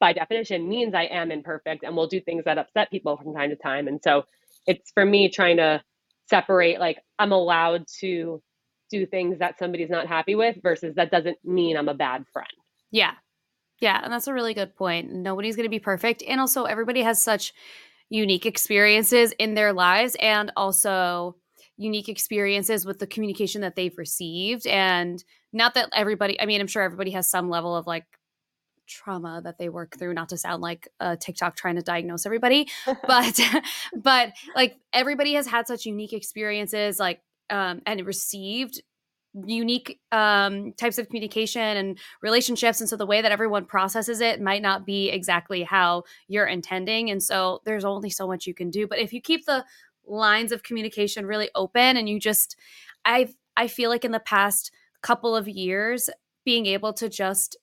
by 0.00 0.12
definition 0.12 0.68
means 0.68 0.94
I 0.94 1.04
am 1.04 1.30
imperfect 1.30 1.84
and 1.84 1.96
will 1.96 2.08
do 2.08 2.20
things 2.20 2.44
that 2.44 2.58
upset 2.58 2.90
people 2.90 3.16
from 3.16 3.34
time 3.34 3.50
to 3.50 3.56
time. 3.56 3.86
And 3.86 4.00
so 4.02 4.24
it's 4.66 4.90
for 4.92 5.04
me 5.04 5.28
trying 5.28 5.58
to 5.58 5.82
separate 6.32 6.80
like 6.80 6.98
I'm 7.18 7.32
allowed 7.32 7.84
to 8.00 8.42
do 8.90 9.06
things 9.06 9.38
that 9.38 9.58
somebody's 9.58 9.90
not 9.90 10.06
happy 10.06 10.34
with 10.34 10.56
versus 10.62 10.94
that 10.96 11.10
doesn't 11.10 11.38
mean 11.44 11.76
I'm 11.76 11.88
a 11.88 11.94
bad 11.94 12.24
friend. 12.32 12.48
Yeah. 12.90 13.12
Yeah. 13.80 14.00
And 14.02 14.12
that's 14.12 14.28
a 14.28 14.34
really 14.34 14.54
good 14.54 14.74
point. 14.76 15.12
Nobody's 15.12 15.56
going 15.56 15.66
to 15.66 15.70
be 15.70 15.78
perfect. 15.78 16.22
And 16.26 16.40
also, 16.40 16.64
everybody 16.64 17.02
has 17.02 17.22
such 17.22 17.52
unique 18.10 18.46
experiences 18.46 19.32
in 19.38 19.54
their 19.54 19.72
lives 19.72 20.16
and 20.20 20.52
also 20.56 21.36
unique 21.76 22.08
experiences 22.08 22.84
with 22.84 22.98
the 22.98 23.06
communication 23.06 23.62
that 23.62 23.74
they've 23.74 23.96
received. 23.96 24.66
And 24.66 25.22
not 25.52 25.74
that 25.74 25.88
everybody, 25.92 26.40
I 26.40 26.46
mean, 26.46 26.60
I'm 26.60 26.66
sure 26.66 26.82
everybody 26.82 27.10
has 27.12 27.28
some 27.28 27.48
level 27.50 27.74
of 27.74 27.86
like 27.86 28.04
trauma 28.86 29.40
that 29.42 29.58
they 29.58 29.68
work 29.68 29.96
through 29.98 30.14
not 30.14 30.28
to 30.28 30.36
sound 30.36 30.62
like 30.62 30.88
a 31.00 31.16
tiktok 31.16 31.56
trying 31.56 31.76
to 31.76 31.82
diagnose 31.82 32.26
everybody 32.26 32.68
but 33.06 33.40
but 33.94 34.32
like 34.54 34.76
everybody 34.92 35.34
has 35.34 35.46
had 35.46 35.66
such 35.66 35.86
unique 35.86 36.12
experiences 36.12 36.98
like 36.98 37.20
um 37.50 37.80
and 37.86 38.04
received 38.06 38.82
unique 39.46 39.98
um, 40.10 40.72
types 40.74 40.98
of 40.98 41.06
communication 41.06 41.62
and 41.62 41.98
relationships. 42.20 42.80
And 42.80 42.88
so 42.88 42.96
the 42.96 43.06
way 43.06 43.22
that 43.22 43.32
everyone 43.32 43.64
processes 43.64 44.20
it 44.20 44.40
might 44.40 44.62
not 44.62 44.84
be 44.84 45.08
exactly 45.08 45.62
how 45.62 46.04
you're 46.28 46.46
intending. 46.46 47.10
And 47.10 47.22
so 47.22 47.60
there's 47.64 47.84
only 47.84 48.10
so 48.10 48.26
much 48.26 48.46
you 48.46 48.54
can 48.54 48.70
do. 48.70 48.86
But 48.86 48.98
if 48.98 49.12
you 49.12 49.20
keep 49.20 49.46
the 49.46 49.64
lines 50.06 50.52
of 50.52 50.62
communication 50.62 51.26
really 51.26 51.50
open 51.54 51.96
and 51.96 52.08
you 52.08 52.20
just, 52.20 52.56
I 53.04 53.28
I 53.56 53.68
feel 53.68 53.90
like 53.90 54.04
in 54.04 54.12
the 54.12 54.20
past 54.20 54.72
couple 55.02 55.34
of 55.34 55.48
years, 55.48 56.10
being 56.44 56.66
able 56.66 56.92
to 56.94 57.08
just 57.08 57.56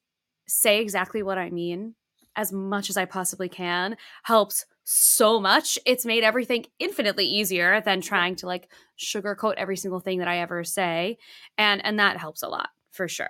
say 0.49 0.81
exactly 0.81 1.23
what 1.23 1.37
I 1.37 1.49
mean 1.49 1.95
as 2.35 2.51
much 2.51 2.89
as 2.89 2.97
I 2.97 3.05
possibly 3.05 3.49
can 3.49 3.97
helps 4.23 4.65
so 4.83 5.39
much. 5.39 5.77
It's 5.85 6.05
made 6.05 6.23
everything 6.23 6.65
infinitely 6.79 7.25
easier 7.25 7.81
than 7.81 8.01
trying 8.01 8.35
to 8.37 8.47
like 8.47 8.71
sugarcoat 8.97 9.55
every 9.57 9.77
single 9.77 9.99
thing 9.99 10.19
that 10.19 10.27
I 10.27 10.39
ever 10.39 10.63
say. 10.63 11.17
And 11.57 11.83
and 11.85 11.99
that 11.99 12.17
helps 12.17 12.41
a 12.41 12.47
lot 12.47 12.69
for 12.91 13.07
sure. 13.07 13.29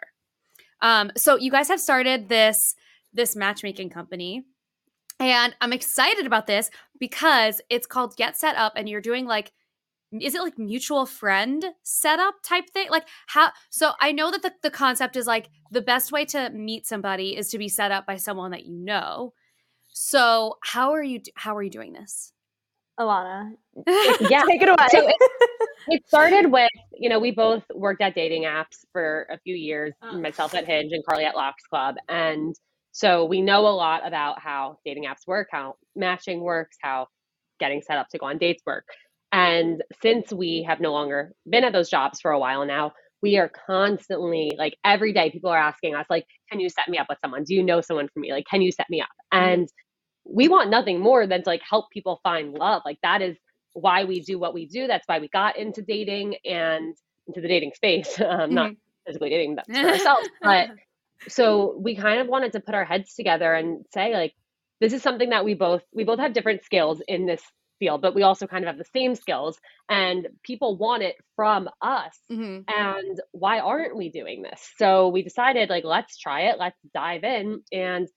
Um, 0.82 1.12
so 1.18 1.38
you 1.38 1.52
guys 1.52 1.68
have 1.68 1.82
started 1.82 2.30
this 2.30 2.76
this 3.14 3.36
matchmaking 3.36 3.90
company. 3.90 4.44
And 5.20 5.54
I'm 5.60 5.74
excited 5.74 6.26
about 6.26 6.48
this 6.48 6.72
because 6.98 7.60
it's 7.70 7.88
called 7.88 8.16
Get 8.16 8.38
Set 8.38 8.56
Up 8.56 8.74
and 8.78 8.88
you're 8.88 9.02
doing 9.02 9.26
like 9.26 9.52
is 10.12 10.34
it 10.34 10.42
like 10.42 10.58
mutual 10.58 11.06
friend 11.06 11.66
setup 11.84 12.36
type 12.44 12.70
thing 12.72 12.88
like 12.90 13.08
how 13.28 13.52
so 13.70 13.92
i 14.02 14.12
know 14.12 14.32
that 14.32 14.42
the, 14.42 14.52
the 14.64 14.72
concept 14.72 15.16
is 15.16 15.28
like 15.28 15.50
the 15.72 15.82
best 15.82 16.12
way 16.12 16.26
to 16.26 16.50
meet 16.50 16.88
somebody 16.88 17.38
is 17.38 17.50
to 17.50 17.58
be 17.58 17.70
set 17.70 17.92
up 17.92 18.08
by 18.08 18.16
someone 18.16 18.52
that 18.52 18.66
you 18.66 18.76
know 18.76 19.34
so 19.92 20.58
how 20.64 20.92
are 20.92 21.04
you 21.04 21.22
how 21.36 21.56
are 21.56 21.64
you 21.64 21.70
doing 21.70 21.94
this? 21.94 22.32
Ilana. 23.00 23.52
yeah. 23.88 24.44
Take 24.48 24.62
it 24.62 24.70
away. 24.70 24.88
So 24.90 25.08
it, 25.08 25.16
it, 25.88 26.08
started 26.08 26.52
with, 26.52 26.70
you 26.94 27.10
know, 27.10 27.20
we 27.20 27.32
both 27.32 27.64
worked 27.74 28.02
at 28.02 28.14
dating 28.14 28.44
apps 28.44 28.86
for 28.92 29.26
a 29.32 29.38
few 29.40 29.56
years, 29.56 29.94
oh. 30.02 30.20
myself 30.20 30.54
at 30.54 30.66
Hinge 30.66 30.92
and 30.92 31.04
Carly 31.06 31.24
at 31.24 31.36
Lox 31.36 31.64
Club. 31.68 31.96
And 32.10 32.56
so 32.92 33.24
we 33.26 33.42
know 33.42 33.68
a 33.68 33.70
lot 33.70 34.06
about 34.06 34.40
how 34.40 34.80
dating 34.86 35.06
apps 35.06 35.26
work, 35.28 35.48
how 35.52 35.76
matching 35.96 36.42
works, 36.42 36.78
how 36.82 37.08
getting 37.60 37.82
set 37.82 37.98
up 37.98 38.10
to 38.10 38.18
go 38.18 38.26
on 38.26 38.38
dates 38.38 38.64
work. 38.66 38.86
And 39.32 39.84
since 40.02 40.34
we 40.34 40.66
have 40.68 40.80
no 40.80 40.92
longer 40.92 41.34
been 41.50 41.64
at 41.64 41.74
those 41.74 41.90
jobs 41.90 42.20
for 42.20 42.32
a 42.32 42.40
while 42.40 42.66
now, 42.66 42.94
we 43.22 43.38
are 43.38 43.52
constantly 43.68 44.52
like 44.58 44.78
every 44.86 45.12
day 45.12 45.30
people 45.30 45.50
are 45.50 45.58
asking 45.58 45.94
us 45.94 46.06
like 46.10 46.26
can 46.50 46.62
you 46.62 46.70
set 46.70 46.88
me 46.88 46.98
up 46.98 47.08
with 47.10 47.18
someone 47.22 47.44
do 47.44 47.54
you 47.54 47.62
know 47.62 47.82
someone 47.82 48.08
for 48.14 48.22
me 48.22 48.32
like 48.32 48.46
can 48.50 48.62
you 48.62 48.72
set 48.72 48.90
me 48.90 49.02
up 49.02 49.10
mm-hmm. 49.34 49.44
and 49.44 49.70
we 50.32 50.48
want 50.48 50.70
nothing 50.70 51.00
more 51.00 51.28
than 51.28 51.44
to 51.44 51.50
like 51.50 51.62
help 51.68 51.90
people 51.92 52.20
find 52.24 52.54
love. 52.54 52.82
Like 52.86 53.00
that 53.04 53.22
is 53.22 53.38
why 53.74 54.04
we 54.04 54.22
do 54.22 54.40
what 54.40 54.54
we 54.54 54.68
do. 54.68 54.88
That's 54.88 55.08
why 55.08 55.20
we 55.20 55.28
got 55.28 55.58
into 55.58 55.82
dating 55.82 56.36
and 56.46 56.96
into 57.28 57.42
the 57.42 57.48
dating 57.48 57.74
space. 57.76 58.20
Um, 58.20 58.40
mm-hmm. 58.40 58.54
Not 58.54 58.72
physically 59.06 59.30
dating 59.30 59.58
for 59.66 59.76
ourselves, 59.76 60.30
but 60.42 60.70
so 61.28 61.78
we 61.80 61.96
kind 61.96 62.22
of 62.22 62.28
wanted 62.28 62.54
to 62.54 62.60
put 62.60 62.76
our 62.76 62.86
heads 62.86 63.14
together 63.16 63.54
and 63.54 63.86
say 63.94 64.14
like, 64.14 64.34
this 64.80 64.94
is 64.94 65.02
something 65.02 65.30
that 65.32 65.44
we 65.44 65.56
both 65.56 65.84
we 65.94 66.04
both 66.04 66.20
have 66.20 66.34
different 66.34 66.64
skills 66.64 67.02
in 67.08 67.26
this 67.26 67.42
field, 67.80 68.02
but 68.02 68.14
we 68.14 68.24
also 68.24 68.46
kind 68.46 68.64
of 68.64 68.68
have 68.68 68.78
the 68.78 68.86
same 68.94 69.16
skills, 69.16 69.60
and 69.90 70.28
people 70.44 70.78
want 70.78 71.04
it 71.04 71.16
from 71.36 71.70
us. 71.82 72.18
Mm-hmm. 72.32 72.62
And 72.68 73.22
why 73.32 73.60
aren't 73.60 73.98
we 73.98 74.10
doing 74.10 74.42
this? 74.42 74.62
So 74.78 75.08
we 75.08 75.24
decided 75.24 75.70
like, 75.70 75.84
let's 75.84 76.18
try 76.18 76.50
it. 76.50 76.60
Let's 76.60 76.78
dive 76.94 77.24
in 77.24 77.64
and 77.72 78.08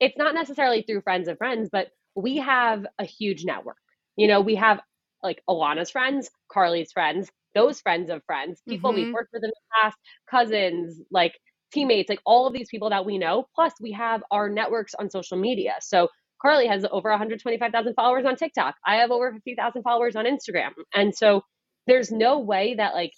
it's 0.00 0.16
not 0.16 0.34
necessarily 0.34 0.82
through 0.82 1.02
friends 1.02 1.28
of 1.28 1.38
friends, 1.38 1.68
but 1.72 1.88
we 2.14 2.38
have 2.38 2.86
a 2.98 3.04
huge 3.04 3.44
network. 3.44 3.78
You 4.16 4.28
know, 4.28 4.40
we 4.40 4.56
have 4.56 4.80
like 5.22 5.42
Ilana's 5.48 5.90
friends, 5.90 6.30
Carly's 6.50 6.92
friends, 6.92 7.30
those 7.54 7.80
friends 7.80 8.10
of 8.10 8.22
friends, 8.26 8.60
people 8.68 8.92
mm-hmm. 8.92 9.04
we've 9.04 9.14
worked 9.14 9.30
with 9.32 9.42
in 9.42 9.50
the 9.50 9.82
past, 9.82 9.96
cousins, 10.30 11.00
like 11.10 11.38
teammates, 11.72 12.08
like 12.08 12.20
all 12.24 12.46
of 12.46 12.52
these 12.52 12.68
people 12.68 12.90
that 12.90 13.06
we 13.06 13.18
know. 13.18 13.46
Plus, 13.54 13.72
we 13.80 13.92
have 13.92 14.22
our 14.30 14.48
networks 14.48 14.94
on 14.94 15.10
social 15.10 15.38
media. 15.38 15.74
So 15.80 16.08
Carly 16.40 16.66
has 16.66 16.84
over 16.90 17.10
125,000 17.10 17.94
followers 17.94 18.24
on 18.26 18.36
TikTok. 18.36 18.76
I 18.86 18.96
have 18.96 19.10
over 19.10 19.32
50,000 19.32 19.82
followers 19.82 20.16
on 20.16 20.26
Instagram. 20.26 20.70
And 20.94 21.14
so 21.14 21.42
there's 21.86 22.10
no 22.10 22.40
way 22.40 22.74
that 22.74 22.94
like 22.94 23.12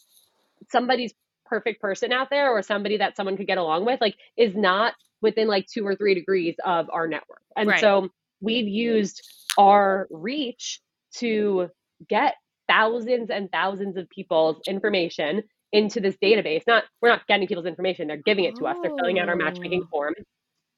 somebody's 0.71 1.13
perfect 1.47 1.81
person 1.81 2.13
out 2.13 2.31
there 2.31 2.51
or 2.51 2.63
somebody 2.63 2.99
that 2.99 3.17
someone 3.17 3.37
could 3.37 3.47
get 3.47 3.59
along 3.59 3.87
with 3.87 4.01
like 4.01 4.17
is 4.37 4.55
not 4.55 4.95
within 5.23 5.49
like 5.49 5.67
two 5.67 5.87
or 5.87 5.97
three 5.97 6.15
degrees 6.15 6.55
of 6.65 6.89
our 6.93 7.09
network. 7.09 7.43
And 7.57 7.71
right. 7.71 7.81
so 7.81 8.09
we've 8.41 8.69
used 8.69 9.23
our 9.57 10.07
reach 10.11 10.81
to 11.17 11.69
get 12.09 12.35
thousands 12.69 13.31
and 13.31 13.51
thousands 13.51 13.97
of 13.97 14.09
people's 14.11 14.61
information 14.69 15.43
into 15.73 16.01
this 16.01 16.17
database. 16.23 16.63
Not 16.67 16.85
we're 17.03 17.09
not 17.09 17.27
getting 17.27 17.49
people's 17.49 17.67
information, 17.67 18.09
they're 18.09 18.17
giving 18.19 18.45
it 18.45 18.57
to 18.57 18.67
us. 18.67 18.77
They're 18.83 18.95
filling 18.97 19.19
out 19.19 19.29
our 19.29 19.35
oh. 19.35 19.39
matchmaking 19.39 19.83
oh. 19.87 19.89
form. 19.91 20.15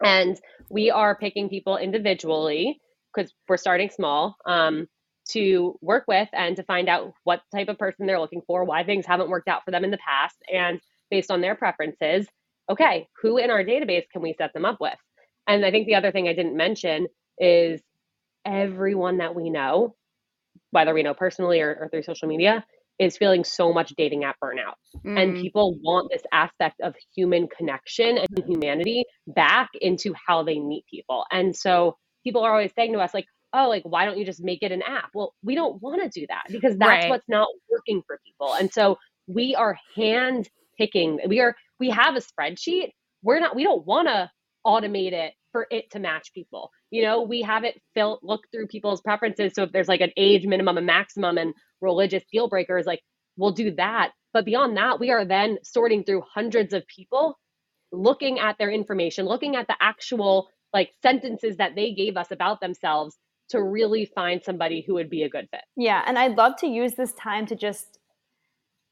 And 0.03 0.39
we 0.71 0.91
are 0.91 1.17
picking 1.17 1.49
people 1.49 1.77
individually 1.77 2.81
because 3.15 3.33
we're 3.49 3.57
starting 3.57 3.91
small 3.91 4.37
um, 4.47 4.87
to 5.31 5.77
work 5.81 6.05
with 6.09 6.29
and 6.33 6.57
to 6.57 6.63
find 6.63 6.89
out 6.89 7.13
what 7.25 7.43
type 7.55 7.69
of 7.69 7.79
person 7.79 8.07
they're 8.07 8.21
looking 8.21 8.43
for, 8.47 8.65
why 8.65 8.85
things 8.85 9.07
haven't 9.07 9.31
worked 9.31 9.49
out 9.49 9.65
for 9.65 9.71
them 9.71 9.85
in 9.85 9.91
the 9.91 9.99
past, 9.99 10.37
and 10.53 10.81
based 11.11 11.31
on 11.31 11.41
their 11.41 11.55
preferences, 11.55 12.27
okay, 12.71 13.09
who 13.21 13.37
in 13.37 13.51
our 13.51 13.65
database 13.65 14.09
can 14.13 14.23
we 14.23 14.35
set 14.39 14.53
them 14.53 14.65
up 14.65 14.79
with? 14.81 14.97
And 15.47 15.65
I 15.65 15.71
think 15.71 15.87
the 15.87 15.97
other 15.97 16.13
thing 16.13 16.29
I 16.29 16.35
didn't 16.35 16.57
mention 16.57 17.09
is 17.39 17.81
everyone 18.45 19.19
that 19.19 19.35
we 19.35 19.51
know, 19.51 19.97
whether 20.71 20.95
we 20.95 21.03
know 21.03 21.15
personally 21.15 21.61
or, 21.61 21.77
or 21.81 21.89
through 21.89 22.05
social 22.05 22.29
media, 22.29 22.65
is 23.01 23.17
feeling 23.17 23.43
so 23.43 23.73
much 23.73 23.95
dating 23.97 24.25
app 24.25 24.37
burnout. 24.45 24.75
Mm. 25.05 25.21
And 25.21 25.37
people 25.37 25.77
want 25.83 26.11
this 26.13 26.23
aspect 26.33 26.81
of 26.83 26.95
human 27.17 27.49
connection 27.49 28.19
and 28.19 28.45
humanity 28.47 29.05
back 29.27 29.71
into 29.81 30.15
how 30.15 30.45
they 30.45 30.59
meet 30.59 30.85
people. 30.89 31.25
And 31.33 31.57
so 31.57 31.97
people 32.23 32.43
are 32.43 32.53
always 32.53 32.73
saying 32.77 32.93
to 32.93 33.01
us, 33.01 33.15
like, 33.15 33.25
oh, 33.55 33.69
like, 33.69 33.83
why 33.85 34.05
don't 34.05 34.19
you 34.19 34.25
just 34.27 34.45
make 34.45 34.63
it 34.63 34.71
an 34.71 34.83
app? 34.83 35.09
Well, 35.15 35.35
we 35.43 35.55
don't 35.55 35.83
want 35.83 36.03
to 36.03 36.21
do 36.21 36.27
that 36.29 36.45
because 36.51 36.77
that's 36.77 37.05
right. 37.05 37.11
what's 37.11 37.29
not 37.29 37.49
working 37.71 38.03
for 38.07 38.21
people. 38.25 38.55
And 38.55 38.73
so 38.73 38.99
we 39.27 39.55
are 39.55 39.79
hand 39.97 40.49
picking, 40.77 41.21
we 41.27 41.41
are 41.41 41.57
we 41.79 41.89
have 41.91 42.17
a 42.17 42.21
spreadsheet. 42.21 42.91
We're 43.23 43.41
not, 43.41 43.57
we 43.57 43.65
don't 43.65 43.87
want 43.87 44.09
to 44.09 44.31
automate 44.67 45.13
it 45.13 45.33
for 45.53 45.67
it 45.71 45.91
to 45.93 45.99
match 45.99 46.33
people. 46.33 46.71
You 46.91 47.03
know, 47.03 47.23
we 47.23 47.43
have 47.43 47.65
it 47.65 47.81
fill, 47.95 48.19
look 48.23 48.43
through 48.51 48.69
people's 48.69 49.01
preferences. 49.01 49.53
So 49.55 49.65
if 49.65 49.73
there's 49.73 49.89
like 49.89 50.01
an 50.01 50.13
age 50.17 50.47
minimum 50.47 50.77
and 50.77 50.87
maximum 50.87 51.39
and 51.39 51.55
religious 51.81 52.23
deal 52.33 52.49
breakers, 52.49 52.87
like 52.87 53.01
we'll 53.37 53.53
do 53.53 53.75
that. 53.77 54.13
But 54.33 54.45
beyond 54.45 54.77
that, 54.77 55.01
we 55.01 55.11
are 55.11 55.25
then 55.25 55.59
sorting 55.63 56.05
through 56.05 56.23
hundreds 56.33 56.73
of 56.73 56.87
people, 56.87 57.39
looking 57.93 58.39
at 58.39 58.57
their 58.59 58.71
information, 58.71 59.27
looking 59.27 59.57
at 59.57 59.67
the 59.67 59.77
actual 59.81 60.49
like 60.73 60.91
sentences 61.03 61.57
that 61.57 61.75
they 61.75 61.93
gave 61.93 62.17
us 62.17 62.31
about 62.31 62.61
themselves 62.61 63.17
to 63.49 63.61
really 63.61 64.05
find 64.05 64.43
somebody 64.45 64.85
who 64.87 64.95
would 64.95 65.11
be 65.11 65.25
a 65.25 65.29
good 65.29 65.49
fit. 65.51 65.63
Yeah. 65.77 66.03
And 66.07 66.19
I'd 66.19 66.37
love 66.37 66.57
to 66.59 66.69
use 66.69 66.95
this 66.95 67.13
time 67.15 67.47
to 67.47 67.57
just 67.57 67.99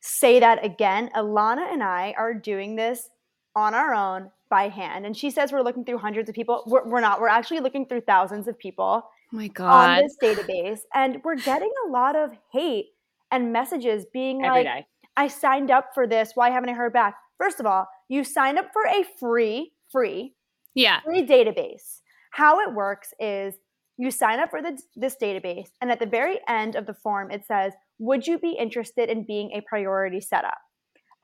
say 0.00 0.40
that 0.40 0.64
again. 0.64 1.10
Ilana 1.16 1.72
and 1.72 1.82
I 1.82 2.14
are 2.16 2.34
doing 2.34 2.74
this 2.74 3.08
on 3.54 3.74
our 3.74 3.94
own 3.94 4.30
by 4.48 4.68
hand. 4.68 5.06
And 5.06 5.16
she 5.16 5.30
says 5.30 5.52
we're 5.52 5.62
looking 5.62 5.84
through 5.84 5.98
hundreds 5.98 6.28
of 6.28 6.34
people. 6.34 6.62
We're, 6.66 6.86
we're 6.86 7.00
not. 7.00 7.20
We're 7.20 7.28
actually 7.28 7.60
looking 7.60 7.86
through 7.86 8.02
thousands 8.02 8.48
of 8.48 8.58
people 8.58 9.02
oh 9.04 9.10
my 9.32 9.48
God. 9.48 9.98
on 9.98 10.02
this 10.02 10.16
database. 10.22 10.80
And 10.94 11.20
we're 11.24 11.36
getting 11.36 11.72
a 11.86 11.90
lot 11.90 12.16
of 12.16 12.30
hate 12.52 12.86
and 13.30 13.52
messages 13.52 14.06
being 14.12 14.44
Every 14.44 14.64
like, 14.64 14.66
day. 14.66 14.86
I 15.16 15.28
signed 15.28 15.70
up 15.70 15.90
for 15.94 16.06
this. 16.06 16.32
Why 16.34 16.50
haven't 16.50 16.70
I 16.70 16.74
heard 16.74 16.92
back? 16.92 17.16
First 17.38 17.60
of 17.60 17.66
all, 17.66 17.86
you 18.08 18.24
signed 18.24 18.58
up 18.58 18.70
for 18.72 18.84
a 18.84 19.04
free, 19.18 19.72
free, 19.90 20.34
yeah, 20.74 21.00
free 21.02 21.26
database. 21.26 22.00
How 22.30 22.60
it 22.60 22.74
works 22.74 23.12
is 23.18 23.54
you 23.96 24.10
sign 24.10 24.38
up 24.38 24.50
for 24.50 24.62
the, 24.62 24.80
this 24.96 25.16
database, 25.20 25.70
and 25.80 25.90
at 25.90 25.98
the 25.98 26.06
very 26.06 26.38
end 26.48 26.76
of 26.76 26.86
the 26.86 26.94
form, 26.94 27.30
it 27.30 27.44
says, 27.46 27.72
would 27.98 28.26
you 28.26 28.38
be 28.38 28.52
interested 28.52 29.10
in 29.10 29.24
being 29.24 29.50
a 29.52 29.60
priority 29.62 30.20
setup? 30.20 30.58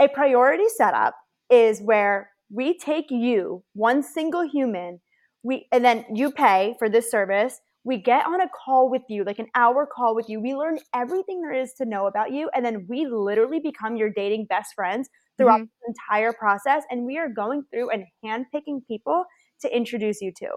A 0.00 0.08
priority 0.08 0.68
setup 0.68 1.14
is 1.50 1.80
where 1.80 2.30
we 2.51 2.78
take 2.78 3.07
you, 3.11 3.64
one 3.74 4.03
single 4.03 4.42
human, 4.49 5.01
we 5.42 5.66
and 5.72 5.84
then 5.84 6.05
you 6.14 6.30
pay 6.32 6.74
for 6.78 6.88
this 6.88 7.11
service. 7.11 7.61
We 7.84 7.99
get 7.99 8.26
on 8.26 8.40
a 8.40 8.49
call 8.64 8.90
with 8.90 9.03
you, 9.11 9.24
like 9.24 9.38
an 9.38 9.49
hour 9.55 9.86
call 9.86 10.14
with 10.14 10.28
you. 10.28 10.40
We 10.40 10.55
learn 10.55 10.78
everything 10.95 11.42
there 11.42 11.53
is 11.53 11.74
to 11.74 11.84
know 11.84 12.07
about 12.07 12.32
you. 12.32 12.49
And 12.55 12.64
then 12.64 12.86
we 12.88 13.07
literally 13.07 13.61
become 13.61 13.97
your 13.97 14.09
dating 14.11 14.47
best 14.49 14.74
friends 14.74 15.09
throughout 15.36 15.61
Mhm. 15.61 15.68
the 15.82 15.92
entire 15.92 16.32
process. 16.32 16.84
And 16.90 17.05
we 17.05 17.18
are 17.18 17.28
going 17.28 17.64
through 17.70 17.90
and 17.90 18.05
handpicking 18.24 18.86
people 18.88 19.24
to 19.61 19.76
introduce 19.76 20.22
you 20.22 20.32
to. 20.38 20.49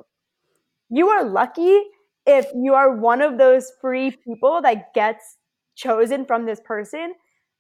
You 0.90 1.10
are 1.10 1.24
lucky 1.24 1.82
if 2.26 2.48
you 2.56 2.74
are 2.74 2.96
one 2.98 3.22
of 3.22 3.38
those 3.38 3.72
free 3.82 4.12
people 4.26 4.62
that 4.62 4.94
gets 4.94 5.38
chosen 5.76 6.26
from 6.26 6.46
this 6.46 6.62
person. 6.66 7.14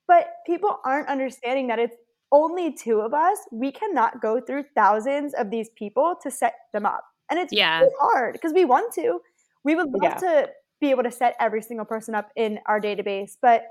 But 0.08 0.28
people 0.46 0.80
aren't 0.86 1.10
understanding 1.10 1.68
that 1.68 1.80
it's 1.80 1.96
only 2.32 2.74
two 2.74 3.02
of 3.02 3.14
us. 3.14 3.38
We 3.52 3.72
cannot 3.72 4.22
go 4.22 4.40
through 4.42 4.66
thousands 4.76 5.34
of 5.34 5.50
these 5.50 5.70
people 5.76 6.16
to 6.22 6.32
set 6.32 6.56
them 6.74 6.86
up. 6.86 7.04
And 7.30 7.40
it's 7.40 7.54
Yeah. 7.54 7.80
really 7.80 7.94
hard 8.00 8.34
because 8.34 8.54
we 8.54 8.66
want 8.66 8.94
to. 8.96 9.22
We 9.64 9.76
would 9.76 9.90
love 9.92 10.02
Yeah. 10.04 10.16
to 10.16 10.52
be 10.80 10.92
able 10.92 11.04
to 11.04 11.12
set 11.12 11.36
every 11.40 11.62
single 11.62 11.86
person 11.86 12.16
up 12.16 12.32
in 12.36 12.60
our 12.68 12.80
database, 12.80 13.38
but 13.42 13.66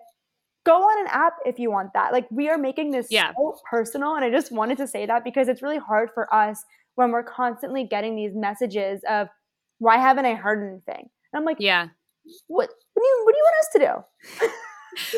go 0.65 0.83
on 0.83 0.99
an 1.01 1.07
app 1.09 1.35
if 1.47 1.59
you 1.59 1.71
want 1.71 1.93
that. 1.95 2.13
Like 2.13 2.27
we 2.31 2.49
are 2.49 2.59
making 2.59 2.91
this 2.91 3.07
Yeah. 3.11 3.33
so 3.37 3.57
personal. 3.71 4.15
And 4.17 4.25
I 4.25 4.31
just 4.31 4.51
wanted 4.51 4.79
to 4.79 4.87
say 4.87 5.07
that 5.07 5.23
because 5.25 5.49
it's 5.49 5.63
really 5.63 5.79
hard 5.79 6.11
for 6.13 6.33
us 6.35 6.65
when 6.97 7.13
we're 7.13 7.23
constantly 7.23 7.85
getting 7.85 8.17
these 8.17 8.35
messages 8.35 9.03
of 9.09 9.29
why 9.79 9.99
haven't 9.99 10.25
I 10.27 10.35
heard 10.35 10.63
anything? 10.69 11.09
And 11.33 11.39
I'm 11.41 11.45
like, 11.45 11.59
Yeah. 11.61 11.89
what, 12.49 12.69
what 12.95 13.01
do 13.03 13.07
you 13.07 13.23
what 13.25 13.33
do 13.33 13.39
you 13.39 13.45
want 13.45 13.57
us 13.61 13.69
to 13.73 13.79
do? 14.41 14.49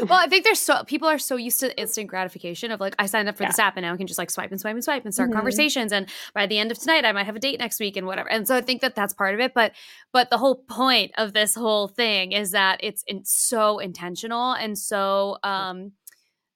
Well, 0.09 0.19
I 0.19 0.27
think 0.29 0.45
there's 0.45 0.59
so 0.59 0.85
people 0.85 1.09
are 1.09 1.19
so 1.19 1.37
used 1.37 1.61
to 1.61 1.79
instant 1.81 2.09
gratification 2.09 2.71
of 2.71 2.81
like 2.81 2.95
I 2.99 3.07
signed 3.07 3.29
up 3.29 3.37
for 3.37 3.45
Yeah. 3.45 3.49
this 3.49 3.59
app 3.59 3.77
and 3.77 3.85
now 3.85 3.95
I 3.95 3.97
can 3.97 4.07
just 4.07 4.19
like 4.19 4.31
swipe 4.31 4.51
and 4.51 4.61
swipe 4.61 4.75
and 4.75 4.85
swipe 4.85 5.05
and 5.05 5.15
start 5.15 5.31
Mhm. 5.31 5.35
conversations 5.35 5.93
and 5.93 6.09
by 6.35 6.47
the 6.47 6.59
end 6.59 6.71
of 6.71 6.79
tonight 6.79 7.05
I 7.05 7.13
might 7.13 7.27
have 7.27 7.37
a 7.37 7.41
date 7.41 7.59
next 7.59 7.81
week 7.81 7.97
and 7.97 8.07
whatever. 8.07 8.31
And 8.31 8.47
so 8.49 8.57
I 8.57 8.61
think 8.61 8.81
that 8.83 8.95
that's 8.95 9.15
part 9.15 9.35
of 9.35 9.41
it, 9.41 9.55
but 9.55 9.73
but 10.13 10.31
the 10.31 10.39
whole 10.39 10.57
point 10.69 11.13
of 11.19 11.33
this 11.33 11.55
whole 11.55 11.89
thing 11.89 12.33
is 12.33 12.51
that 12.53 12.81
it's 12.83 13.03
in, 13.07 13.25
so 13.25 13.79
intentional 13.79 14.53
and 14.53 14.77
so 14.79 15.39
um 15.43 15.93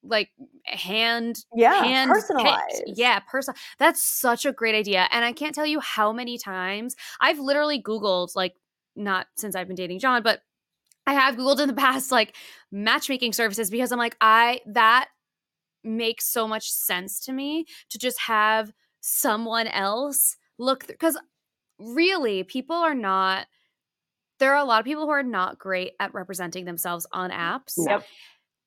like 0.05 0.31
hand 0.65 1.37
Yeah, 1.55 1.85
hand 1.85 2.11
picked. 2.37 2.65
personalized. 2.69 2.83
Yeah, 2.87 3.21
personal. 3.21 3.57
That's 3.79 4.03
such 4.03 4.47
a 4.47 4.53
great 4.53 4.75
idea. 4.75 5.09
And 5.13 5.25
I 5.25 5.33
can't 5.33 5.55
tell 5.55 5.67
you 5.67 5.81
how 5.81 6.13
many 6.13 6.39
times 6.39 6.97
I've 7.21 7.39
literally 7.39 7.81
Googled, 7.83 8.35
like, 8.37 8.57
not 8.97 9.29
since 9.37 9.55
I've 9.57 9.67
been 9.69 9.77
dating 9.77 10.01
John, 10.01 10.23
but 10.23 10.43
I 11.07 11.15
have 11.15 11.37
Googled 11.37 11.61
in 11.61 11.69
the 11.69 11.75
past, 11.89 12.11
like, 12.11 12.37
matchmaking 12.71 13.33
services 13.33 13.71
because 13.71 13.93
I'm 13.93 13.99
like, 13.99 14.17
I, 14.21 14.61
that 14.67 15.09
makes 15.85 16.27
so 16.27 16.47
much 16.47 16.71
sense 16.71 17.21
to 17.21 17.33
me 17.33 17.67
to 17.91 17.99
just 17.99 18.21
have 18.21 18.73
someone 19.01 19.67
else 19.67 20.37
look 20.59 20.87
because 20.87 21.19
really 21.79 22.45
people 22.45 22.77
are 22.77 22.95
not 22.95 23.47
there 24.39 24.53
are 24.53 24.59
a 24.59 24.65
lot 24.65 24.81
of 24.81 24.85
people 24.85 25.05
who 25.05 25.11
are 25.11 25.23
not 25.23 25.59
great 25.59 25.93
at 26.01 26.15
representing 26.15 26.65
themselves 26.65 27.07
on 27.13 27.31
apps 27.31 27.75
Yep. 27.77 28.05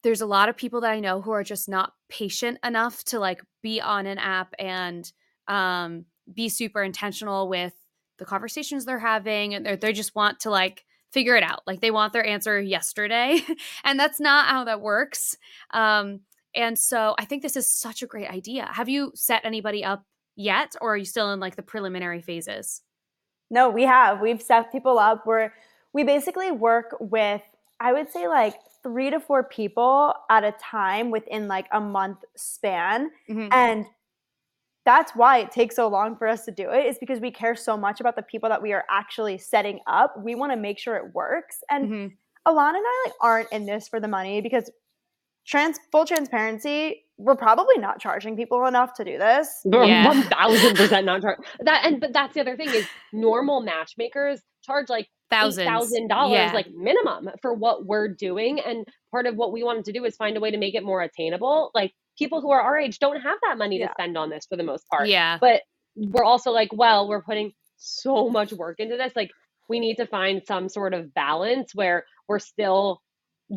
there's 0.04 0.22
a 0.22 0.26
lot 0.26 0.50
of 0.50 0.58
people 0.58 0.82
that 0.82 0.92
I 0.92 1.00
know 1.00 1.22
who 1.22 1.32
are 1.32 1.44
just 1.44 1.70
not 1.70 1.94
patient 2.10 2.60
enough 2.64 3.04
to 3.06 3.20
like 3.20 3.42
be 3.64 3.80
on 3.82 4.06
an 4.06 4.18
app 4.18 4.54
and 4.60 5.10
um 5.48 6.06
be 6.34 6.50
super 6.50 6.84
intentional 6.84 7.48
with 7.48 7.74
the 8.18 8.26
conversations 8.26 8.86
they're 8.86 9.00
having 9.00 9.54
and 9.54 9.66
they 9.66 9.76
they 9.76 9.94
just 9.94 10.16
want 10.16 10.42
to 10.42 10.50
like 10.50 10.84
figure 11.12 11.36
it 11.36 11.44
out. 11.44 11.62
Like 11.66 11.82
they 11.82 11.92
want 11.92 12.14
their 12.14 12.26
answer 12.26 12.60
yesterday 12.60 13.40
and 13.84 14.00
that's 14.00 14.20
not 14.20 14.48
how 14.48 14.64
that 14.66 14.82
works. 14.82 15.38
Um 15.72 16.22
and 16.56 16.80
so 16.80 17.16
I 17.20 17.26
think 17.26 17.42
this 17.42 17.58
is 17.58 17.70
such 17.70 18.02
a 18.02 18.08
great 18.08 18.30
idea. 18.30 18.70
Have 18.72 18.88
you 18.88 19.12
set 19.14 19.44
anybody 19.44 19.84
up 19.84 20.06
yet 20.36 20.76
or 20.82 20.94
are 20.94 20.98
you 20.98 21.06
still 21.06 21.32
in 21.34 21.40
like 21.40 21.56
the 21.56 21.64
preliminary 21.64 22.22
phases? 22.22 22.82
No, 23.50 23.70
we 23.70 23.84
have. 23.84 24.22
We've 24.22 24.42
set 24.42 24.72
people 24.72 24.98
up 24.98 25.26
where 25.26 25.54
we 25.94 26.04
basically 26.04 26.52
work 26.52 26.96
with, 27.00 27.42
I 27.80 27.94
would 27.94 28.10
say, 28.10 28.28
like 28.28 28.56
three 28.84 29.10
to 29.12 29.20
four 29.20 29.44
people 29.44 30.14
at 30.30 30.44
a 30.44 30.54
time 30.54 31.12
within 31.12 31.48
like 31.48 31.68
a 31.72 31.80
month 31.80 32.20
span. 32.36 33.12
Mhm. 33.30 33.50
And 33.54 33.86
that's 34.86 35.12
why 35.16 35.40
it 35.40 35.52
takes 35.52 35.76
so 35.76 35.88
long 35.88 36.16
for 36.16 36.28
us 36.28 36.46
to 36.46 36.52
do 36.52 36.70
it, 36.70 36.86
is 36.86 36.98
because 37.00 37.20
we 37.20 37.32
care 37.32 37.56
so 37.56 37.76
much 37.76 38.00
about 38.00 38.16
the 38.16 38.22
people 38.22 38.50
that 38.50 38.62
we 38.62 38.72
are 38.74 38.86
actually 38.90 39.38
setting 39.38 39.80
up. 39.88 40.14
We 40.24 40.36
want 40.36 40.52
to 40.52 40.58
make 40.58 40.78
sure 40.80 40.96
it 40.96 41.14
works. 41.14 41.64
And 41.70 41.90
Mhm. 41.90 42.12
Ilana 42.48 42.76
and 42.76 42.86
I 42.86 43.04
like 43.06 43.14
aren't 43.22 43.52
in 43.52 43.66
this 43.66 43.88
for 43.88 44.00
the 44.00 44.08
money 44.08 44.42
because 44.42 44.72
trans 45.48 45.80
full 45.92 46.06
transparency, 46.06 47.04
we're 47.18 47.36
probably 47.36 47.78
not 47.78 48.00
charging 48.00 48.36
people 48.36 48.66
enough 48.66 48.94
to 48.96 49.04
do 49.04 49.18
this. 49.18 49.62
We're 49.66 49.86
Yeah. 49.86 50.08
one 50.08 50.22
thousand 50.24 50.76
percent 50.76 51.06
not 51.06 51.22
charge 51.22 51.40
that. 51.62 51.86
And 51.86 52.00
but 52.00 52.14
that's 52.14 52.34
the 52.34 52.42
other 52.42 52.56
thing 52.56 52.70
is 52.70 52.88
normal 53.14 53.62
matchmakers 53.62 54.42
charge 54.64 54.90
like 54.90 55.08
Thousands. 55.32 55.68
thousand 55.68 56.08
dollars 56.08 56.34
Yeah. 56.38 56.52
like 56.54 56.68
minimum 56.72 57.30
for 57.42 57.54
what 57.54 57.86
we're 57.86 58.08
doing. 58.10 58.60
And 58.60 58.88
part 59.12 59.26
of 59.28 59.36
what 59.36 59.52
we 59.52 59.64
wanted 59.64 59.86
to 59.86 59.92
do 59.94 60.04
is 60.06 60.16
find 60.16 60.36
a 60.38 60.40
way 60.40 60.52
to 60.52 60.58
make 60.58 60.76
it 60.76 60.84
more 60.84 61.02
attainable. 61.02 61.72
Like 61.74 61.94
people 62.18 62.42
who 62.42 62.52
are 62.52 62.62
our 62.62 62.78
age 62.78 63.00
don't 63.00 63.22
have 63.22 63.38
that 63.48 63.58
money 63.58 63.80
Yeah. 63.80 63.88
to 63.88 63.94
spend 63.94 64.18
on 64.18 64.30
this 64.30 64.46
for 64.48 64.56
the 64.58 64.64
most 64.64 64.88
part. 64.90 65.08
Yeah. 65.08 65.38
But 65.40 65.62
we're 65.96 66.24
also 66.24 66.52
like, 66.52 66.70
well, 66.74 67.08
we're 67.08 67.24
putting 67.24 67.54
so 67.78 68.30
much 68.30 68.52
work 68.54 68.80
into 68.80 68.98
this. 68.98 69.14
Like 69.16 69.32
we 69.70 69.80
need 69.80 69.96
to 69.98 70.08
find 70.08 70.42
some 70.46 70.70
sort 70.70 70.94
of 70.94 71.14
balance 71.14 71.74
where 71.74 72.06
we're 72.28 72.40
still 72.40 73.02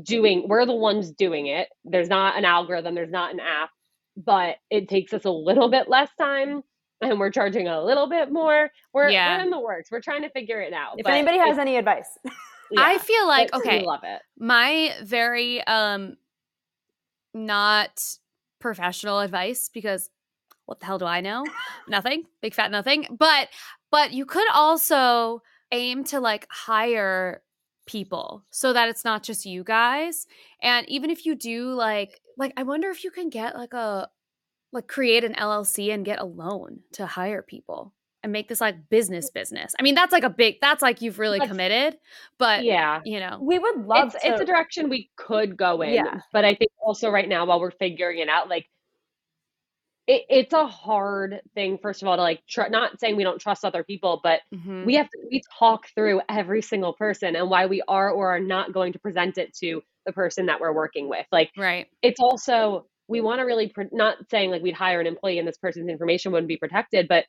doing 0.03 0.47
we're 0.49 0.67
the 0.67 0.75
ones 0.75 1.11
doing 1.13 1.47
it. 1.47 1.69
There's 1.85 2.09
not 2.09 2.37
an 2.37 2.45
algorithm, 2.45 2.95
there's 2.95 3.11
not 3.11 3.33
an 3.33 3.41
app, 3.41 3.71
but 4.17 4.57
it 4.71 4.89
takes 4.89 5.13
us 5.15 5.25
a 5.25 5.31
little 5.31 5.71
bit 5.71 5.89
less 5.89 6.11
time 6.19 6.63
and 7.01 7.19
we're 7.21 7.31
charging 7.31 7.69
a 7.69 7.83
little 7.83 8.09
bit 8.09 8.31
more. 8.33 8.71
We're, 8.93 9.09
Yeah. 9.09 9.39
we're 9.39 9.45
in 9.45 9.51
the 9.51 9.61
works. 9.61 9.91
We're 9.91 10.01
trying 10.01 10.23
to 10.23 10.31
figure 10.31 10.61
it 10.61 10.73
out. 10.73 10.95
If 10.99 11.05
but 11.05 11.13
anybody 11.15 11.39
has 11.39 11.51
it's- 11.51 11.61
any 11.61 11.77
advice. 11.77 12.09
I 12.77 12.99
feel 12.99 13.27
like 13.27 13.55
okay. 13.55 13.79
we 13.81 13.87
love 13.87 14.01
it. 14.03 14.21
my 14.39 14.93
very 15.03 15.63
um 15.67 16.17
not 17.35 17.99
professional 18.61 19.21
advice 19.21 19.71
because 19.73 20.11
what 20.67 20.81
the 20.81 20.87
hell 20.87 20.99
do 20.99 21.07
I 21.07 21.21
know? 21.21 21.45
nothing. 21.89 22.25
Big 22.43 22.55
fat 22.55 22.71
nothing. 22.71 23.07
But 23.19 23.49
but 23.91 24.13
you 24.13 24.27
could 24.27 24.49
also 24.53 25.43
aim 25.73 26.05
to 26.05 26.21
like 26.21 26.47
hire 26.51 27.43
people 27.87 28.45
so 28.51 28.73
that 28.73 28.89
it's 28.89 29.05
not 29.05 29.23
just 29.23 29.47
you 29.47 29.65
guys. 29.65 30.27
And 30.63 30.89
even 30.89 31.11
if 31.11 31.25
you 31.25 31.35
do 31.35 31.73
like 31.73 32.21
like 32.37 32.53
I 32.57 32.63
wonder 32.63 32.91
if 32.91 33.03
you 33.03 33.11
can 33.11 33.31
get 33.31 33.57
like 33.57 33.73
a 33.73 34.09
like 34.73 34.87
create 34.87 35.25
an 35.25 35.35
LLC 35.35 35.93
and 35.93 36.05
get 36.05 36.21
a 36.21 36.25
loan 36.25 36.81
to 36.93 37.07
hire 37.07 37.43
people 37.43 37.95
and 38.29 38.33
make 38.33 38.49
this 38.49 38.61
like 38.61 38.89
business 38.91 39.31
business. 39.31 39.75
I 39.79 39.83
mean, 39.83 39.95
that's 39.95 40.13
like 40.13 40.23
a 40.23 40.31
big 40.31 40.57
that's 40.61 40.83
like 40.83 41.01
you've 41.03 41.19
really 41.19 41.39
That's- 41.39 41.51
committed, 41.51 41.99
but 42.39 42.63
Yeah. 42.65 43.01
you 43.05 43.19
know. 43.21 43.39
we 43.41 43.59
would 43.59 43.87
love 43.87 44.15
It's 44.15 44.23
to. 44.23 44.31
it's 44.31 44.41
a 44.41 44.45
direction 44.45 44.89
we 44.89 45.11
could 45.17 45.57
go 45.57 45.81
in. 45.83 45.95
Yeah. 45.95 46.21
But 46.33 46.45
I 46.45 46.55
think 46.55 46.71
also 46.81 47.11
right 47.11 47.29
now 47.29 47.47
while 47.47 47.61
we're 47.61 47.71
figuring 47.71 48.19
it 48.19 48.29
out, 48.29 48.49
like 48.49 48.67
it, 50.07 50.23
it's 50.31 50.55
a 50.55 50.67
hard 50.67 51.41
thing, 51.55 51.79
first 51.83 52.01
of 52.03 52.09
all, 52.09 52.17
to 52.17 52.23
like 52.23 52.43
tr- 52.49 52.69
not 52.71 52.99
saying 52.99 53.17
we 53.17 53.25
don't 53.25 53.41
trust 53.41 53.65
other 53.65 53.85
people, 53.85 54.21
but 54.23 54.41
mhm. 54.55 54.87
we 54.87 54.95
have 54.95 55.09
to 55.09 55.19
we 55.31 55.43
talk 55.59 55.87
through 55.95 56.21
every 56.29 56.63
single 56.63 56.95
person 56.95 57.37
and 57.37 57.51
why 57.51 57.67
we 57.67 57.83
are 57.89 58.11
or 58.11 58.35
are 58.35 58.41
not 58.41 58.73
going 58.73 58.93
to 58.95 58.99
present 58.99 59.37
it 59.39 59.55
to 59.57 59.83
the 60.07 60.13
person 60.13 60.47
that 60.47 60.61
we're 60.61 60.73
working 60.73 61.09
with. 61.09 61.27
Like 61.31 61.51
right. 61.57 61.87
it's 62.03 62.21
also 62.21 62.87
we 63.07 63.21
want 63.23 63.41
to 63.41 63.45
really 63.45 63.69
pr- 63.69 63.83
not 63.93 64.17
saying 64.31 64.51
like 64.51 64.63
we'd 64.63 64.75
hire 64.75 65.01
an 65.01 65.07
employee 65.07 65.39
and 65.39 65.49
this 65.49 65.59
person's 65.59 65.89
information 65.89 66.33
wouldn't 66.33 66.49
be 66.49 66.57
protected, 66.59 67.09
but 67.09 67.25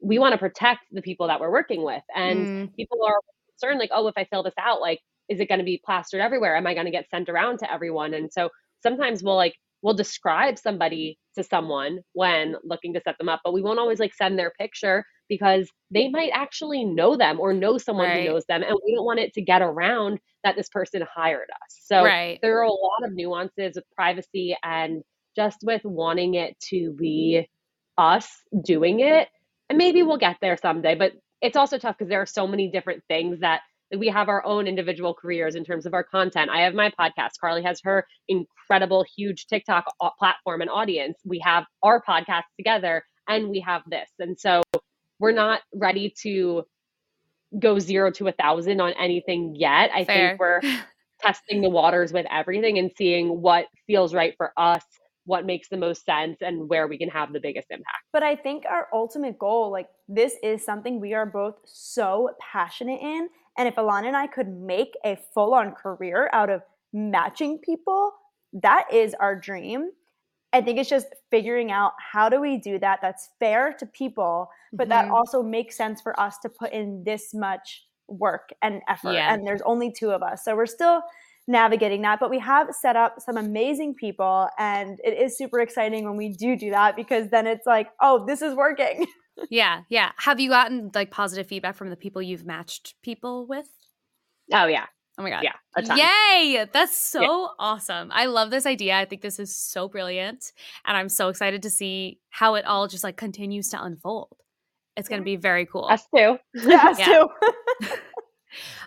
we 0.00 0.18
want 0.18 0.32
to 0.32 0.38
protect 0.38 0.80
the 0.92 1.02
people 1.02 1.28
that 1.28 1.40
we're 1.40 1.50
working 1.50 1.82
with. 1.84 2.02
And 2.14 2.48
Mm. 2.48 2.74
people 2.76 2.98
are 3.04 3.14
concerned 3.50 3.78
like, 3.78 3.90
oh, 3.92 4.08
if 4.08 4.14
I 4.16 4.24
fill 4.24 4.42
this 4.42 4.54
out, 4.58 4.80
like, 4.80 5.00
is 5.28 5.40
it 5.40 5.48
going 5.48 5.58
to 5.58 5.64
be 5.64 5.80
plastered 5.84 6.20
everywhere? 6.20 6.56
Am 6.56 6.66
I 6.66 6.74
going 6.74 6.86
to 6.86 6.92
get 6.92 7.08
sent 7.10 7.28
around 7.28 7.58
to 7.60 7.72
everyone? 7.72 8.14
And 8.14 8.32
so 8.32 8.50
sometimes 8.82 9.22
we'll 9.22 9.36
like 9.36 9.54
we'll 9.82 9.94
describe 9.94 10.58
somebody 10.58 11.18
to 11.36 11.44
someone 11.44 12.00
when 12.14 12.56
looking 12.64 12.94
to 12.94 13.00
set 13.04 13.16
them 13.18 13.28
up, 13.28 13.40
but 13.44 13.52
we 13.52 13.62
won't 13.62 13.78
always 13.78 14.00
like 14.00 14.14
send 14.14 14.38
their 14.38 14.52
picture 14.58 15.04
because 15.28 15.70
they 15.90 16.08
might 16.08 16.30
actually 16.32 16.84
know 16.84 17.16
them 17.16 17.38
or 17.40 17.52
know 17.52 17.78
someone 17.78 18.08
Right. 18.08 18.18
who 18.18 18.22
knows 18.22 18.44
them, 18.48 18.62
and 18.62 18.74
we 18.84 18.94
don't 18.94 19.04
want 19.04 19.20
it 19.20 19.32
to 19.34 19.42
get 19.42 19.62
around 19.62 20.18
that 20.44 20.56
this 20.56 20.68
person 20.68 21.02
hired 21.14 21.48
us. 21.50 21.78
So 21.84 22.02
right. 22.04 22.38
there 22.42 22.58
are 22.58 22.62
a 22.64 22.70
lot 22.70 23.04
of 23.04 23.12
nuances 23.12 23.74
with 23.76 23.84
privacy 23.94 24.56
and 24.62 25.02
just 25.36 25.58
with 25.62 25.82
wanting 25.84 26.34
it 26.34 26.58
to 26.70 26.92
be 26.98 27.48
us 27.98 28.28
doing 28.64 29.00
it. 29.00 29.28
And 29.68 29.78
maybe 29.78 30.02
we'll 30.02 30.18
get 30.18 30.36
there 30.40 30.56
someday, 30.56 30.94
but 30.94 31.12
it's 31.40 31.56
also 31.56 31.78
tough 31.78 31.96
because 31.98 32.08
there 32.08 32.22
are 32.22 32.26
so 32.26 32.46
many 32.46 32.70
different 32.70 33.02
things 33.08 33.40
that 33.40 33.60
that 33.90 33.98
we 33.98 34.08
have 34.08 34.28
our 34.28 34.44
own 34.44 34.66
individual 34.66 35.14
careers 35.14 35.54
in 35.54 35.64
terms 35.64 35.86
of 35.86 35.94
our 35.94 36.02
content. 36.02 36.50
I 36.50 36.62
have 36.62 36.74
my 36.74 36.90
podcast. 36.90 37.38
Carly 37.40 37.62
has 37.62 37.80
her 37.84 38.04
incredible, 38.28 39.04
huge 39.16 39.46
TikTok 39.46 39.84
uh, 40.00 40.10
platform 40.18 40.60
and 40.60 40.70
audience. 40.70 41.18
We 41.24 41.38
have 41.44 41.66
our 41.84 42.02
podcast 42.02 42.42
together 42.56 43.04
and 43.28 43.48
we 43.48 43.60
have 43.60 43.82
this. 43.88 44.08
And 44.18 44.38
so 44.38 44.62
we're 45.20 45.32
not 45.32 45.60
ready 45.72 46.12
to 46.22 46.64
go 47.58 47.78
zero 47.78 48.10
to 48.12 48.28
a 48.28 48.32
thousand 48.32 48.80
on 48.80 48.92
anything 49.00 49.54
yet. 49.56 49.90
I 49.94 50.04
Fair. 50.04 50.30
think 50.30 50.40
we're 50.40 50.60
testing 51.20 51.62
the 51.62 51.70
waters 51.70 52.12
with 52.12 52.26
everything 52.30 52.78
and 52.78 52.90
seeing 52.96 53.40
what 53.40 53.66
feels 53.86 54.14
right 54.14 54.34
for 54.36 54.52
us, 54.56 54.84
what 55.26 55.44
makes 55.44 55.68
the 55.68 55.76
most 55.76 56.04
sense, 56.04 56.38
and 56.40 56.68
where 56.68 56.86
we 56.88 56.96
can 56.96 57.08
have 57.08 57.32
the 57.32 57.40
biggest 57.40 57.66
impact. 57.70 58.04
But 58.12 58.22
I 58.22 58.34
think 58.36 58.64
our 58.64 58.88
ultimate 58.92 59.38
goal, 59.38 59.70
like 59.70 59.88
this 60.08 60.36
is 60.42 60.64
something 60.64 61.00
we 61.00 61.14
are 61.14 61.26
both 61.26 61.56
so 61.64 62.30
passionate 62.40 63.00
in. 63.02 63.28
And 63.58 63.68
if 63.68 63.74
Ilana 63.74 64.06
and 64.06 64.16
I 64.16 64.26
could 64.26 64.48
make 64.48 64.94
a 65.04 65.16
full 65.34 65.54
on 65.54 65.72
career 65.72 66.30
out 66.32 66.48
of 66.50 66.62
matching 66.92 67.58
people, 67.58 68.12
that 68.54 68.86
is 68.92 69.14
our 69.14 69.34
dream. 69.38 69.90
I 70.52 70.60
think 70.62 70.78
it's 70.78 70.88
just 70.88 71.08
figuring 71.30 71.70
out 71.70 71.92
how 72.12 72.28
do 72.28 72.40
we 72.40 72.56
do 72.56 72.78
that 72.78 73.00
that's 73.02 73.30
fair 73.40 73.74
to 73.78 73.86
people, 73.86 74.48
but 74.72 74.88
that 74.88 75.06
Mhm. 75.06 75.12
also 75.12 75.42
makes 75.42 75.76
sense 75.76 76.00
for 76.00 76.18
us 76.18 76.38
to 76.38 76.48
put 76.48 76.72
in 76.72 77.04
this 77.04 77.34
much 77.34 77.86
work 78.08 78.50
and 78.62 78.80
effort. 78.88 79.12
Yeah. 79.14 79.34
And 79.34 79.46
there's 79.46 79.62
only 79.62 79.90
two 79.90 80.12
of 80.12 80.22
us. 80.22 80.44
So 80.44 80.54
we're 80.54 80.66
still 80.66 81.02
navigating 81.48 82.02
that, 82.02 82.18
but 82.20 82.30
we 82.30 82.38
have 82.40 82.68
set 82.74 82.96
up 82.96 83.20
some 83.20 83.36
amazing 83.36 83.94
people 83.94 84.48
and 84.58 84.98
it 85.04 85.16
is 85.20 85.36
super 85.38 85.60
exciting 85.60 86.04
when 86.04 86.16
we 86.16 86.30
do 86.30 86.56
do 86.56 86.70
that 86.70 86.96
because 86.96 87.28
then 87.30 87.46
it's 87.46 87.66
like, 87.66 87.88
oh, 88.00 88.24
this 88.26 88.42
is 88.42 88.54
working. 88.54 89.06
Yeah, 89.50 89.82
yeah. 89.90 90.12
Have 90.16 90.40
you 90.40 90.48
gotten 90.48 90.90
like 90.94 91.10
positive 91.10 91.46
feedback 91.46 91.76
from 91.76 91.90
the 91.90 91.96
people 91.96 92.22
you've 92.22 92.46
matched 92.46 92.94
people 93.02 93.46
with? 93.46 93.68
Oh 94.50 94.64
yeah, 94.64 94.86
Oh 95.18 95.22
my 95.22 95.28
god. 95.28 95.42
yeah, 95.44 95.52
a 95.76 95.82
ton. 95.82 95.98
Yay! 95.98 96.66
That's 96.72 96.96
so 96.96 97.50
awesome. 97.58 98.10
I 98.14 98.24
love 98.26 98.50
this 98.50 98.64
idea. 98.64 98.96
I 98.96 99.04
think 99.04 99.20
this 99.20 99.38
is 99.38 99.54
so 99.54 99.88
brilliant. 99.88 100.52
And 100.86 100.96
I'm 100.96 101.10
so 101.10 101.28
excited 101.28 101.62
to 101.64 101.70
see 101.70 102.18
how 102.30 102.54
it 102.54 102.64
all 102.64 102.88
just 102.88 103.04
like 103.04 103.18
continues 103.18 103.68
to 103.72 103.82
unfold. 103.84 104.34
It's 104.96 105.06
going 105.10 105.20
to 105.20 105.24
be 105.24 105.36
very 105.36 105.66
cool. 105.66 105.84
Us 105.84 106.06
too. 106.16 106.38
Yeah, 106.54 106.86
us 106.88 106.98
Yeah. 106.98 107.04
too. 107.04 107.28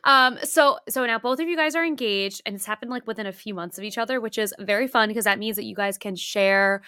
Um 0.04 0.38
so 0.44 0.80
so 0.90 1.06
now 1.06 1.20
both 1.20 1.40
of 1.40 1.48
you 1.48 1.56
guys 1.56 1.76
are 1.76 1.86
engaged 1.86 2.42
and 2.46 2.56
it's 2.56 2.66
happened 2.66 2.92
like 2.92 3.06
within 3.08 3.26
a 3.26 3.32
few 3.32 3.54
months 3.54 3.78
of 3.78 3.84
each 3.84 3.98
other, 3.98 4.20
which 4.22 4.38
is 4.38 4.54
very 4.60 4.88
fun 4.88 5.10
because 5.10 5.26
that 5.26 5.40
means 5.40 5.56
that 5.56 5.66
you 5.66 5.76
guys 5.76 5.98
can 5.98 6.16
share 6.16 6.82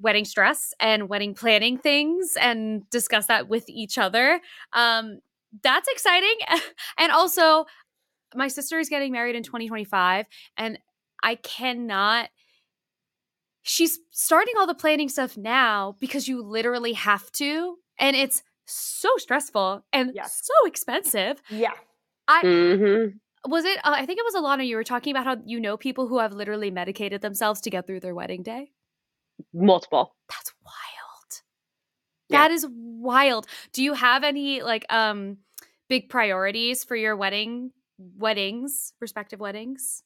wedding 0.00 0.24
stress 0.24 0.74
and 0.80 1.08
wedding 1.08 1.34
planning 1.34 1.78
things 1.78 2.34
and 2.40 2.88
discuss 2.90 3.26
that 3.26 3.48
with 3.48 3.68
each 3.68 3.98
other. 3.98 4.40
Um 4.72 5.18
that's 5.62 5.88
exciting. 5.88 6.34
and 6.98 7.12
also 7.12 7.66
my 8.34 8.48
sister 8.48 8.78
is 8.78 8.88
getting 8.88 9.12
married 9.12 9.36
in 9.36 9.42
2025 9.42 10.26
and 10.56 10.78
I 11.22 11.34
cannot 11.36 12.30
she's 13.62 13.98
starting 14.10 14.54
all 14.58 14.66
the 14.66 14.74
planning 14.74 15.08
stuff 15.08 15.36
now 15.36 15.96
because 16.00 16.26
you 16.26 16.42
literally 16.42 16.94
have 16.94 17.30
to 17.32 17.76
and 17.98 18.16
it's 18.16 18.42
so 18.64 19.08
stressful 19.18 19.84
and 19.92 20.12
Yes. 20.14 20.40
so 20.42 20.66
expensive. 20.66 21.40
yeah. 21.50 21.72
Hmm 22.40 23.50
Was 23.50 23.64
it 23.64 23.78
uh, 23.78 23.92
I 23.94 24.06
think 24.06 24.18
it 24.18 24.24
was 24.24 24.34
Ilana 24.34 24.66
you 24.66 24.76
were 24.76 24.84
talking 24.84 25.12
about 25.14 25.24
how 25.24 25.36
you 25.44 25.60
know 25.60 25.76
people 25.76 26.08
who 26.08 26.18
have 26.18 26.32
literally 26.32 26.70
medicated 26.70 27.20
themselves 27.20 27.60
to 27.62 27.70
get 27.70 27.86
through 27.86 28.00
their 28.00 28.14
wedding 28.14 28.42
day? 28.42 28.72
Multiple. 29.52 30.14
That's 30.28 30.52
wild. 30.64 31.42
Yeah. 32.28 32.38
That 32.38 32.50
is 32.50 32.66
wild. 32.70 33.46
Do 33.72 33.82
you 33.82 33.94
have 33.94 34.24
any 34.24 34.62
like 34.62 34.86
um 34.90 35.38
big 35.88 36.08
priorities 36.08 36.84
for 36.84 36.96
your 36.96 37.16
wedding 37.16 37.72
weddings, 37.98 38.94
respective 39.00 39.40
weddings? 39.40 40.02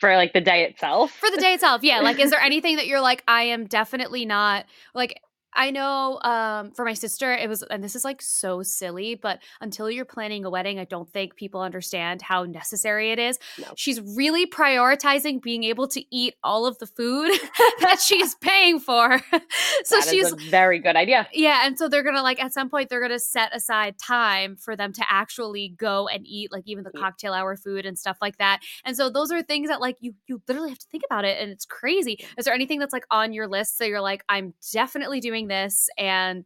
for 0.00 0.14
like 0.16 0.32
the 0.32 0.40
day 0.40 0.64
itself. 0.64 1.12
for 1.12 1.30
the 1.30 1.36
day 1.36 1.54
itself 1.54 1.82
yeah 1.82 2.00
like 2.00 2.18
is 2.18 2.30
there 2.30 2.40
anything 2.42 2.76
that 2.76 2.86
you're 2.86 3.00
like 3.00 3.22
i 3.28 3.44
am 3.44 3.66
definitely 3.66 4.24
not 4.26 4.66
like 4.94 5.20
i 5.56 5.70
know 5.70 6.20
um 6.22 6.70
for 6.72 6.84
my 6.84 6.94
sister 6.94 7.32
it 7.32 7.48
was 7.48 7.62
and 7.64 7.82
this 7.82 7.96
is 7.96 8.04
like 8.04 8.22
so 8.22 8.62
silly 8.62 9.14
but 9.14 9.40
until 9.60 9.90
you're 9.90 10.04
planning 10.04 10.44
a 10.44 10.50
wedding 10.50 10.78
i 10.78 10.84
don't 10.84 11.10
think 11.12 11.34
people 11.36 11.60
understand 11.60 12.22
how 12.22 12.44
necessary 12.44 13.10
it 13.12 13.18
is 13.18 13.38
No. 13.58 13.72
she's 13.76 14.00
really 14.00 14.46
prioritizing 14.46 15.42
being 15.42 15.64
able 15.64 15.88
to 15.88 16.02
eat 16.14 16.34
all 16.44 16.66
of 16.66 16.78
the 16.78 16.86
food 16.86 17.30
that 17.80 18.00
she's 18.00 18.34
paying 18.36 18.78
for 18.80 19.18
so 19.84 19.96
That 19.96 20.08
she's 20.10 20.32
a 20.32 20.36
very 20.50 20.78
good 20.78 20.96
idea. 20.96 21.26
yeah, 21.32 21.66
and 21.66 21.78
so 21.78 21.88
they're 21.88 22.02
gonna 22.02 22.22
like 22.22 22.42
at 22.42 22.52
some 22.52 22.68
point 22.68 22.88
they're 22.88 23.00
gonna 23.00 23.18
set 23.18 23.54
aside 23.54 23.98
time 23.98 24.56
for 24.56 24.76
them 24.76 24.92
to 24.92 25.04
actually 25.08 25.70
go 25.76 26.08
and 26.08 26.26
eat 26.26 26.52
like 26.52 26.64
even 26.66 26.84
the 26.84 26.90
Eat. 26.94 27.00
cocktail 27.00 27.32
hour 27.32 27.56
food 27.56 27.86
and 27.86 27.98
stuff 27.98 28.16
like 28.20 28.38
that. 28.38 28.60
And 28.84 28.96
so 28.96 29.08
those 29.10 29.30
are 29.32 29.42
things 29.42 29.68
that 29.68 29.80
like 29.80 29.96
you 30.00 30.14
you 30.26 30.42
literally 30.46 30.70
have 30.70 30.78
to 30.78 30.86
think 30.90 31.02
about 31.08 31.24
it 31.24 31.40
and 31.40 31.50
it's 31.50 31.64
crazy. 31.64 32.24
Is 32.38 32.44
there 32.44 32.54
anything 32.54 32.78
that's 32.78 32.92
like 32.92 33.06
on 33.10 33.32
your 33.32 33.46
list 33.48 33.78
that 33.78 33.88
you're 33.88 34.00
like 34.00 34.22
I'm 34.28 34.54
definitely 34.72 35.20
doing 35.20 35.45
this 35.48 35.88
and 35.98 36.44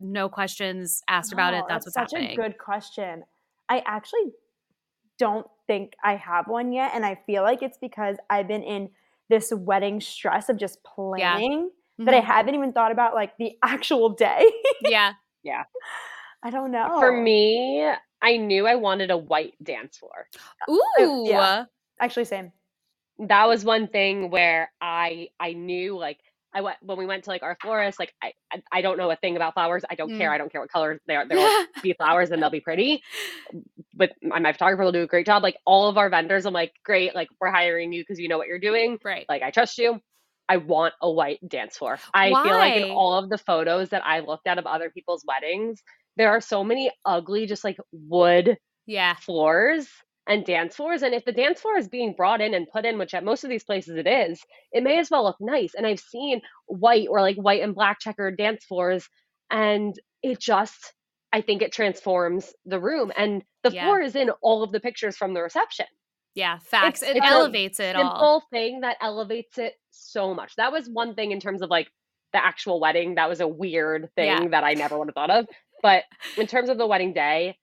no 0.00 0.28
questions 0.28 1.02
asked 1.08 1.32
about 1.32 1.54
it. 1.54 1.62
Oh, 1.64 1.66
That's 1.68 1.86
what's 1.86 1.94
such 1.94 2.12
happening. 2.12 2.32
a 2.38 2.42
good 2.42 2.58
question. 2.58 3.24
I 3.68 3.82
actually 3.86 4.32
don't 5.18 5.46
think 5.66 5.94
I 6.02 6.14
have 6.16 6.46
one 6.46 6.72
yet, 6.72 6.92
and 6.94 7.04
I 7.04 7.16
feel 7.26 7.42
like 7.42 7.62
it's 7.62 7.78
because 7.78 8.16
I've 8.30 8.46
been 8.48 8.62
in 8.62 8.90
this 9.28 9.52
wedding 9.52 10.00
stress 10.00 10.48
of 10.48 10.56
just 10.56 10.78
Yeah. 11.16 11.34
planning 11.34 11.70
that 11.98 12.14
I 12.14 12.20
Mhm. 12.20 12.24
haven't 12.24 12.54
even 12.54 12.72
thought 12.72 12.92
about 12.92 13.14
like 13.14 13.36
the 13.38 13.58
actual 13.62 14.10
day. 14.10 14.44
Yeah, 14.82 15.14
yeah. 15.42 15.64
I 16.42 16.50
don't 16.50 16.70
know. 16.70 17.00
For 17.00 17.10
me, 17.12 17.84
I 18.22 18.36
knew 18.36 18.66
I 18.68 18.76
wanted 18.76 19.10
a 19.10 19.16
white 19.16 19.54
dance 19.62 19.98
floor. 19.98 20.28
Ooh. 20.70 21.24
yeah. 21.26 21.64
actually, 22.00 22.24
same. 22.26 22.52
That 23.18 23.48
was 23.48 23.64
one 23.64 23.88
thing 23.88 24.30
where 24.30 24.70
I 24.80 25.30
I 25.40 25.52
knew 25.54 25.98
like 25.98 26.20
I 26.58 26.60
went 26.60 26.76
when 26.82 26.98
we 26.98 27.06
went 27.06 27.24
to 27.24 27.30
like 27.30 27.44
our 27.44 27.56
florist. 27.62 28.00
Like 28.00 28.12
I 28.20 28.32
I, 28.72 28.82
don't 28.82 28.98
know 28.98 29.10
a 29.10 29.16
thing 29.16 29.36
about 29.36 29.54
flowers. 29.54 29.84
I 29.88 29.94
don't 29.94 30.18
care. 30.18 30.30
Mm. 30.30 30.34
I 30.34 30.38
don't 30.38 30.50
care 30.50 30.60
what 30.60 30.70
color 30.70 31.00
they 31.06 31.14
are. 31.14 31.26
They'll 31.26 31.66
be 31.82 31.92
flowers 31.92 32.30
and 32.30 32.42
they'll 32.42 32.50
be 32.50 32.60
pretty. 32.60 33.02
But 33.94 34.10
my 34.22 34.40
my 34.40 34.52
photographer 34.52 34.82
will 34.82 34.92
do 34.92 35.02
a 35.02 35.06
great 35.06 35.26
job. 35.26 35.44
Like 35.44 35.56
all 35.64 35.88
of 35.88 35.96
our 35.96 36.10
vendors, 36.10 36.46
I'm 36.46 36.52
like, 36.52 36.72
great. 36.84 37.14
Like 37.14 37.28
we're 37.40 37.52
hiring 37.52 37.92
you 37.92 38.02
because 38.02 38.18
you 38.18 38.28
know 38.28 38.38
what 38.38 38.48
you're 38.48 38.58
doing. 38.58 38.98
right. 39.04 39.24
Like 39.28 39.42
I 39.42 39.50
trust 39.50 39.78
you. 39.78 40.00
I 40.48 40.56
want 40.56 40.94
a 41.00 41.10
white 41.10 41.46
dance 41.46 41.76
floor. 41.76 41.98
I 42.12 42.28
feel 42.28 42.56
like 42.56 42.76
in 42.76 42.90
all 42.90 43.14
of 43.14 43.28
the 43.28 43.38
photos 43.38 43.90
that 43.90 44.02
I 44.04 44.20
looked 44.20 44.46
at 44.46 44.58
of 44.58 44.66
other 44.66 44.90
people's 44.90 45.22
weddings, 45.28 45.82
there 46.16 46.30
are 46.30 46.40
so 46.40 46.64
many 46.64 46.90
ugly, 47.04 47.46
just 47.46 47.64
like 47.64 47.76
wood 47.92 48.56
yeah. 48.86 49.14
floors 49.14 49.86
and 50.28 50.44
dance 50.44 50.76
floors. 50.76 51.02
And 51.02 51.14
if 51.14 51.24
the 51.24 51.32
dance 51.32 51.60
floor 51.60 51.78
is 51.78 51.88
being 51.88 52.12
brought 52.12 52.40
in 52.40 52.54
and 52.54 52.68
put 52.68 52.84
in, 52.84 52.98
which 52.98 53.14
at 53.14 53.24
most 53.24 53.42
of 53.44 53.50
these 53.50 53.64
places 53.64 53.96
it 53.96 54.06
is, 54.06 54.40
it 54.72 54.82
may 54.82 54.98
as 54.98 55.10
well 55.10 55.24
look 55.24 55.38
nice. 55.40 55.72
And 55.74 55.86
I've 55.86 55.98
seen 56.00 56.42
white 56.66 57.08
or 57.10 57.20
like 57.22 57.36
white 57.36 57.62
and 57.62 57.74
black 57.74 57.98
checkered 57.98 58.36
dance 58.36 58.64
floors, 58.64 59.08
and 59.50 59.98
it 60.22 60.38
just, 60.40 60.92
I 61.32 61.40
think 61.40 61.62
it 61.62 61.72
transforms 61.72 62.52
the 62.66 62.78
room. 62.78 63.10
And 63.16 63.42
the 63.64 63.72
Yeah. 63.72 63.84
floor 63.84 64.00
is 64.00 64.14
in 64.14 64.30
all 64.42 64.62
of 64.62 64.70
the 64.70 64.80
pictures 64.80 65.16
from 65.16 65.34
the 65.34 65.42
reception. 65.42 65.86
Yeah. 66.34 66.58
Facts. 66.58 67.02
It's- 67.02 67.16
it 67.16 67.18
it's 67.18 67.26
elevates 67.32 67.80
it 67.80 67.96
all. 67.96 68.02
Simple 68.02 68.42
thing 68.50 68.80
that 68.80 68.98
elevates 69.00 69.58
it 69.58 69.74
so 69.90 70.34
much. 70.34 70.54
That 70.56 70.70
was 70.72 70.88
one 70.88 71.14
thing 71.14 71.32
in 71.32 71.40
terms 71.40 71.62
of 71.62 71.70
like 71.70 71.90
the 72.32 72.44
actual 72.44 72.78
wedding. 72.80 73.14
That 73.14 73.28
was 73.28 73.40
a 73.40 73.48
weird 73.48 74.10
thing 74.14 74.26
Yeah. 74.26 74.48
that 74.50 74.62
I 74.62 74.74
never 74.74 74.98
would 74.98 75.08
have 75.08 75.14
thought 75.14 75.30
of. 75.30 75.48
But 75.82 76.04
in 76.36 76.46
terms 76.46 76.68
of 76.68 76.76
the 76.76 76.86
wedding 76.86 77.12
day, 77.14 77.56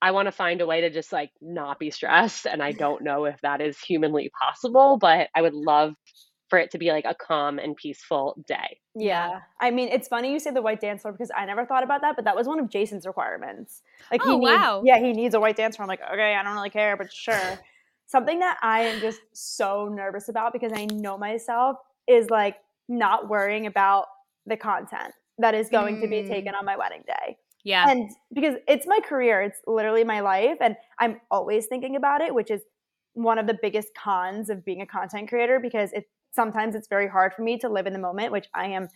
I 0.00 0.12
want 0.12 0.26
to 0.26 0.32
find 0.32 0.60
a 0.60 0.66
way 0.66 0.82
to 0.82 0.90
just 0.90 1.12
like 1.12 1.30
not 1.40 1.78
be 1.78 1.90
stressed. 1.90 2.46
And 2.46 2.62
I 2.62 2.72
don't 2.72 3.02
know 3.02 3.24
if 3.24 3.40
that 3.42 3.60
is 3.60 3.78
humanly 3.80 4.30
possible, 4.40 4.96
but 4.96 5.28
I 5.34 5.42
would 5.42 5.54
love 5.54 5.94
for 6.48 6.58
it 6.58 6.70
to 6.70 6.78
be 6.78 6.90
like 6.92 7.04
a 7.04 7.14
calm 7.14 7.58
and 7.58 7.76
peaceful 7.76 8.42
day. 8.46 8.78
Yeah. 8.94 9.28
Yeah. 9.30 9.40
I 9.60 9.70
mean, 9.70 9.88
it's 9.90 10.08
funny 10.08 10.32
you 10.32 10.38
say 10.38 10.50
the 10.50 10.62
white 10.62 10.80
dance 10.80 11.02
floor 11.02 11.12
because 11.12 11.30
I 11.36 11.44
never 11.44 11.66
thought 11.66 11.82
about 11.82 12.00
that, 12.00 12.16
but 12.16 12.24
that 12.24 12.34
was 12.36 12.46
one 12.46 12.58
of 12.58 12.70
Jason's 12.70 13.06
requirements. 13.06 13.82
Like 14.10 14.22
he 14.22 14.30
Oh, 14.30 14.38
needs, 14.38 14.50
wow. 14.50 14.82
yeah, 14.84 14.98
he 14.98 15.12
needs 15.12 15.34
a 15.34 15.40
white 15.40 15.56
dance 15.56 15.76
floor. 15.76 15.84
I'm 15.84 15.88
like, 15.88 16.00
okay, 16.12 16.34
I 16.34 16.42
don't 16.42 16.54
really 16.54 16.70
care, 16.70 16.96
but 16.96 17.12
sure. 17.12 17.60
Something 18.06 18.38
that 18.38 18.56
I 18.62 18.80
am 18.80 19.00
just 19.00 19.20
so 19.34 19.88
nervous 19.92 20.28
about 20.30 20.52
because 20.54 20.72
I 20.74 20.86
know 20.86 21.18
myself 21.18 21.76
is 22.06 22.30
like 22.30 22.56
not 22.88 23.28
worrying 23.28 23.66
about 23.66 24.06
the 24.46 24.56
content 24.56 25.12
that 25.36 25.54
is 25.54 25.68
going 25.68 26.00
to 26.00 26.08
be 26.08 26.22
Mm. 26.22 26.28
taken 26.28 26.54
on 26.54 26.64
my 26.64 26.76
wedding 26.76 27.02
day. 27.06 27.36
Yeah. 27.64 27.90
And 27.90 28.10
because 28.32 28.54
it's 28.66 28.86
my 28.86 29.00
career, 29.00 29.42
it's 29.42 29.58
literally 29.66 30.04
my 30.04 30.20
life, 30.20 30.56
and 30.60 30.76
I'm 30.98 31.20
always 31.30 31.66
thinking 31.66 31.96
about 31.96 32.20
it, 32.20 32.34
which 32.34 32.50
is 32.50 32.62
one 33.14 33.38
of 33.38 33.46
the 33.46 33.58
biggest 33.60 33.88
cons 33.94 34.48
of 34.48 34.64
being 34.64 34.80
a 34.80 34.86
content 34.86 35.28
creator 35.28 35.58
because 35.60 35.92
it 35.92 36.04
sometimes 36.32 36.74
it's 36.74 36.88
very 36.88 37.08
hard 37.08 37.34
for 37.34 37.42
me 37.42 37.58
to 37.58 37.68
live 37.68 37.86
in 37.86 37.92
the 37.92 37.98
moment, 37.98 38.32
which 38.32 38.46
I 38.54 38.66
am 38.68 38.88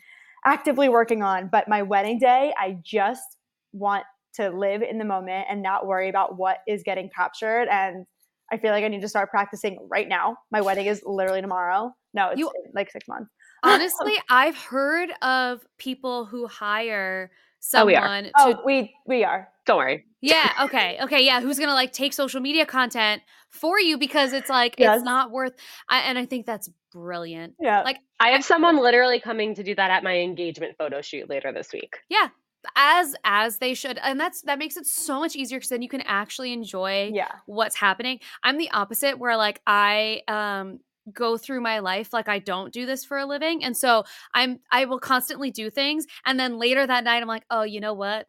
actively 0.45 0.89
working 0.89 1.23
on. 1.23 1.49
But 1.51 1.69
my 1.69 1.83
wedding 1.83 2.19
day, 2.19 2.53
I 2.59 2.79
just 2.85 3.37
want 3.73 4.05
to 4.35 4.51
live 4.51 4.83
in 4.83 4.99
the 4.99 5.05
moment 5.05 5.47
and 5.51 5.63
not 5.63 5.87
worry 5.87 6.09
about 6.09 6.37
what 6.39 6.59
is 6.69 6.83
getting 6.85 7.11
captured. 7.15 7.69
And 7.69 8.07
I 8.53 8.59
feel 8.59 8.71
like 8.71 8.85
I 8.85 8.89
need 8.89 9.01
to 9.03 9.09
start 9.09 9.31
practicing 9.31 9.79
right 9.91 10.09
now. 10.09 10.37
My 10.51 10.61
wedding 10.61 10.87
is 10.87 11.03
literally 11.05 11.41
tomorrow. 11.41 11.93
No, 12.15 12.31
it's 12.31 12.39
You- 12.39 12.53
like 12.75 12.91
six 12.91 13.09
months. 13.09 13.31
Honestly, 13.63 14.15
I've 14.31 14.57
heard 14.57 15.11
of 15.23 15.61
people 15.79 16.27
who 16.27 16.47
hire 16.47 17.31
Oh, 17.75 17.87
we 17.87 17.95
are. 17.95 18.23
to 18.23 18.31
oh, 18.37 18.63
we 18.65 18.95
we 19.07 19.25
are. 19.25 19.49
Don't 19.67 19.79
worry. 19.79 20.05
Yeah, 20.21 20.53
okay. 20.63 20.99
Okay, 21.03 21.25
yeah, 21.25 21.41
who's 21.41 21.59
going 21.59 21.69
to 21.69 21.75
like 21.75 21.93
take 21.93 22.13
social 22.13 22.41
media 22.41 22.67
content 22.67 23.23
for 23.51 23.79
you 23.79 23.99
because 23.99 24.33
it's 24.33 24.49
like 24.49 24.77
Yes. 24.79 24.97
it's 24.97 25.05
not 25.05 25.31
worth 25.31 25.53
I, 25.89 26.01
and 26.01 26.19
I 26.19 26.27
think 26.27 26.47
that's 26.47 26.71
brilliant. 26.93 27.55
Yeah. 27.61 27.83
Like 27.83 27.99
I 28.21 28.31
have 28.31 28.45
someone 28.45 28.81
literally 28.81 29.21
coming 29.21 29.55
to 29.55 29.63
do 29.63 29.75
that 29.75 29.91
at 29.91 30.03
my 30.03 30.17
engagement 30.19 30.77
photo 30.79 31.03
shoot 31.03 31.29
later 31.29 31.53
this 31.53 31.73
week. 31.73 31.99
Yeah, 32.09 32.29
as 32.77 33.15
as 33.25 33.59
they 33.59 33.75
should. 33.75 33.99
And 34.03 34.19
that's 34.19 34.43
that 34.43 34.59
makes 34.59 34.77
it 34.77 34.87
so 34.87 35.21
much 35.21 35.37
easier 35.37 35.61
cuz 35.61 35.69
then 35.69 35.83
you 35.83 35.89
can 35.89 36.03
actually 36.03 36.53
enjoy 36.53 37.11
yeah. 37.13 37.31
what's 37.47 37.77
happening. 37.77 38.21
I'm 38.43 38.59
the 38.59 38.71
opposite 38.71 39.19
where 39.19 39.37
like 39.37 39.61
I 39.67 40.23
um 40.29 40.81
go 41.13 41.37
through 41.37 41.61
my 41.61 41.79
life 41.81 42.13
like 42.13 42.29
I 42.29 42.39
don't 42.39 42.73
do 42.73 42.87
this 42.87 43.05
for 43.05 43.19
a 43.19 43.27
living. 43.27 43.65
And 43.65 43.77
so 43.77 44.05
I'm 44.35 44.61
I 44.71 44.85
will 44.85 45.01
constantly 45.01 45.51
do 45.51 45.71
things 45.71 46.07
and 46.27 46.39
then 46.39 46.59
later 46.59 46.87
that 46.87 47.05
night 47.05 47.23
I'm 47.23 47.29
like, 47.29 47.45
"Oh, 47.51 47.63
you 47.63 47.81
know 47.81 47.95
what? 47.95 48.27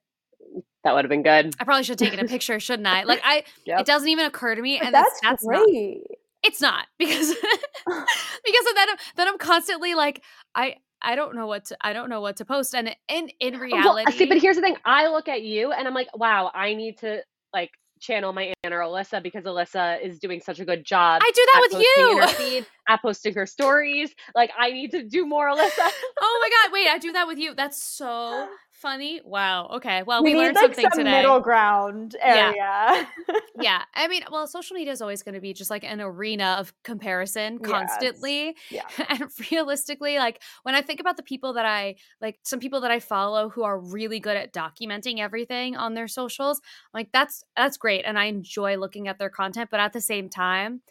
Mm, 0.55 0.63
that 0.83 0.93
would 0.95 1.05
have 1.05 1.09
been 1.09 1.23
good. 1.23 1.55
I 1.59 1.63
probably 1.63 1.83
should 1.83 1.99
have 1.99 2.09
taken 2.09 2.25
a 2.25 2.27
picture, 2.29 2.59
shouldn't 2.59 2.87
I? 2.87 3.03
Like 3.03 3.21
I, 3.23 3.43
Yep. 3.65 3.79
it 3.81 3.85
doesn't 3.85 4.09
even 4.09 4.25
occur 4.25 4.55
to 4.55 4.61
me, 4.61 4.77
But 4.79 4.87
and 4.87 4.95
that's 4.95 5.09
that's, 5.21 5.21
that's 5.21 5.45
not. 5.45 5.65
great. 5.65 6.01
It's 6.43 6.59
not 6.61 6.87
because 6.97 7.29
because 7.87 8.65
of 8.67 8.75
then 8.75 8.89
I'm- 8.89 8.97
then 9.15 9.27
I'm 9.27 9.37
constantly 9.37 9.93
like 9.95 10.21
I 10.55 10.75
I 11.01 11.15
don't 11.15 11.35
know 11.35 11.47
what 11.47 11.65
to 11.65 11.77
I 11.81 11.93
don't 11.93 12.09
know 12.09 12.21
what 12.21 12.37
to 12.37 12.45
post, 12.45 12.73
and 12.75 12.95
in 13.07 13.29
in 13.39 13.53
Well, 13.53 13.61
reality, 13.61 14.11
see, 14.17 14.25
but 14.25 14.37
here's 14.41 14.55
the 14.55 14.61
thing. 14.61 14.75
I 14.85 15.07
look 15.07 15.27
at 15.27 15.41
you 15.43 15.71
and 15.71 15.87
I'm 15.87 15.93
like, 15.93 16.09
wow, 16.17 16.51
I 16.53 16.73
need 16.73 16.97
to 16.99 17.23
like 17.53 17.71
channel 18.03 18.33
my 18.33 18.53
inner 18.63 18.79
Alyssa 18.79 19.23
because 19.23 19.45
Alyssa 19.45 20.03
is 20.03 20.19
doing 20.19 20.41
such 20.41 20.59
a 20.59 20.65
good 20.65 20.85
job. 20.85 21.21
I 21.23 21.31
do 21.33 21.45
that 21.53 21.69
with 21.71 21.81
you. 21.81 22.19
her 22.19 22.27
feed, 22.27 22.65
at 22.87 23.01
posting 23.01 23.33
her 23.33 23.45
stories. 23.45 24.13
Like 24.35 24.51
I 24.57 24.71
need 24.71 24.91
to 24.91 25.03
do 25.03 25.25
more, 25.25 25.47
Alyssa. 25.49 25.89
oh 26.21 26.39
my 26.41 26.49
god, 26.49 26.73
wait, 26.73 26.87
I 26.89 26.97
do 26.99 27.11
that 27.13 27.27
with 27.27 27.37
you. 27.37 27.55
That's 27.55 27.81
so 27.81 28.47
funny. 28.83 29.21
Wow. 29.23 29.69
Okay. 29.75 30.03
Well, 30.03 30.21
we, 30.23 30.33
we, 30.33 30.39
learned 30.39 30.55
like 30.55 30.65
something 30.65 30.83
some 30.91 31.05
today. 31.05 31.21
middle 31.21 31.39
ground 31.39 32.17
area. 32.21 32.53
yeah. 32.55 33.05
yeah. 33.59 33.81
I 33.95 34.09
mean, 34.09 34.23
well, 34.29 34.45
social 34.45 34.75
media 34.75 34.91
is 34.91 35.01
always 35.01 35.23
going 35.23 35.35
to 35.35 35.41
be 35.41 35.53
just 35.53 35.71
like 35.71 35.85
an 35.85 36.01
arena 36.01 36.57
of 36.59 36.73
comparison 36.83 37.59
Yes. 37.61 37.71
constantly. 37.71 38.55
yeah. 38.69 38.81
and 39.09 39.23
realistically, 39.49 40.17
like 40.17 40.41
when 40.63 40.75
I 40.75 40.81
think 40.81 40.99
about 40.99 41.15
the 41.15 41.23
people 41.23 41.53
that 41.53 41.65
I 41.65 41.95
like, 42.21 42.39
some 42.43 42.59
people 42.59 42.81
that 42.81 42.91
I 42.91 42.99
follow 42.99 43.49
who 43.49 43.63
are 43.63 43.79
really 43.79 44.19
good 44.19 44.35
at 44.35 44.53
documenting 44.53 45.19
everything 45.19 45.77
on 45.77 45.93
their 45.93 46.09
socials, 46.09 46.61
like 46.93 47.09
that's 47.13 47.45
that's 47.55 47.77
great, 47.77 48.03
and 48.05 48.19
I 48.19 48.25
enjoy 48.25 48.75
looking 48.75 49.07
at 49.07 49.17
their 49.17 49.29
content. 49.29 49.69
But 49.71 49.79
at 49.79 49.93
the 49.93 50.01
same 50.01 50.29
time, 50.29 50.81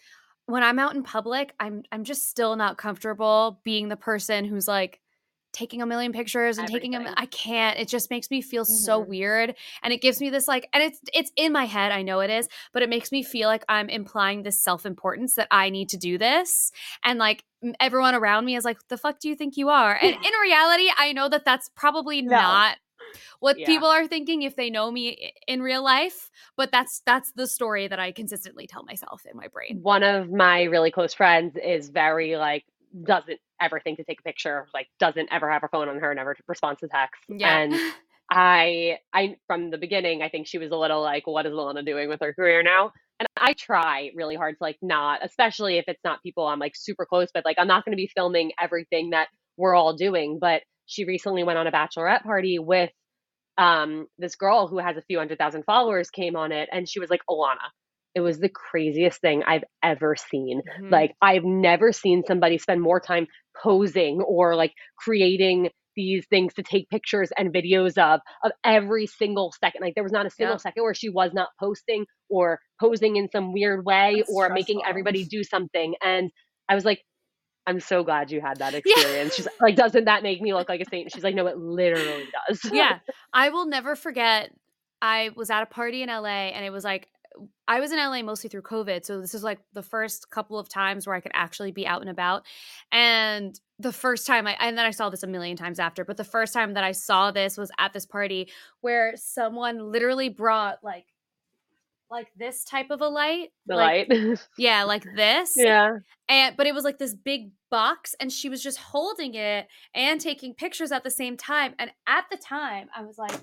when 0.47 0.62
I'm 0.62 0.78
out 0.78 0.95
in 0.95 1.03
public, 1.03 1.53
I'm 1.61 1.82
I'm 1.93 2.05
just 2.05 2.30
still 2.30 2.57
not 2.57 2.78
comfortable 2.78 3.61
being 3.64 3.88
the 3.88 3.97
person 3.97 4.47
who's 4.47 4.66
like 4.66 5.02
taking 5.53 5.83
a 5.83 5.87
million 5.87 6.13
pictures 6.13 6.59
and 6.59 6.67
taking 6.69 6.93
them. 6.93 7.07
I 7.17 7.27
can't. 7.27 7.79
It 7.79 7.89
just 7.89 8.11
makes 8.11 8.31
me 8.31 8.41
feel 8.43 8.65
so 8.65 9.01
Mhm. 9.01 9.09
weird, 9.09 9.55
and 9.83 9.93
it 9.93 10.01
gives 10.01 10.21
me 10.21 10.31
this 10.31 10.49
like, 10.49 10.69
and 10.73 10.83
it's 10.83 11.01
it's 11.13 11.33
in 11.37 11.53
my 11.53 11.65
head. 11.67 11.93
I 11.93 12.03
know 12.03 12.21
it 12.21 12.31
is, 12.31 12.49
but 12.73 12.83
it 12.83 12.89
makes 12.89 13.13
me 13.13 13.23
feel 13.23 13.49
like 13.49 13.65
I'm 13.69 13.89
implying 13.89 14.43
this 14.43 14.61
self 14.63 14.87
importance 14.87 15.35
that 15.35 15.49
I 15.51 15.71
need 15.71 15.89
to 15.91 15.97
do 15.97 16.19
this, 16.19 16.73
and 17.05 17.19
like 17.19 17.45
everyone 17.81 18.15
around 18.15 18.45
me 18.45 18.57
is 18.57 18.65
like, 18.65 18.79
"The 18.89 18.97
fuck 18.99 19.19
do 19.21 19.29
you 19.29 19.35
think 19.35 19.57
you 19.57 19.69
are?" 19.69 19.95
And 19.95 20.15
in 20.15 20.33
reality, 20.43 20.91
I 20.97 21.13
know 21.13 21.29
that 21.29 21.45
that's 21.45 21.69
probably 21.77 22.23
No. 22.23 22.39
not 22.39 22.79
what 23.41 23.57
Yeah. 23.59 23.67
people 23.67 23.89
are 23.89 24.07
thinking 24.07 24.43
if 24.43 24.57
they 24.57 24.71
know 24.71 24.91
me 24.91 25.33
in 25.47 25.63
real 25.63 25.83
life 25.83 26.31
but 26.57 26.71
that's 26.73 27.03
that's 27.07 27.33
the 27.33 27.47
story 27.47 27.87
that 27.89 27.99
i 28.01 28.11
consistently 28.13 28.67
tell 28.67 28.85
myself 28.85 29.27
in 29.31 29.37
my 29.37 29.49
brain 29.49 29.81
One 29.83 30.03
of 30.03 30.31
my 30.31 30.65
really 30.65 30.91
close 30.91 31.15
friends 31.15 31.57
is 31.57 31.89
very 31.89 32.37
like 32.37 32.65
doesn't 33.05 33.40
ever 33.61 33.80
think 33.80 33.99
to 33.99 34.05
take 34.05 34.20
a 34.20 34.22
picture, 34.22 34.66
like 34.74 34.88
doesn't 34.99 35.28
ever 35.32 35.51
have 35.51 35.62
her 35.62 35.68
phone 35.68 35.88
on 35.88 35.99
her, 35.99 36.14
never 36.14 36.36
responds 36.47 36.80
to 36.80 36.88
texts. 36.88 37.24
yeah 37.28 37.59
And 37.59 37.74
I 38.30 38.99
I 39.12 39.36
from 39.47 39.70
the 39.70 39.78
beginning 39.78 40.22
I 40.22 40.28
think 40.28 40.47
she 40.47 40.59
was 40.59 40.70
a 40.70 40.76
little 40.76 41.03
like 41.03 41.26
what 41.26 41.47
is 41.47 41.53
Ilana 41.53 41.84
doing 41.84 42.09
with 42.09 42.20
her 42.20 42.32
career 42.32 42.62
now? 42.62 42.93
And 43.20 43.26
I 43.36 43.53
try 43.53 44.11
really 44.14 44.36
hard 44.36 44.55
to 44.57 44.62
like 44.62 44.78
not, 44.82 45.20
especially 45.22 45.78
if 45.78 45.84
it's 45.86 46.03
not 46.05 46.22
people 46.22 46.47
I'm 46.47 46.59
like 46.59 46.74
super 46.74 47.07
close, 47.07 47.28
but 47.32 47.45
like 47.45 47.57
I'm 47.59 47.68
not 47.68 47.84
going 47.84 47.93
to 47.93 48.01
be 48.01 48.11
filming 48.14 48.53
everything 48.61 49.11
that 49.11 49.28
we're 49.57 49.74
all 49.74 49.95
doing. 49.95 50.38
But 50.40 50.62
she 50.86 51.05
recently 51.05 51.45
went 51.45 51.59
on 51.59 51.66
a 51.66 51.72
bachelorette 51.72 52.22
party 52.22 52.59
with 52.59 52.90
um 53.59 54.07
this 54.18 54.34
girl 54.36 54.66
who 54.66 54.78
has 54.78 54.97
a 54.97 55.03
few 55.03 55.18
hundred 55.18 55.38
thousand 55.38 55.64
followers 55.64 56.09
came 56.11 56.36
on 56.36 56.53
it 56.53 56.68
and 56.72 56.88
she 56.88 57.01
was 57.01 57.11
like 57.11 57.20
Ilana. 57.28 57.59
It 58.15 58.21
was 58.21 58.39
the 58.39 58.49
craziest 58.49 59.21
thing 59.21 59.43
I've 59.47 59.65
ever 59.83 60.17
seen. 60.17 60.61
Mhm. 60.81 60.91
Like 60.91 61.15
I've 61.23 61.45
never 61.45 61.93
seen 61.93 62.23
somebody 62.27 62.59
spend 62.59 62.81
more 62.83 63.01
time 63.01 63.27
posing 63.63 64.21
or 64.21 64.55
like 64.57 64.73
creating 64.99 65.71
these 65.95 66.27
things 66.29 66.55
to 66.55 66.63
take 66.63 66.89
pictures 66.89 67.31
and 67.37 67.53
videos 67.53 67.99
of 67.99 68.21
of 68.43 68.53
every 68.65 69.07
single 69.07 69.53
second. 69.63 69.83
Like 69.83 69.95
there 69.95 70.03
was 70.05 70.13
not 70.13 70.25
a 70.27 70.31
single 70.31 70.55
Yeah. 70.55 70.59
second 70.59 70.83
where 70.85 70.95
she 70.95 71.11
was 71.11 71.33
not 71.35 71.49
posting 71.61 72.07
or 72.31 72.61
posing 72.81 73.17
in 73.17 73.29
some 73.31 73.53
weird 73.53 73.85
way 73.85 74.15
That's 74.19 74.31
or 74.35 74.49
making 74.51 74.81
everybody 74.87 75.25
do 75.25 75.45
something. 75.45 75.95
And 76.03 76.31
I 76.69 76.75
was 76.75 76.85
like, 76.87 77.03
I'm 77.67 77.79
so 77.79 78.03
glad 78.05 78.31
you 78.31 78.41
had 78.41 78.59
that 78.59 78.73
Yeah. 78.87 78.95
experience. 78.97 79.35
She's 79.35 79.49
like, 79.61 79.77
doesn't 79.77 80.07
that 80.07 80.23
make 80.23 80.41
me 80.41 80.53
look 80.55 80.69
like 80.69 80.81
a 80.81 80.87
saint? 80.91 81.13
She's 81.13 81.23
like, 81.23 81.35
no, 81.35 81.47
it 81.47 81.59
literally 81.59 82.25
does. 82.49 82.61
yeah 82.73 82.99
i 83.35 83.51
will 83.51 83.67
never 83.67 83.95
forget 83.95 84.51
i 85.01 85.31
was 85.37 85.51
at 85.51 85.63
a 85.63 85.67
party 85.67 86.03
in 86.03 86.09
la 86.09 86.25
and 86.27 86.65
it 86.65 86.71
was 86.71 86.85
like 86.85 87.09
i 87.68 87.80
was 87.80 87.93
in 87.93 87.99
la 87.99 88.22
mostly 88.22 88.49
through 88.49 88.62
covid 88.62 89.05
so 89.05 89.20
this 89.20 89.35
is 89.35 89.43
like 89.43 89.59
the 89.72 89.83
first 89.83 90.30
couple 90.30 90.59
of 90.59 90.68
times 90.68 91.07
where 91.07 91.16
i 91.16 91.20
could 91.20 91.33
actually 91.35 91.72
be 91.72 91.87
out 91.87 92.01
and 92.01 92.11
about 92.11 92.45
and 92.91 93.61
the 93.78 93.93
first 93.93 94.26
time 94.26 94.47
i 94.47 94.57
and 94.61 94.76
then 94.76 94.87
i 94.87 94.91
saw 94.91 95.11
this 95.11 95.22
a 95.22 95.26
million 95.26 95.57
times 95.57 95.78
after 95.78 96.05
but 96.05 96.16
the 96.16 96.24
first 96.24 96.53
time 96.53 96.74
that 96.74 96.85
i 96.85 96.93
saw 96.93 97.30
this 97.30 97.57
was 97.57 97.70
at 97.78 97.93
this 97.93 98.07
party 98.07 98.51
where 98.80 99.14
someone 99.16 99.91
literally 99.91 100.28
brought 100.28 100.78
like 100.83 101.07
like 102.11 102.28
this 102.37 102.62
type 102.62 102.91
of 102.91 103.01
a 103.01 103.09
light 103.09 103.49
the 103.66 103.74
like, 103.74 104.07
light. 104.09 104.39
yeah 104.59 104.85
like 104.85 105.05
this 105.16 105.55
yeah. 105.57 105.97
and 106.28 106.57
but 106.57 106.66
it 106.66 106.74
was 106.74 106.85
like 106.85 106.99
this 106.99 107.14
big 107.14 107.51
box 107.70 108.14
and 108.20 108.30
she 108.30 108.51
was 108.51 108.62
just 108.62 108.78
holding 108.78 109.35
it 109.35 109.66
and 109.95 110.20
taking 110.20 110.53
pictures 110.53 110.93
at 110.93 111.03
the 111.03 111.11
same 111.11 111.37
time 111.37 111.74
and 111.78 111.91
at 112.07 112.24
the 112.30 112.37
time 112.37 112.89
i 112.95 113.03
was 113.03 113.16
like 113.16 113.41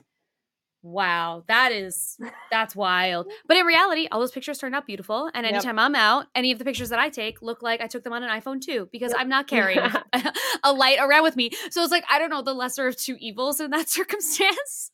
wow 0.81 1.43
that 1.47 1.71
is 1.71 2.17
that's 2.51 2.75
wild 2.75 3.27
but 3.47 3.57
in 3.57 3.65
reality 3.65 4.07
all 4.11 4.19
those 4.19 4.31
pictures 4.31 4.57
turned 4.57 4.73
out 4.73 4.85
beautiful 4.85 5.29
and 5.33 5.45
Yep. 5.45 5.53
anytime 5.53 5.77
i'm 5.79 5.95
out 5.95 6.27
any 6.35 6.51
of 6.51 6.59
the 6.59 6.65
pictures 6.65 6.89
that 6.89 6.99
i 6.99 7.09
take 7.09 7.41
look 7.41 7.61
like 7.61 7.81
i 7.81 7.87
took 7.87 8.03
them 8.03 8.13
on 8.13 8.23
an 8.23 8.29
iphone 8.39 8.61
too 8.61 8.87
because 8.91 9.11
Yep. 9.11 9.21
i'm 9.21 9.29
not 9.29 9.47
carrying 9.55 9.79
a, 10.63 10.71
light 10.73 10.99
around 10.99 11.23
with 11.23 11.35
me 11.35 11.49
so 11.69 11.83
it's 11.83 11.91
like 11.91 12.05
i 12.09 12.17
don't 12.17 12.29
know 12.29 12.41
the 12.41 12.53
lesser 12.53 12.87
of 12.87 12.95
two 12.95 13.17
evils 13.19 13.59
in 13.59 13.71
that 13.71 13.89
circumstance 13.89 14.91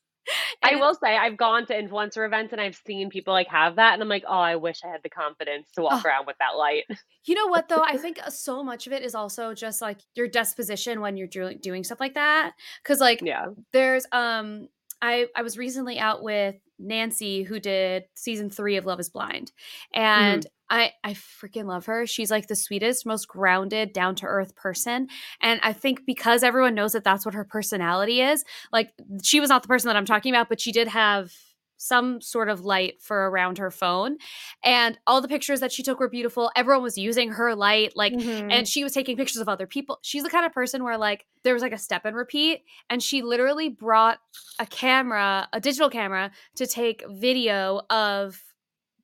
I 0.63 0.77
will 0.77 0.95
say 0.95 1.15
I've 1.15 1.38
gone 1.38 1.67
to 1.67 1.73
influencer 1.75 2.25
events 2.25 2.51
and 2.51 2.59
I've 2.59 2.81
seen 2.88 3.11
people 3.11 3.31
like 3.31 3.47
have 3.49 3.75
that 3.75 3.93
and 3.93 4.01
I'm 4.01 4.09
like, 4.09 4.23
oh, 4.27 4.33
I 4.33 4.55
wish 4.55 4.79
I 4.83 4.88
had 4.88 5.01
the 5.03 5.09
confidence 5.09 5.67
to 5.75 5.83
walk 5.83 6.01
Oh. 6.03 6.07
around 6.09 6.25
with 6.25 6.36
that 6.39 6.57
light. 6.57 6.86
You 7.25 7.36
know 7.36 7.45
what 7.45 7.69
though? 7.69 7.83
I 7.83 7.97
think 7.97 8.17
uh, 8.25 8.31
so 8.31 8.63
much 8.63 8.88
of 8.88 8.93
it 8.93 9.03
is 9.03 9.13
also 9.13 9.53
just 9.53 9.83
like 9.83 9.99
your 10.15 10.27
disposition 10.27 10.99
when 11.01 11.15
you're 11.15 11.27
doing 11.27 11.59
doing 11.61 11.83
stuff 11.83 11.99
like 11.99 12.15
that. 12.15 12.53
Cause 12.83 12.99
like 12.99 13.21
Yeah. 13.21 13.49
there's 13.71 14.07
um 14.11 14.67
I 15.01 15.27
I 15.35 15.41
was 15.41 15.57
recently 15.57 15.99
out 15.99 16.23
with 16.23 16.55
Nancy 16.77 17.43
who 17.43 17.59
did 17.59 18.05
season 18.15 18.49
three 18.49 18.77
of 18.77 18.85
Love 18.85 18.99
is 18.99 19.09
Blind. 19.09 19.51
Mm. 19.95 19.99
And 19.99 20.47
I 20.69 20.91
I 21.03 21.13
freaking 21.13 21.65
love 21.65 21.85
her. 21.85 22.07
She's 22.07 22.31
like 22.31 22.47
the 22.47 22.55
sweetest, 22.55 23.05
most 23.05 23.27
grounded, 23.27 23.93
down 23.93 24.15
to 24.15 24.25
earth 24.25 24.55
person. 24.55 25.07
And 25.41 25.59
I 25.63 25.73
think 25.73 26.05
because 26.05 26.43
everyone 26.43 26.75
knows 26.75 26.93
that 26.93 27.03
that's 27.03 27.25
what 27.25 27.35
her 27.35 27.45
personality 27.45 28.21
is, 28.21 28.43
like 28.71 28.91
she 29.23 29.39
was 29.39 29.49
not 29.49 29.61
the 29.61 29.67
person 29.67 29.87
that 29.89 29.95
I'm 29.95 30.05
talking 30.05 30.33
about, 30.33 30.49
but 30.49 30.59
she 30.59 30.71
did 30.71 30.87
have 30.87 31.31
some 31.78 32.21
sort 32.21 32.49
of 32.49 32.61
light 32.65 33.01
for 33.01 33.30
around 33.30 33.57
her 33.57 33.71
phone. 33.71 34.17
And 34.63 34.97
all 35.05 35.21
the 35.21 35.28
pictures 35.28 35.59
that 35.59 35.71
she 35.71 35.84
took 35.84 35.99
were 35.99 36.09
beautiful. 36.09 36.51
Everyone 36.55 36.84
was 36.84 36.97
using 36.97 37.30
her 37.32 37.53
light. 37.55 37.93
Like 37.95 38.13
Mhm. 38.13 38.51
and 38.51 38.67
she 38.67 38.84
was 38.84 38.93
taking 38.93 39.17
pictures 39.17 39.41
of 39.41 39.49
other 39.49 39.67
people. 39.67 39.99
She's 40.01 40.23
the 40.23 40.30
kind 40.30 40.45
of 40.45 40.53
person 40.53 40.84
where 40.84 40.97
like 40.97 41.26
there 41.43 41.53
was 41.53 41.61
like 41.63 41.73
a 41.73 41.78
step 41.78 42.05
and 42.05 42.15
repeat, 42.15 42.63
and 42.89 43.01
she 43.03 43.21
literally 43.21 43.69
brought 43.69 44.19
a 44.59 44.65
camera, 44.65 45.47
a 45.53 45.59
digital 45.59 45.89
camera, 45.89 46.32
to 46.55 46.65
take 46.67 47.03
video 47.09 47.82
of 47.89 48.41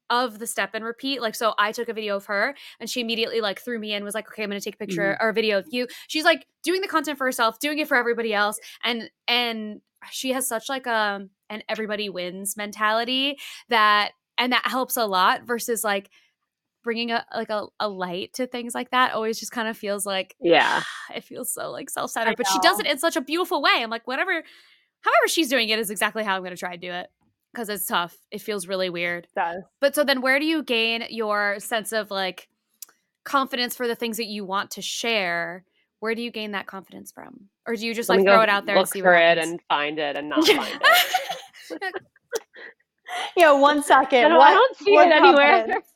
of 0.09 0.39
the 0.39 0.47
step 0.47 0.71
and 0.73 0.83
repeat. 0.83 1.21
Like 1.21 1.35
so 1.35 1.53
I 1.57 1.71
took 1.71 1.87
a 1.87 1.93
video 1.93 2.17
of 2.17 2.25
her 2.25 2.53
and 2.81 2.89
she 2.89 2.99
immediately 2.99 3.39
like 3.39 3.61
threw 3.61 3.79
me 3.79 3.93
in, 3.93 4.03
was 4.03 4.13
like, 4.13 4.27
okay, 4.27 4.43
I'm 4.43 4.49
gonna 4.49 4.59
take 4.59 4.75
a 4.75 4.77
picture 4.77 5.17
or 5.21 5.29
a 5.29 5.33
video 5.33 5.57
of 5.59 5.67
you. 5.71 5.87
She's 6.07 6.25
like 6.25 6.47
doing 6.63 6.81
the 6.81 6.87
content 6.89 7.17
for 7.17 7.23
herself, 7.25 7.59
doing 7.59 7.79
it 7.79 7.87
for 7.87 7.95
everybody 7.95 8.33
else. 8.33 8.59
And 8.83 9.09
and 9.27 9.79
she 10.11 10.31
has 10.33 10.47
such 10.47 10.67
like 10.67 10.85
um 10.85 11.29
an 11.51 11.61
everybody 11.69 12.09
wins 12.09 12.57
mentality 12.57 13.37
that 13.69 14.11
and 14.37 14.53
that 14.53 14.65
helps 14.65 14.97
a 14.97 15.05
lot 15.05 15.43
versus 15.45 15.83
like 15.83 16.09
bringing 16.83 17.11
a 17.11 17.23
like 17.35 17.49
a, 17.49 17.67
a 17.79 17.87
light 17.87 18.33
to 18.33 18.47
things 18.47 18.73
like 18.73 18.89
that 18.89 19.13
always 19.13 19.39
just 19.39 19.51
kind 19.51 19.67
of 19.67 19.77
feels 19.77 20.05
like 20.05 20.35
Yeah. 20.41 20.81
it 21.15 21.23
feels 21.23 21.53
so 21.53 21.69
like 21.69 21.89
self-centered 21.89 22.37
but 22.37 22.47
she 22.47 22.57
does 22.59 22.79
it 22.79 22.87
in 22.87 22.97
such 22.97 23.15
a 23.15 23.21
beautiful 23.21 23.61
way 23.61 23.71
i'm 23.75 23.89
like 23.91 24.07
whatever 24.07 24.31
however 24.31 25.27
she's 25.27 25.49
doing 25.49 25.69
it 25.69 25.77
is 25.77 25.91
exactly 25.91 26.23
how 26.23 26.35
i'm 26.35 26.41
going 26.41 26.51
to 26.55 26.57
try 26.57 26.71
and 26.73 26.81
do 26.81 26.91
it 26.91 27.07
because 27.53 27.69
it's 27.69 27.85
tough 27.85 28.17
it 28.31 28.41
feels 28.41 28.67
really 28.67 28.89
weird 28.89 29.27
does. 29.35 29.61
but 29.79 29.93
so 29.93 30.03
then 30.03 30.21
where 30.21 30.39
do 30.39 30.45
you 30.45 30.63
gain 30.63 31.03
your 31.09 31.59
sense 31.59 31.91
of 31.91 32.09
like 32.09 32.47
confidence 33.25 33.75
for 33.75 33.87
the 33.87 33.95
things 33.95 34.17
that 34.17 34.25
you 34.25 34.43
want 34.45 34.71
to 34.71 34.81
share 34.81 35.63
where 35.99 36.15
do 36.15 36.23
you 36.23 36.31
gain 36.31 36.51
that 36.51 36.65
confidence 36.65 37.11
from 37.11 37.49
or 37.67 37.75
do 37.75 37.85
you 37.85 37.93
just 37.93 38.09
Let 38.09 38.17
like 38.19 38.25
throw 38.25 38.41
it 38.41 38.49
out 38.49 38.65
there 38.65 38.75
and 38.75 38.87
see 38.87 39.01
for 39.01 39.13
what 39.13 39.21
it 39.21 39.37
and 39.37 39.59
find 39.69 39.99
it 39.99 40.15
and 40.17 40.29
not 40.29 40.47
find 40.47 40.81
it. 40.81 41.30
Yeah, 43.35 43.51
one 43.51 43.83
second. 43.83 44.25
I 44.25 44.29
don't, 44.29 44.37
what, 44.37 44.47
I 44.47 44.53
don't 44.53 44.77
see 44.77 44.93
it 44.95 45.11
anywhere. 45.11 45.51
confidence? 45.57 45.85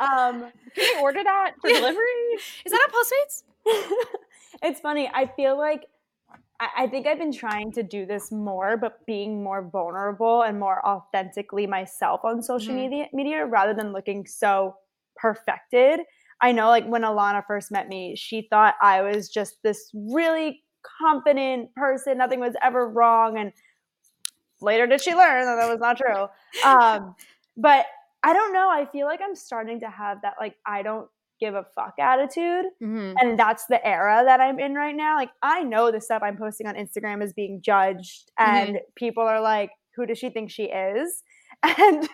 Um, 0.00 0.50
Can 0.74 0.96
I 0.96 1.00
order 1.00 1.22
that 1.22 1.52
for 1.60 1.68
delivery? 1.68 2.00
is 2.64 2.72
that 2.72 2.88
on 2.88 2.90
postmates 2.90 3.96
it's 4.62 4.80
funny. 4.80 5.10
I 5.12 5.26
feel 5.36 5.58
like 5.58 5.84
I, 6.58 6.68
I 6.78 6.86
think 6.86 7.06
I've 7.06 7.18
been 7.18 7.32
trying 7.32 7.70
to 7.72 7.82
do 7.82 8.06
this 8.06 8.32
more, 8.32 8.76
but 8.78 9.04
being 9.06 9.44
more 9.44 9.62
vulnerable 9.70 10.42
and 10.42 10.58
more 10.58 10.84
authentically 10.86 11.66
myself 11.66 12.20
on 12.24 12.42
social 12.42 12.72
Mhm. 12.72 12.76
media, 12.76 13.06
media 13.12 13.44
rather 13.46 13.74
than 13.74 13.92
looking 13.92 14.26
so 14.26 14.74
perfected. 15.16 16.00
I 16.40 16.52
know, 16.52 16.68
like 16.68 16.86
when 16.86 17.02
Alana 17.02 17.44
first 17.46 17.70
met 17.70 17.88
me, 17.88 18.16
she 18.16 18.46
thought 18.48 18.74
I 18.80 19.02
was 19.02 19.28
just 19.28 19.62
this 19.62 19.90
really 19.94 20.62
confident 21.00 21.74
person. 21.74 22.16
Nothing 22.18 22.40
was 22.40 22.54
ever 22.62 22.88
wrong, 22.88 23.36
and 23.38 23.52
later 24.62 24.86
did 24.86 25.00
she 25.02 25.14
learn 25.14 25.44
that 25.46 25.56
that 25.56 25.68
was 25.70 25.80
not 25.80 25.96
true. 25.96 26.26
Um, 26.64 27.14
but 27.56 27.86
I 28.22 28.32
don't 28.32 28.52
know. 28.52 28.68
I 28.70 28.86
feel 28.86 29.06
like 29.06 29.20
I'm 29.22 29.34
starting 29.34 29.80
to 29.80 29.88
have 29.90 30.22
that 30.22 30.34
like 30.40 30.56
I 30.66 30.82
don't 30.82 31.08
give 31.40 31.54
a 31.54 31.64
fuck 31.74 31.94
attitude. 31.98 32.66
Mhm. 32.82 33.14
And 33.18 33.38
that's 33.38 33.64
the 33.66 33.84
era 33.86 34.22
that 34.26 34.40
I'm 34.40 34.58
in 34.60 34.74
right 34.74 34.94
now. 34.94 35.16
Like 35.16 35.30
I 35.42 35.62
know 35.62 35.90
the 35.90 36.00
stuff 36.00 36.22
I'm 36.22 36.36
posting 36.36 36.66
on 36.66 36.74
Instagram 36.74 37.22
is 37.22 37.32
being 37.32 37.62
judged 37.62 38.30
and 38.38 38.78
people 38.94 39.22
are 39.22 39.40
like, 39.40 39.70
who 39.96 40.04
does 40.04 40.18
she 40.18 40.30
think 40.30 40.50
she 40.50 40.64
is? 40.64 41.22
And 41.62 42.08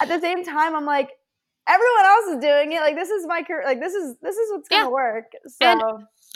at 0.00 0.08
the 0.08 0.20
same 0.20 0.44
time 0.44 0.74
I'm 0.76 0.86
like, 0.86 1.10
everyone 1.68 2.04
else 2.04 2.26
is 2.34 2.38
doing 2.40 2.72
it. 2.72 2.80
Like 2.80 2.94
this 2.96 3.10
is 3.10 3.26
my 3.26 3.42
career. 3.42 3.62
Like 3.64 3.80
this 3.80 3.94
is 3.94 4.16
this 4.22 4.36
is 4.36 4.50
what's 4.52 4.68
gonna 4.68 4.84
Yeah. 4.84 4.88
work. 4.88 5.32
So 5.48 5.66
And 5.66 5.82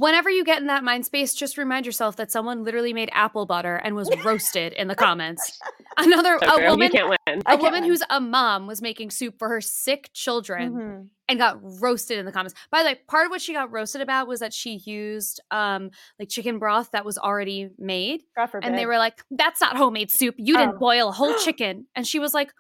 Whenever 0.01 0.31
you 0.31 0.45
get 0.45 0.61
in 0.61 0.67
that 0.69 0.85
mind 0.85 1.05
space, 1.07 1.35
just 1.35 1.59
remind 1.59 1.85
yourself 1.87 2.17
that 2.17 2.31
someone 2.31 2.63
literally 2.65 2.93
made 2.93 3.09
apple 3.13 3.47
butter 3.47 3.77
and 3.77 3.95
was 3.97 4.09
roasted 4.25 4.73
in 4.75 4.87
the 4.89 4.95
comments. 4.95 5.59
Another 5.97 6.39
So 6.43 6.57
a 6.57 6.71
woman, 6.71 6.91
can't 6.91 7.09
win. 7.09 7.43
I 7.47 7.55
a 7.55 7.57
woman 7.57 7.83
win. 7.83 7.91
who's 7.91 8.03
a 8.09 8.21
mom 8.21 8.67
was 8.69 8.81
making 8.81 9.11
soup 9.11 9.39
for 9.39 9.49
her 9.49 9.61
sick 9.61 10.11
children 10.15 10.73
Mhm. 10.73 11.09
and 11.29 11.39
got 11.39 11.59
roasted 11.83 12.19
in 12.19 12.27
the 12.27 12.33
comments. 12.33 12.55
By 12.71 12.83
the 12.83 12.91
way, 12.91 12.95
part 13.09 13.27
of 13.27 13.31
what 13.31 13.41
she 13.41 13.53
got 13.53 13.73
roasted 13.73 14.01
about 14.01 14.29
was 14.29 14.39
that 14.41 14.53
she 14.55 14.77
used 14.85 15.41
um 15.51 15.91
like 16.21 16.29
chicken 16.29 16.59
broth 16.61 16.93
that 16.93 17.05
was 17.05 17.19
already 17.19 17.71
made. 17.79 18.23
And 18.63 18.79
they 18.79 18.87
were 18.87 18.99
like, 18.99 19.25
That's 19.33 19.61
not 19.61 19.77
homemade 19.77 20.11
soup. 20.13 20.37
You 20.39 20.57
didn't 20.57 20.77
Oh. 20.77 20.79
boil 20.79 21.09
a 21.09 21.13
whole 21.13 21.35
chicken. 21.45 21.87
And 21.97 22.07
she 22.07 22.21
was 22.21 22.33
like, 22.35 22.53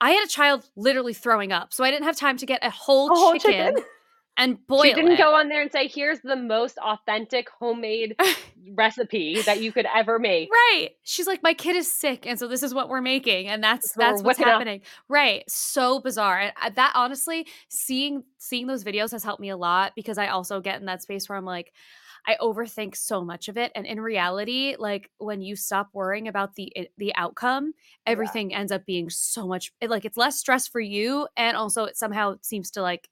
I 0.00 0.10
had 0.10 0.24
a 0.26 0.28
child 0.28 0.68
literally 0.76 1.14
throwing 1.14 1.52
up. 1.52 1.72
So 1.72 1.84
I 1.84 1.90
didn't 1.90 2.04
have 2.04 2.16
time 2.16 2.36
to 2.38 2.44
get 2.44 2.62
a 2.64 2.70
whole, 2.70 3.10
A 3.10 3.14
whole 3.14 3.32
chicken, 3.38 3.76
chicken? 3.76 3.84
And 4.36 4.58
boil 4.66 4.82
She 4.82 4.94
didn't 4.94 5.12
it. 5.12 5.18
go 5.18 5.34
on 5.34 5.48
there 5.48 5.62
and 5.62 5.70
say, 5.70 5.88
"Here's 5.88 6.20
the 6.20 6.36
most 6.36 6.78
authentic 6.78 7.48
homemade 7.58 8.16
recipe 8.74 9.42
that 9.42 9.60
you 9.60 9.72
could 9.72 9.86
ever 9.94 10.18
make." 10.18 10.48
Right. 10.50 10.90
She's 11.02 11.26
like, 11.26 11.42
my 11.42 11.54
kid 11.54 11.76
is 11.76 11.90
sick, 11.90 12.26
and 12.26 12.38
so 12.38 12.48
this 12.48 12.62
is 12.62 12.72
what 12.74 12.88
we're 12.88 13.00
making, 13.02 13.48
and 13.48 13.62
that's 13.62 13.92
So 13.92 14.00
that's 14.00 14.22
what's 14.22 14.38
whipping 14.38 14.44
up. 14.50 14.58
happening. 14.58 14.80
Right. 15.08 15.44
So 15.48 16.00
bizarre. 16.00 16.38
And 16.40 16.52
uh, 16.62 16.70
that 16.76 16.92
honestly, 16.94 17.46
seeing 17.68 18.24
seeing 18.38 18.66
those 18.66 18.84
videos 18.84 19.10
has 19.12 19.22
helped 19.24 19.40
me 19.40 19.50
a 19.50 19.56
lot 19.56 19.92
because 19.94 20.18
I 20.18 20.28
also 20.28 20.60
get 20.60 20.80
in 20.80 20.86
that 20.86 21.02
space 21.02 21.28
where 21.28 21.36
I'm 21.38 21.44
like, 21.44 21.72
I 22.26 22.36
overthink 22.40 22.96
so 22.96 23.24
much 23.24 23.48
of 23.48 23.56
it, 23.58 23.72
and 23.74 23.84
in 23.84 24.00
reality, 24.00 24.76
like 24.78 25.10
when 25.18 25.42
you 25.42 25.56
stop 25.56 25.88
worrying 25.92 26.28
about 26.28 26.54
the 26.54 26.72
the 26.96 27.14
outcome, 27.16 27.72
everything 28.06 28.54
ends 28.54 28.70
up 28.72 28.86
being 28.86 29.10
so 29.10 29.46
much 29.46 29.72
like 29.86 30.04
it's 30.04 30.16
less 30.16 30.38
stress 30.38 30.66
for 30.68 30.80
you, 30.80 31.26
and 31.36 31.56
also 31.56 31.84
it 31.84 31.96
somehow 31.96 32.36
seems 32.42 32.70
to 32.72 32.82
like 32.82 33.08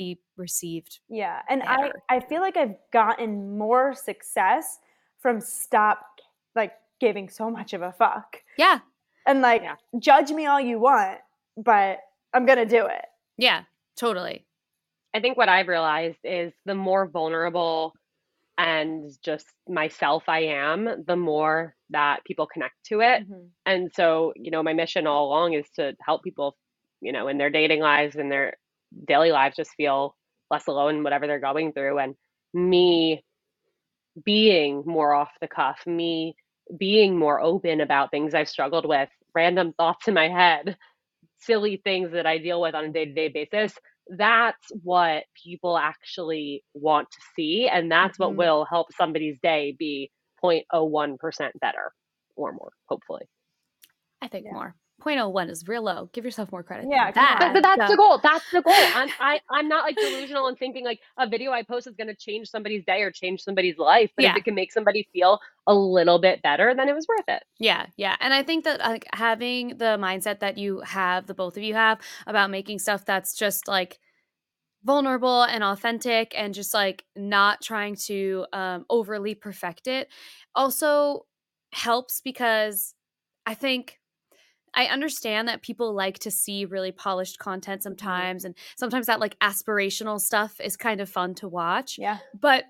be 0.00 0.18
received. 0.38 1.00
Yeah, 1.10 1.42
and 1.48 1.62
I 1.62 1.76
better. 1.76 2.02
I 2.08 2.20
feel 2.20 2.40
like 2.40 2.56
I've 2.56 2.76
gotten 2.90 3.58
more 3.58 3.92
success 3.94 4.78
from 5.18 5.42
stop 5.42 6.00
like 6.56 6.72
giving 7.00 7.28
so 7.28 7.50
much 7.50 7.74
of 7.74 7.82
a 7.82 7.92
fuck. 7.92 8.38
Yeah. 8.56 8.78
And 9.26 9.42
like 9.42 9.62
Yeah. 9.62 9.76
judge 9.98 10.30
me 10.30 10.46
all 10.46 10.60
you 10.60 10.78
want, 10.80 11.18
but 11.56 11.98
I'm 12.32 12.46
going 12.46 12.58
to 12.58 12.64
do 12.64 12.86
it. 12.86 13.04
Yeah. 13.36 13.64
Totally. 13.96 14.46
I 15.14 15.20
think 15.20 15.36
what 15.36 15.50
I've 15.50 15.68
realized 15.68 16.20
is 16.24 16.54
the 16.64 16.74
more 16.74 17.06
vulnerable 17.06 17.92
and 18.56 19.10
just 19.22 19.46
myself 19.68 20.24
I 20.28 20.44
am, 20.44 21.04
the 21.06 21.16
more 21.16 21.74
that 21.90 22.24
people 22.24 22.46
connect 22.46 22.74
to 22.86 23.00
it. 23.00 23.22
Mm-hmm. 23.22 23.46
And 23.66 23.90
so, 23.94 24.32
you 24.36 24.50
know, 24.50 24.62
my 24.62 24.72
mission 24.72 25.06
all 25.06 25.26
along 25.26 25.52
is 25.54 25.68
to 25.76 25.94
help 26.00 26.22
people, 26.22 26.56
you 27.02 27.12
know, 27.12 27.28
in 27.28 27.36
their 27.36 27.50
dating 27.50 27.80
lives 27.80 28.16
and 28.16 28.32
their 28.32 28.56
daily 29.08 29.32
lives 29.32 29.56
just 29.56 29.72
feel 29.76 30.16
less 30.50 30.66
alone 30.66 30.96
in 30.96 31.02
whatever 31.04 31.26
they're 31.26 31.40
going 31.40 31.72
through. 31.72 31.98
And 31.98 32.14
me 32.54 33.22
being 34.24 34.82
more 34.86 35.14
off 35.14 35.30
the 35.40 35.48
cuff, 35.48 35.80
me 35.86 36.34
being 36.78 37.18
more 37.18 37.40
open 37.40 37.80
about 37.80 38.10
things 38.10 38.34
I've 38.34 38.48
struggled 38.48 38.86
with, 38.86 39.08
random 39.34 39.72
thoughts 39.74 40.08
in 40.08 40.14
my 40.14 40.28
head, 40.28 40.76
silly 41.38 41.80
things 41.84 42.12
that 42.12 42.26
I 42.26 42.38
deal 42.38 42.60
with 42.60 42.74
on 42.74 42.86
a 42.86 42.92
day 42.92 43.06
to 43.06 43.12
day 43.12 43.28
basis. 43.28 43.78
That's 44.08 44.70
what 44.82 45.24
people 45.44 45.78
actually 45.78 46.64
want 46.74 47.10
to 47.10 47.18
see. 47.36 47.68
And 47.72 47.90
that's 47.90 48.18
Mhm. 48.18 48.18
what 48.18 48.36
will 48.36 48.66
help 48.68 48.88
somebody's 48.96 49.38
day 49.42 49.76
be 49.78 50.10
0.01% 50.42 51.58
better 51.60 51.92
or 52.36 52.52
more, 52.52 52.72
hopefully. 52.88 53.26
I 54.22 54.28
think 54.28 54.46
Yeah. 54.46 54.50
more. 54.50 54.74
0.01 55.00 55.50
is 55.50 55.66
real 55.66 55.82
low. 55.82 56.08
Give 56.12 56.24
yourself 56.24 56.52
more 56.52 56.62
credit. 56.62 56.86
Yeah, 56.90 57.10
that. 57.10 57.36
But, 57.40 57.52
but 57.54 57.62
that's 57.62 57.80
Uh, 57.82 57.88
the 57.88 57.96
goal. 57.96 58.18
That's 58.22 58.50
the 58.52 58.62
goal. 58.62 58.74
I'm 58.94 59.08
I, 59.18 59.40
I'm 59.50 59.68
not 59.68 59.84
like 59.84 59.96
delusional 59.96 60.46
and 60.46 60.58
thinking 60.58 60.84
like 60.84 61.00
a 61.18 61.28
video 61.28 61.52
I 61.52 61.62
post 61.62 61.86
is 61.86 61.94
going 61.96 62.08
to 62.08 62.14
change 62.14 62.48
somebody's 62.48 62.84
day 62.84 63.02
or 63.02 63.10
change 63.10 63.42
somebody's 63.42 63.78
life. 63.78 64.10
But 64.16 64.24
Yeah. 64.24 64.30
if 64.32 64.36
it 64.38 64.44
can 64.44 64.54
make 64.54 64.72
somebody 64.72 65.08
feel 65.12 65.40
a 65.66 65.74
little 65.74 66.18
bit 66.20 66.42
better, 66.42 66.74
then 66.74 66.88
it 66.88 66.94
was 66.94 67.06
worth 67.08 67.28
it. 67.28 67.42
Yeah, 67.58 67.86
yeah. 67.96 68.16
And 68.20 68.32
I 68.34 68.42
think 68.42 68.64
that 68.64 68.80
like 68.80 69.06
having 69.12 69.78
the 69.78 69.96
mindset 69.98 70.40
that 70.40 70.58
you 70.58 70.80
have, 70.80 71.26
the 71.26 71.34
both 71.34 71.56
of 71.56 71.62
you 71.62 71.74
have, 71.74 72.00
about 72.26 72.50
making 72.50 72.78
stuff 72.78 73.04
that's 73.04 73.34
just 73.34 73.66
like 73.68 73.98
vulnerable 74.82 75.42
and 75.42 75.62
authentic 75.62 76.32
and 76.36 76.54
just 76.54 76.72
like 76.72 77.04
not 77.14 77.60
trying 77.60 77.94
to 77.94 78.46
um 78.54 78.86
overly 78.88 79.34
perfect 79.34 79.86
it 79.86 80.08
also 80.54 81.26
helps 81.72 82.22
because 82.22 82.94
I 83.44 83.52
think 83.54 83.99
I 84.74 84.86
understand 84.86 85.48
that 85.48 85.62
people 85.62 85.92
like 85.94 86.18
to 86.20 86.30
see 86.30 86.64
really 86.64 86.92
polished 86.92 87.38
content 87.38 87.80
mm-hmm. 87.80 87.88
sometimes 87.88 88.44
and 88.44 88.54
sometimes 88.76 89.06
that 89.06 89.20
like 89.20 89.38
aspirational 89.40 90.20
stuff 90.20 90.60
is 90.60 90.76
kind 90.76 91.00
of 91.00 91.08
fun 91.08 91.34
to 91.36 91.48
watch 91.48 91.98
Yeah. 91.98 92.18
but 92.38 92.64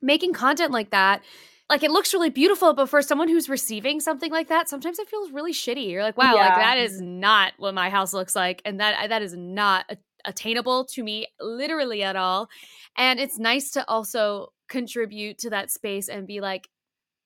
making 0.00 0.32
content 0.32 0.70
like 0.70 0.90
that 0.90 1.22
like 1.70 1.82
it 1.82 1.90
looks 1.90 2.12
really 2.12 2.30
beautiful 2.30 2.74
but 2.74 2.88
for 2.88 3.00
someone 3.02 3.28
who's 3.28 3.48
receiving 3.48 4.00
something 4.00 4.30
like 4.30 4.48
that 4.48 4.68
sometimes 4.68 4.98
it 4.98 5.08
feels 5.08 5.30
really 5.30 5.52
shitty. 5.52 5.90
You're 5.90 6.02
like 6.02 6.16
wow 6.16 6.34
like 6.36 6.56
that 6.56 6.78
is 6.78 7.00
not 7.00 7.52
what 7.56 7.74
my 7.74 7.90
house 7.90 8.12
looks 8.12 8.36
like 8.36 8.60
and 8.64 8.80
that 8.80 9.04
uh, 9.04 9.06
that 9.08 9.22
is 9.22 9.34
not 9.34 9.86
a- 9.88 9.96
attainable 10.26 10.84
to 10.86 11.02
me 11.02 11.26
literally 11.40 12.02
at 12.02 12.16
all 12.16 12.48
and 12.96 13.20
it's 13.20 13.38
nice 13.38 13.70
to 13.72 13.88
also 13.88 14.52
contribute 14.68 15.38
to 15.38 15.50
that 15.50 15.70
space 15.70 16.08
and 16.08 16.26
be 16.26 16.40
like 16.40 16.68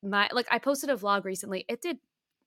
my 0.02 0.28
like 0.32 0.46
i 0.50 0.58
posted 0.58 0.90
a 0.90 0.96
vlog 0.96 1.24
recently 1.24 1.64
it 1.68 1.80
did 1.80 1.98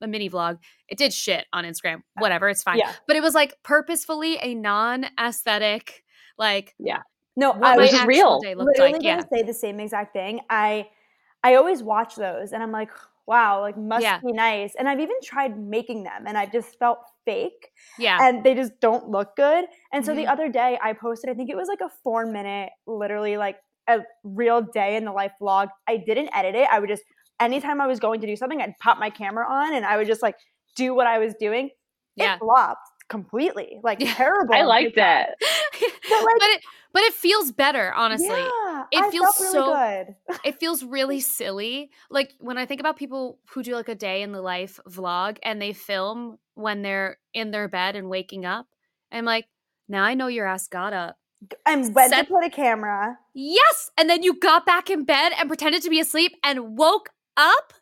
a 0.02 0.06
mini 0.06 0.28
vlog 0.28 0.58
it 0.88 0.98
did 0.98 1.12
shit 1.12 1.46
on 1.52 1.64
instagram 1.64 2.02
whatever 2.18 2.48
it's 2.48 2.62
fine 2.62 2.78
Yeah. 2.78 2.92
but 3.06 3.16
it 3.16 3.22
was 3.22 3.34
like 3.34 3.54
purposefully 3.62 4.36
a 4.42 4.54
non-aesthetic 4.54 6.04
like 6.38 6.74
yeah. 6.78 6.98
No, 7.34 7.52
I 7.62 7.76
was 7.76 7.90
just 7.90 8.06
real. 8.06 8.40
day 8.40 8.54
looked 8.54 8.68
literally 8.78 8.92
like 8.94 9.02
yeah 9.02 9.22
say 9.32 9.42
the 9.42 9.54
same 9.54 9.80
exact 9.80 10.12
thing. 10.12 10.40
I 10.50 10.88
I 11.42 11.54
always 11.54 11.82
watch 11.82 12.14
those 12.16 12.52
and 12.52 12.62
I'm 12.62 12.72
like, 12.72 12.90
wow, 13.26 13.60
like 13.62 13.76
must 13.78 14.02
Yeah. 14.02 14.20
be 14.20 14.32
nice. 14.32 14.74
And 14.74 14.86
I've 14.88 15.00
even 15.00 15.16
tried 15.22 15.58
making 15.58 16.02
them 16.04 16.26
and 16.26 16.36
I 16.36 16.44
just 16.46 16.78
felt 16.78 16.98
fake 17.24 17.70
yeah 17.98 18.18
and 18.20 18.44
they 18.44 18.54
just 18.54 18.78
don't 18.80 19.08
look 19.08 19.34
good. 19.36 19.64
And 19.92 20.04
so 20.04 20.14
the 20.14 20.24
Mhm. 20.24 20.32
other 20.32 20.48
day 20.50 20.78
I 20.82 20.92
posted, 20.92 21.30
I 21.30 21.34
think 21.34 21.48
it 21.48 21.56
was 21.56 21.68
like 21.68 21.80
a 21.80 21.88
four 22.02 22.26
minute, 22.26 22.70
literally 22.86 23.36
like 23.38 23.58
a 23.88 24.00
real 24.24 24.60
day 24.60 24.96
in 24.96 25.04
the 25.04 25.12
life 25.12 25.32
vlog. 25.40 25.68
I 25.88 25.96
didn't 25.98 26.30
edit 26.34 26.54
it. 26.54 26.68
I 26.70 26.80
would 26.80 26.88
just 26.88 27.04
anytime 27.44 27.80
I 27.80 27.86
was 27.86 28.00
going 28.00 28.20
to 28.20 28.26
do 28.26 28.36
something, 28.36 28.60
I'd 28.60 28.78
pop 28.80 28.98
my 28.98 29.10
camera 29.10 29.46
on 29.48 29.74
and 29.74 29.84
I 29.84 29.96
would 29.96 30.06
just 30.06 30.22
like 30.22 30.36
do 30.76 30.94
what 30.94 31.06
I 31.06 31.18
was 31.18 31.34
doing. 31.38 31.70
yeah 32.16 32.34
It 32.34 32.38
flopped 32.40 32.88
completely. 33.08 33.78
Like 33.82 34.00
Yeah. 34.00 34.14
terrible. 34.22 34.54
I 34.54 34.62
like 34.62 34.94
that. 34.96 35.34
But, 36.08 36.24
like- 36.24 36.36
but 36.38 36.48
it 36.50 36.60
but 36.94 37.02
it 37.04 37.14
feels 37.14 37.52
better 37.52 37.92
honestly 37.94 38.28
Yeah, 38.28 38.84
It 38.92 39.02
I 39.02 39.10
feels 39.10 39.40
really 39.40 39.52
so- 39.52 39.74
good. 39.74 40.38
it 40.44 40.60
feels 40.60 40.84
really 40.84 41.20
silly 41.20 41.90
like 42.10 42.32
when 42.38 42.58
i 42.58 42.66
think 42.66 42.80
about 42.80 42.96
people 42.96 43.38
who 43.50 43.62
do 43.62 43.74
like 43.74 43.88
a 43.88 43.94
day 43.94 44.20
in 44.22 44.32
the 44.32 44.42
life 44.42 44.78
vlog 44.88 45.38
and 45.42 45.60
they 45.62 45.72
film 45.72 46.38
when 46.54 46.82
they're 46.82 47.16
in 47.32 47.50
their 47.50 47.66
bed 47.68 47.96
and 47.96 48.08
waking 48.10 48.44
up 48.44 48.66
i'm 49.10 49.24
like 49.24 49.46
now 49.88 50.02
i 50.04 50.12
know 50.14 50.26
your 50.26 50.46
ass 50.46 50.68
got 50.68 50.92
up 50.92 51.16
And 51.66 51.94
went 51.94 52.10
Set- 52.12 52.26
to 52.28 52.32
put 52.34 52.44
a 52.44 52.50
camera. 52.50 53.16
yes 53.34 53.90
and 53.96 54.10
then 54.10 54.22
you 54.22 54.38
got 54.38 54.66
back 54.66 54.90
in 54.90 55.04
bed 55.04 55.32
and 55.38 55.48
pretended 55.48 55.82
to 55.82 55.90
be 55.90 55.98
asleep 56.00 56.32
and 56.44 56.76
woke 56.76 57.08
up 57.36 57.72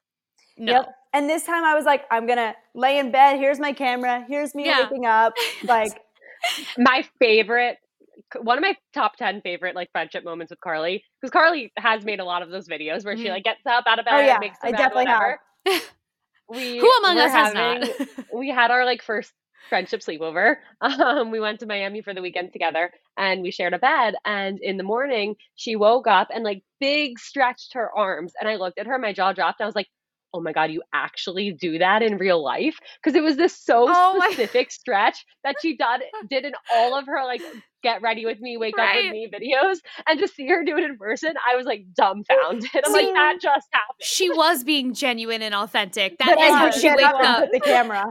no 0.59 0.72
Yep. 0.72 0.94
And 1.12 1.28
this 1.28 1.42
time 1.42 1.64
I 1.64 1.74
was 1.74 1.84
like, 1.84 2.05
I'm 2.12 2.24
gonna 2.28 2.55
lay 2.74 2.98
in 2.98 3.11
bed. 3.11 3.36
Here's 3.38 3.59
my 3.59 3.72
camera. 3.72 4.24
Here's 4.28 4.55
me 4.55 4.66
Yeah. 4.66 4.82
waking 4.84 5.07
up. 5.07 5.32
Like, 5.64 6.01
my 6.78 7.05
favorite 7.18 7.78
one 8.42 8.57
of 8.59 8.62
my 8.62 8.76
top 8.94 9.16
10 9.16 9.40
favorite 9.42 9.74
like 9.74 9.90
friendship 9.90 10.22
moments 10.24 10.51
with 10.51 10.61
carly 10.61 11.03
because 11.20 11.32
carly 11.32 11.72
has 11.78 12.05
made 12.05 12.20
a 12.20 12.24
lot 12.24 12.42
of 12.42 12.51
those 12.51 12.68
videos 12.68 13.05
where 13.05 13.16
she 13.16 13.24
Mhm. 13.24 13.30
like 13.30 13.44
gets 13.44 13.61
up 13.66 13.84
out 13.88 13.98
of 13.98 14.05
bed 14.05 14.14
Oh, 14.14 14.20
yeah, 14.20 14.38
makes 14.38 14.57
I 14.62 14.66
her 14.68 14.72
bed, 14.72 14.78
definitely 14.78 15.07
have. 15.07 15.38
we 16.48 16.78
who 16.78 16.90
among 16.98 17.18
us 17.18 17.32
has 17.32 17.53
having- 17.53 17.80
not 17.80 18.09
we 18.34 18.48
had 18.51 18.70
our 18.70 18.84
like 18.84 19.03
first 19.03 19.32
friendship 19.68 20.00
sleepover 20.00 20.56
um 20.80 21.30
we 21.30 21.40
went 21.40 21.61
to 21.61 21.66
miami 21.66 22.00
for 22.02 22.14
the 22.14 22.22
weekend 22.22 22.52
together 22.52 22.90
and 23.16 23.42
we 23.42 23.50
shared 23.50 23.74
a 23.74 23.78
bed 23.78 24.14
and 24.24 24.58
in 24.61 24.76
the 24.76 24.82
morning 24.82 25.36
she 25.54 25.76
woke 25.76 26.06
up 26.06 26.28
and 26.34 26.44
like 26.44 26.62
big 26.80 27.18
stretched 27.18 27.74
her 27.74 27.90
arms 27.96 28.32
and 28.40 28.48
i 28.48 28.56
looked 28.56 28.78
at 28.78 28.86
her 28.86 28.98
my 28.98 29.12
jaw 29.12 29.32
dropped 29.32 29.61
i 29.61 29.66
was 29.66 29.74
like 29.74 29.88
oh 30.32 30.40
my 30.40 30.52
God, 30.52 30.70
you 30.70 30.80
actually 30.94 31.50
do 31.50 31.78
that 31.78 32.02
in 32.02 32.16
real 32.16 32.40
life? 32.40 32.76
Because 33.02 33.16
it 33.16 33.20
was 33.24 33.36
this 33.36 33.52
so 33.61 33.86
Oh 33.88 34.16
my- 34.16 34.28
specific 34.28 34.70
stretch 34.80 35.26
that 35.42 35.56
she 35.61 35.76
did, 35.76 36.02
did 36.28 36.44
in 36.44 36.52
all 36.72 36.96
of 36.96 37.06
her 37.06 37.24
like 37.24 37.42
get 37.82 38.00
ready 38.00 38.24
with 38.24 38.38
me, 38.38 38.56
wake 38.56 38.78
up 38.78 38.94
with 38.94 39.11
me 39.11 39.28
videos. 39.28 39.78
And 40.08 40.20
to 40.20 40.28
see 40.28 40.46
her 40.46 40.62
do 40.64 40.76
it 40.76 40.84
in 40.84 40.96
person, 40.98 41.32
I 41.44 41.56
was 41.56 41.66
like 41.66 41.84
dumbfounded. 41.96 42.70
I'm 42.86 42.92
like, 42.92 43.12
that 43.12 43.38
just 43.42 43.66
happened. 43.72 43.96
She 44.02 44.30
was 44.30 44.62
being 44.62 44.94
genuine 44.94 45.42
and 45.42 45.52
authentic. 45.52 46.16
That 46.18 46.36
But 46.36 46.38
is 46.44 46.54
how 46.54 46.70
she 46.70 46.82
get 46.82 46.96
waked 46.98 47.08
up 47.12 47.42
up. 47.42 47.48
the 47.50 47.58
camera. 47.58 48.04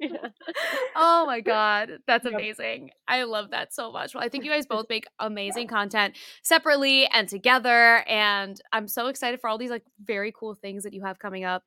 Yeah. 0.00 0.28
Oh 0.96 1.24
my 1.26 1.40
god, 1.40 1.98
that's 2.06 2.24
Yep. 2.24 2.34
amazing. 2.34 2.90
I 3.06 3.22
love 3.24 3.50
that 3.50 3.72
so 3.72 3.92
much. 3.92 4.14
Well, 4.14 4.24
I 4.24 4.28
think 4.28 4.44
you 4.44 4.50
guys 4.50 4.66
both 4.68 4.86
make 4.88 5.06
amazing 5.18 5.68
content 5.68 6.16
separately 6.42 7.06
and 7.06 7.28
together 7.28 8.04
and 8.08 8.60
I'm 8.72 8.88
so 8.88 9.06
excited 9.06 9.40
for 9.40 9.48
all 9.48 9.58
these 9.58 9.70
like 9.70 9.84
very 10.04 10.32
cool 10.36 10.54
things 10.54 10.82
that 10.84 10.92
you 10.94 11.02
have 11.02 11.18
coming 11.18 11.44
up. 11.44 11.62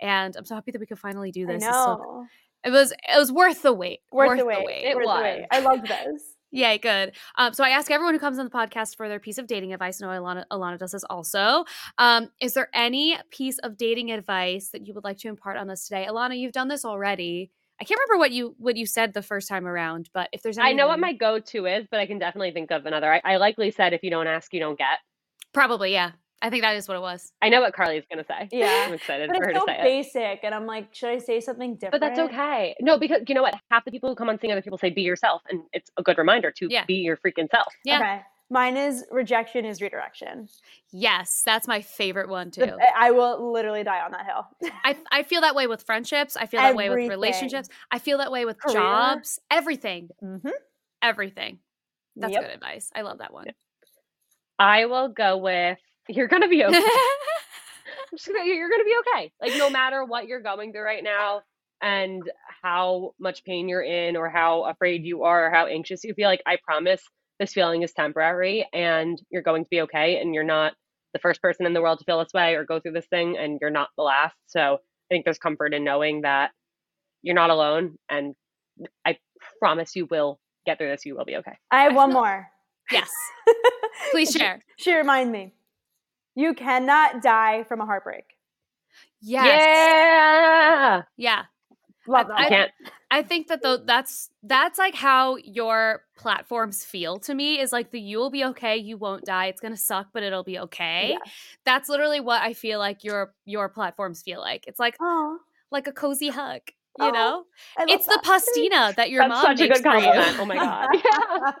And 0.00 0.36
I'm 0.36 0.44
so 0.44 0.54
happy 0.54 0.70
that 0.72 0.80
we 0.80 0.86
could 0.86 0.98
finally 0.98 1.30
do 1.32 1.46
this. 1.46 1.62
So- 1.62 1.68
know. 1.70 2.26
it 2.64 2.70
was 2.70 2.92
it 2.92 3.18
was 3.18 3.30
worth 3.32 3.62
the 3.62 3.72
wait. 3.72 4.00
Worth, 4.10 4.38
the 4.38 4.46
wait. 4.46 4.84
It 4.84 4.96
Worth 4.96 5.04
the 5.04 5.08
was. 5.08 5.22
wait. 5.22 5.46
I 5.50 5.60
love 5.60 5.82
this. 5.82 6.22
Yeah, 6.54 6.76
good. 6.76 7.12
Um, 7.38 7.54
so 7.54 7.64
I 7.64 7.70
ask 7.70 7.90
everyone 7.90 8.12
who 8.12 8.20
comes 8.20 8.38
on 8.38 8.44
the 8.44 8.50
podcast 8.50 8.94
for 8.98 9.08
their 9.08 9.18
piece 9.18 9.38
of 9.38 9.46
dating 9.46 9.72
advice. 9.72 10.02
I 10.02 10.06
know 10.14 10.22
Ilana, 10.22 10.44
Ilana 10.52 10.78
does 10.78 10.92
this 10.92 11.02
also. 11.04 11.64
Um, 11.96 12.28
is 12.42 12.52
there 12.52 12.68
any 12.74 13.16
piece 13.30 13.56
of 13.60 13.78
dating 13.78 14.10
advice 14.12 14.68
that 14.68 14.86
you 14.86 14.92
would 14.92 15.02
like 15.02 15.16
to 15.20 15.28
impart 15.28 15.56
on 15.56 15.70
us 15.70 15.86
today? 15.88 16.06
Ilana, 16.06 16.38
you've 16.38 16.52
done 16.52 16.68
this 16.68 16.84
already. 16.84 17.50
I 17.82 17.84
can't 17.84 17.98
remember 18.06 18.20
what 18.20 18.30
you 18.30 18.54
what 18.58 18.76
you 18.76 18.86
said 18.86 19.12
the 19.12 19.22
first 19.22 19.48
time 19.48 19.66
around, 19.66 20.08
but 20.14 20.28
if 20.32 20.42
there's 20.42 20.56
I 20.56 20.72
know 20.72 20.86
what 20.86 21.00
my 21.00 21.12
go 21.12 21.40
to 21.40 21.66
is, 21.66 21.86
but 21.90 21.98
I 21.98 22.06
can 22.06 22.18
definitely 22.20 22.52
think 22.52 22.70
of 22.70 22.86
another. 22.86 23.12
I, 23.12 23.20
I 23.24 23.36
likely 23.38 23.72
said, 23.72 23.92
if 23.92 24.04
you 24.04 24.10
don't 24.10 24.28
ask, 24.28 24.54
you 24.54 24.60
don't 24.60 24.78
get. 24.78 24.98
probably 25.52 25.92
yeah. 25.92 26.12
I 26.44 26.50
think 26.50 26.62
that 26.62 26.74
is 26.76 26.88
what 26.88 26.96
it 26.96 27.00
was. 27.00 27.32
I 27.40 27.48
know 27.50 27.60
what 27.60 27.72
Carly's 27.72 28.02
going 28.12 28.24
to 28.24 28.26
say. 28.26 28.48
Yeah. 28.56 28.84
I'm 28.88 28.94
excited 28.94 29.28
But 29.28 29.36
for 29.36 29.44
her 29.44 29.50
it's 29.50 29.58
to 29.58 29.60
so 29.60 29.66
say 29.66 29.78
it. 29.78 29.82
basic, 29.82 30.40
and 30.42 30.52
I'm 30.54 30.66
like, 30.66 30.92
should 30.92 31.10
I 31.10 31.18
say 31.18 31.40
something 31.40 31.74
different? 31.74 31.92
But 31.92 32.00
that's 32.00 32.18
okay. 32.18 32.74
No, 32.80 32.98
because 32.98 33.22
you 33.28 33.34
know 33.36 33.42
what? 33.42 33.54
Half 33.70 33.84
the 33.84 33.92
people 33.92 34.08
who 34.08 34.16
come 34.16 34.28
on 34.28 34.38
seeing 34.40 34.52
other 34.52 34.60
people 34.62 34.76
say 34.78 34.90
be 34.90 35.02
yourself. 35.02 35.42
And 35.48 35.62
it's 35.72 35.90
a 35.96 36.02
good 36.02 36.18
reminder 36.18 36.50
to 36.50 36.66
Yeah. 36.68 36.84
be 36.84 36.94
your 36.94 37.16
freaking 37.16 37.48
self. 37.50 37.72
Yeah. 37.84 37.98
Okay. 37.98 38.20
Mine 38.52 38.76
is 38.76 39.06
rejection 39.10 39.64
is 39.64 39.80
redirection. 39.80 40.46
Yes, 40.92 41.42
that's 41.44 41.66
my 41.66 41.80
favorite 41.80 42.28
one 42.28 42.50
too. 42.50 42.70
I 42.94 43.10
will 43.10 43.50
literally 43.50 43.82
die 43.82 44.00
on 44.00 44.12
that 44.12 44.26
hill. 44.26 44.46
I 44.84 44.96
I 45.10 45.22
feel 45.22 45.40
that 45.40 45.54
way 45.54 45.66
with 45.66 45.82
friendships. 45.84 46.36
I 46.36 46.44
feel 46.44 46.60
that 46.60 46.76
way 46.76 46.90
with 46.90 47.08
relationships. 47.08 47.70
I 47.90 47.98
feel 47.98 48.18
that 48.18 48.30
way 48.30 48.44
with 48.44 48.60
Career. 48.60 48.74
jobs. 48.74 49.40
Everything. 49.50 50.10
mm-hmm. 50.22 50.50
Everything. 51.00 51.60
That's 52.14 52.34
Yep. 52.34 52.42
good 52.42 52.50
advice. 52.50 52.90
I 52.94 53.00
love 53.00 53.18
that 53.18 53.32
one. 53.32 53.46
I 54.58 54.84
will 54.84 55.08
go 55.08 55.38
with 55.38 55.78
you're 56.08 56.28
going 56.28 56.42
to 56.42 56.48
be 56.48 56.62
okay. 56.62 56.76
I'm 56.76 58.18
just 58.18 58.26
gonna, 58.26 58.44
you're 58.44 58.68
going 58.68 58.80
to 58.80 58.84
be 58.84 58.96
okay. 59.00 59.32
Like, 59.40 59.56
no 59.56 59.70
matter 59.70 60.04
what 60.04 60.26
you're 60.26 60.42
going 60.42 60.72
through 60.72 60.84
right 60.84 61.02
now 61.02 61.40
and 61.80 62.22
how 62.62 63.14
much 63.18 63.44
pain 63.44 63.68
you're 63.68 63.82
in 63.82 64.16
or 64.16 64.28
how 64.28 64.64
afraid 64.64 65.04
you 65.04 65.22
are 65.22 65.46
or 65.46 65.50
how 65.50 65.66
anxious 65.66 66.04
you 66.04 66.12
feel, 66.12 66.28
like, 66.28 66.42
I 66.46 66.58
promise 66.62 67.02
this 67.42 67.52
feeling 67.52 67.82
is 67.82 67.92
temporary 67.92 68.66
and 68.72 69.20
you're 69.30 69.42
going 69.42 69.64
to 69.64 69.68
be 69.68 69.80
okay. 69.82 70.20
And 70.20 70.32
you're 70.32 70.44
not 70.44 70.74
the 71.12 71.18
first 71.18 71.42
person 71.42 71.66
in 71.66 71.72
the 71.74 71.82
world 71.82 71.98
to 71.98 72.04
feel 72.04 72.20
this 72.20 72.32
way 72.32 72.54
or 72.54 72.64
go 72.64 72.78
through 72.80 72.92
this 72.92 73.06
thing, 73.06 73.36
and 73.36 73.58
you're 73.60 73.68
not 73.70 73.88
the 73.98 74.02
last. 74.04 74.36
So 74.46 74.60
I 74.74 74.78
think 75.10 75.24
there's 75.24 75.38
comfort 75.38 75.74
in 75.74 75.82
knowing 75.84 76.22
that 76.22 76.52
you're 77.22 77.34
not 77.34 77.50
alone. 77.50 77.96
And 78.08 78.34
I 79.04 79.18
promise 79.58 79.94
you 79.96 80.06
will 80.10 80.38
get 80.64 80.78
through 80.78 80.88
this. 80.90 81.04
You 81.04 81.16
will 81.16 81.24
be 81.24 81.36
okay. 81.36 81.58
I 81.70 81.82
have 81.82 81.92
I 81.92 81.96
one 81.96 82.10
feel- 82.12 82.20
more. 82.20 82.48
yes. 82.90 83.10
Please 84.12 84.30
She- 84.32 84.38
share. 84.38 84.62
She 84.78 84.94
remind 84.94 85.30
me. 85.32 85.52
You 86.34 86.54
cannot 86.54 87.22
die 87.22 87.64
from 87.64 87.80
a 87.82 87.84
heartbreak. 87.86 88.24
Yes. 89.20 89.44
Yeah. 89.46 91.02
Yeah. 91.18 91.42
Love 92.08 92.30
I- 92.30 92.44
I 92.44 92.48
can't. 92.48 92.70
I 93.10 93.22
think 93.22 93.48
that 93.48 93.62
though 93.62 93.76
that's 93.76 94.30
that's 94.42 94.78
like 94.78 94.94
how 94.94 95.36
your 95.36 96.02
platforms 96.16 96.84
feel 96.84 97.18
to 97.20 97.34
me 97.34 97.60
is 97.60 97.72
like 97.72 97.90
the 97.90 98.00
you 98.00 98.18
will 98.18 98.30
be 98.30 98.44
okay, 98.46 98.76
you 98.76 98.96
won't 98.96 99.24
die. 99.24 99.46
It's 99.46 99.60
gonna 99.60 99.76
suck, 99.76 100.08
but 100.12 100.22
it'll 100.22 100.42
be 100.44 100.58
okay. 100.58 101.10
Yes. 101.10 101.34
That's 101.64 101.88
literally 101.88 102.20
what 102.20 102.40
I 102.42 102.54
feel 102.54 102.78
like 102.78 103.04
your 103.04 103.34
your 103.44 103.68
platforms 103.68 104.22
feel 104.22 104.40
like. 104.40 104.64
It's 104.66 104.80
like 104.80 104.96
Aw, 105.00 105.36
like 105.70 105.86
a 105.86 105.92
cozy 105.92 106.28
hug. 106.30 106.62
You 106.98 107.06
Aw, 107.06 107.10
know? 107.10 107.44
I 107.76 107.82
love 107.84 107.88
It's 107.90 108.06
the 108.06 108.20
pastina 108.24 108.94
that 108.96 109.10
your 109.10 109.22
That's 109.22 109.30
mom 109.30 109.42
such 109.56 109.60
a 109.60 109.68
makes 109.68 109.80
good 109.80 109.90
for 109.90 109.98
you. 109.98 110.04
compliment. 110.04 110.36
Oh 110.40 110.44
my 110.46 110.56
god. 110.56 110.88
Yeah. 111.04 111.52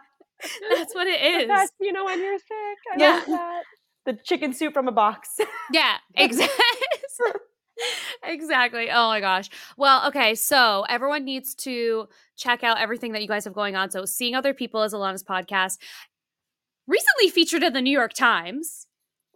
That's 0.76 0.94
what 0.94 1.06
it 1.06 1.20
is. 1.22 1.34
The 1.36 1.42
is. 1.42 1.48
best, 1.48 1.72
you 1.80 1.92
know, 1.92 2.04
when 2.04 2.18
you're 2.20 2.38
sick. 2.38 2.48
I 2.92 2.96
Yeah. 2.98 3.12
love 3.14 3.26
that. 3.26 3.62
the 4.06 4.12
chicken 4.24 4.52
soup 4.52 4.74
from 4.74 4.88
a 4.88 4.92
box. 4.92 5.38
Yeah, 5.72 5.98
exactly. 6.16 6.56
Exactly. 8.24 8.88
Oh 8.90 9.08
my 9.08 9.20
gosh. 9.20 9.48
Well, 9.76 10.06
okay. 10.08 10.34
So 10.34 10.84
everyone 10.88 11.24
needs 11.24 11.54
to 11.56 12.08
check 12.36 12.62
out 12.62 12.78
everything 12.78 13.12
that 13.12 13.22
you 13.22 13.28
guys 13.28 13.44
have 13.44 13.54
going 13.54 13.74
on. 13.76 13.90
So, 13.90 14.04
Seeing 14.04 14.34
Other 14.34 14.54
People 14.54 14.82
is 14.82 14.92
Ilana's 14.94 15.24
podcast. 15.24 15.78
Recently 16.86 17.28
featured 17.30 17.62
in 17.62 17.72
the 17.72 17.80
New 17.80 17.90
York 17.92 18.12
Times. 18.12 18.86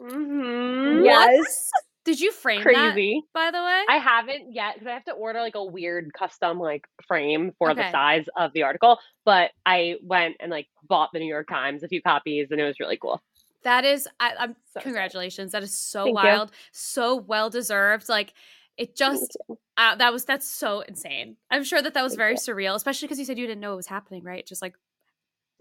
Mm-hmm. 0.01 1.05
yes. 1.05 1.71
Did 2.05 2.21
you 2.21 2.31
frame 2.31 2.63
that, 2.63 2.93
Crazy. 2.93 3.21
by 3.35 3.51
the 3.51 3.59
way? 3.59 3.83
I 3.89 3.97
haven't 3.99 4.53
yet 4.55 4.75
because 4.75 4.87
I 4.87 4.93
have 4.93 5.05
to 5.07 5.13
order 5.13 5.41
like 5.41 5.57
a 5.57 5.65
weird 5.65 6.13
custom 6.17 6.61
like 6.61 6.87
frame 7.09 7.53
for 7.59 7.71
Okay. 7.73 7.83
the 7.83 7.91
size 7.91 8.27
of 8.37 8.53
the 8.53 8.63
article. 8.63 9.01
But 9.25 9.51
I 9.65 9.97
went 10.05 10.37
and 10.39 10.51
like 10.51 10.69
bought 10.89 11.11
the 11.13 11.19
New 11.19 11.27
York 11.27 11.49
Times 11.49 11.83
a 11.83 11.89
few 11.89 12.01
copies, 12.01 12.49
and 12.53 12.61
it 12.61 12.65
was 12.65 12.79
really 12.79 12.97
cool. 12.97 13.21
That 13.67 13.85
is, 13.85 14.09
I, 14.21 14.33
I'm 14.39 14.57
So 14.75 14.81
congratulations. 14.81 15.53
That 15.53 15.65
is 15.65 15.77
so 15.79 16.05
Thank 16.05 16.23
you. 16.23 16.31
wild, 16.33 16.53
so 16.73 17.17
well 17.17 17.51
deserved. 17.51 18.09
Like 18.09 18.35
it 18.79 18.97
just, 18.97 19.37
uh, 19.77 19.97
that 19.97 20.13
was 20.13 20.25
that's 20.25 20.49
so 20.49 20.81
insane. 20.83 21.37
I'm 21.51 21.65
sure 21.65 21.83
that 21.83 21.95
that 21.95 22.03
was 22.05 22.13
Thank 22.13 22.19
very 22.19 22.35
you. 22.35 22.39
surreal, 22.39 22.77
especially 22.77 23.07
because 23.09 23.19
you 23.21 23.27
said 23.27 23.39
you 23.39 23.47
didn't 23.49 23.61
know 23.61 23.75
it 23.75 23.77
was 23.77 23.89
happening, 23.89 24.25
right? 24.25 24.47
Just 24.47 24.63
like 24.63 24.75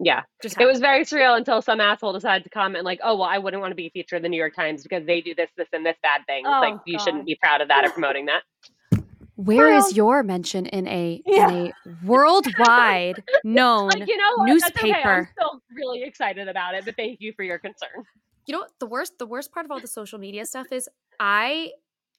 Yeah, 0.00 0.22
just 0.42 0.58
it 0.60 0.66
was 0.66 0.80
very 0.80 1.04
surreal 1.04 1.36
until 1.38 1.62
some 1.62 1.80
asshole 1.80 2.12
decided 2.14 2.44
to 2.44 2.50
comment 2.50 2.84
like, 2.84 3.00
"Oh, 3.02 3.16
well, 3.16 3.28
I 3.28 3.38
wouldn't 3.38 3.62
want 3.62 3.72
to 3.72 3.76
be 3.76 3.90
featured 3.90 4.18
in 4.18 4.22
the 4.24 4.28
New 4.30 4.36
York 4.38 4.54
Times 4.54 4.82
because 4.82 5.06
they 5.06 5.22
do 5.22 5.34
this, 5.34 5.50
this, 5.56 5.68
and 5.72 5.86
this 5.86 5.96
bad 6.02 6.22
thing." 6.26 6.50
It's 6.50 6.60
like 6.62 6.76
Oh, 6.76 6.80
you 6.84 6.98
God. 6.98 7.00
shouldn't 7.00 7.26
be 7.26 7.36
proud 7.36 7.62
of 7.62 7.68
that 7.68 7.84
or 7.84 7.90
promoting 7.92 8.26
that. 8.26 8.42
Where 9.36 9.68
Well- 9.68 9.86
is 9.86 9.96
your 9.96 10.22
mention 10.22 10.66
in 10.66 10.86
a 10.88 11.22
Yeah. 11.24 11.48
in 11.50 11.66
a 11.68 11.72
worldwide 12.04 13.22
known? 13.44 13.88
Like 13.90 14.08
you 14.08 14.16
know, 14.16 14.32
what? 14.36 14.48
That's 14.60 14.76
okay. 14.78 14.92
I'm 14.92 14.96
Newspaper. 14.96 15.30
still 15.38 15.62
really 15.74 16.02
excited 16.02 16.48
about 16.48 16.74
it, 16.74 16.84
but 16.84 16.96
thank 16.96 17.20
you 17.20 17.32
for 17.34 17.42
your 17.42 17.58
concern. 17.58 18.04
you 18.46 18.52
know 18.56 18.64
the 18.78 18.86
worst 18.86 19.18
the 19.18 19.26
worst 19.26 19.52
part 19.52 19.66
of 19.66 19.72
all 19.72 19.80
the 19.80 19.88
social 19.88 20.18
media 20.18 20.46
stuff 20.46 20.68
is 20.70 20.88
I 21.18 21.72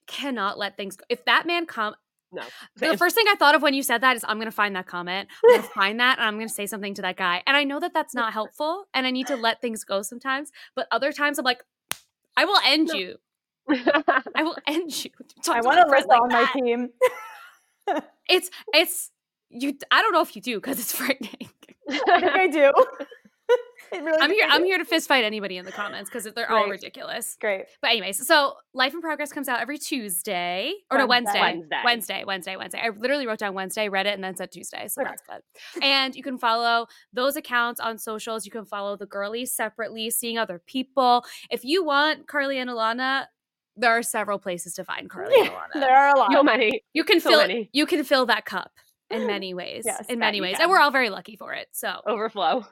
cannot 0.06 0.58
let 0.58 0.76
things 0.76 0.96
go. 0.96 1.04
If 1.08 1.24
that 1.24 1.46
man 1.46 1.66
come 1.66 1.94
No, 2.32 2.42
the 2.76 2.96
first 2.98 3.14
thing 3.14 3.24
I 3.28 3.34
thought 3.36 3.54
of 3.54 3.62
when 3.62 3.72
you 3.74 3.82
said 3.82 4.02
that 4.02 4.14
is 4.16 4.24
I'm 4.28 4.36
going 4.36 4.44
to 4.46 4.52
find 4.52 4.76
that 4.76 4.86
comment. 4.86 5.28
I'm 5.44 5.50
going 5.50 5.62
to 5.62 5.68
find 5.68 6.00
that 6.00 6.18
and 6.18 6.26
I'm 6.26 6.34
going 6.36 6.48
to 6.48 6.52
say 6.54 6.66
something 6.66 6.92
to 6.94 7.02
that 7.02 7.16
guy. 7.16 7.42
And 7.46 7.56
I 7.56 7.64
know 7.64 7.80
that 7.80 7.94
that's 7.94 8.14
not 8.14 8.32
helpful 8.34 8.86
and 8.92 9.06
I 9.06 9.10
need 9.10 9.26
to 9.28 9.36
let 9.36 9.62
things 9.62 9.84
go 9.84 10.02
sometimes, 10.02 10.50
but 10.76 10.86
other 10.90 11.10
times 11.12 11.38
I'm 11.38 11.44
like 11.46 11.62
I 12.36 12.44
will 12.44 12.58
end 12.64 12.88
No. 12.88 12.94
you. 12.98 13.16
I 14.34 14.42
will 14.42 14.56
end 14.66 15.04
you. 15.04 15.10
Talk 15.44 15.56
I 15.56 15.60
want 15.60 15.78
to 15.78 15.88
friend 15.88 15.90
list 15.90 16.08
like 16.08 16.20
on 16.20 16.28
my 16.30 16.44
team. 16.52 16.88
It's 18.28 18.50
it's 18.74 19.10
you 19.48 19.72
I 19.90 20.02
don't 20.02 20.12
know 20.12 20.20
if 20.20 20.36
you 20.36 20.42
do 20.42 20.60
cuz 20.60 20.78
it's 20.78 20.92
frightening. 20.92 21.48
I 21.88 22.20
think 22.20 22.36
I 22.36 22.46
do. 22.48 22.70
Really 23.90 24.18
I'm 24.20 24.30
here 24.30 24.46
I 24.50 24.56
I'm 24.56 24.64
here 24.64 24.76
to 24.76 24.84
fist 24.84 25.08
fight 25.08 25.24
anybody 25.24 25.56
in 25.56 25.64
the 25.64 25.72
comments 25.72 26.10
cuz 26.10 26.24
they're 26.24 26.50
all 26.50 26.68
ridiculous. 26.68 27.38
Great. 27.40 27.64
But 27.80 27.92
anyways, 27.92 28.26
so 28.26 28.56
Life 28.74 28.92
in 28.92 29.00
Progress 29.00 29.32
comes 29.32 29.48
out 29.48 29.60
every 29.60 29.78
Tuesday 29.78 30.74
or 30.90 30.98
no 30.98 31.06
Wednesday. 31.06 31.40
Wednesday. 31.40 31.80
Wednesday. 31.82 32.24
Wednesday, 32.24 32.24
Wednesday, 32.26 32.56
Wednesday. 32.56 32.80
I 32.84 32.88
literally 32.90 33.26
wrote 33.26 33.38
down 33.38 33.54
Wednesday, 33.54 33.88
read 33.88 34.06
it, 34.06 34.12
and 34.12 34.22
then 34.22 34.36
said 34.36 34.52
Tuesday. 34.52 34.86
So 34.88 35.00
Okay. 35.00 35.10
that's 35.10 35.22
good. 35.22 35.82
And 35.82 36.14
you 36.14 36.22
can 36.22 36.36
follow 36.36 36.86
those 37.14 37.36
accounts 37.36 37.80
on 37.80 37.96
socials. 37.96 38.44
You 38.44 38.52
can 38.52 38.66
follow 38.66 38.96
the 38.98 39.06
girlies 39.06 39.52
separately, 39.52 40.10
seeing 40.10 40.36
other 40.36 40.58
people. 40.58 41.24
If 41.50 41.64
you 41.64 41.82
want 41.82 42.26
Carly 42.28 42.58
and 42.58 42.68
Ilana, 42.68 43.28
there 43.78 43.90
are 43.96 44.02
several 44.02 44.38
places 44.38 44.74
to 44.74 44.84
find 44.84 45.08
Carly 45.08 45.34
and 45.40 45.48
Ilana. 45.50 45.72
There 45.80 45.96
are 45.96 46.14
a 46.14 46.18
lot. 46.18 46.32
so 46.32 46.42
many. 46.42 46.82
you 46.92 47.04
can 47.04 47.20
so 47.20 47.30
fill 47.30 47.40
many. 47.40 47.70
you 47.72 47.86
can 47.86 48.04
fill 48.04 48.26
that 48.26 48.44
cup 48.44 48.72
in 49.10 49.26
many 49.34 49.54
ways. 49.54 49.84
Yes, 49.86 50.06
in 50.08 50.18
many 50.18 50.40
ways. 50.40 50.56
can. 50.56 50.62
And 50.62 50.70
we're 50.70 50.80
all 50.80 50.90
very 50.90 51.10
lucky 51.10 51.36
for 51.36 51.52
it. 51.54 51.68
So 51.72 51.92
Overflow. 52.06 52.66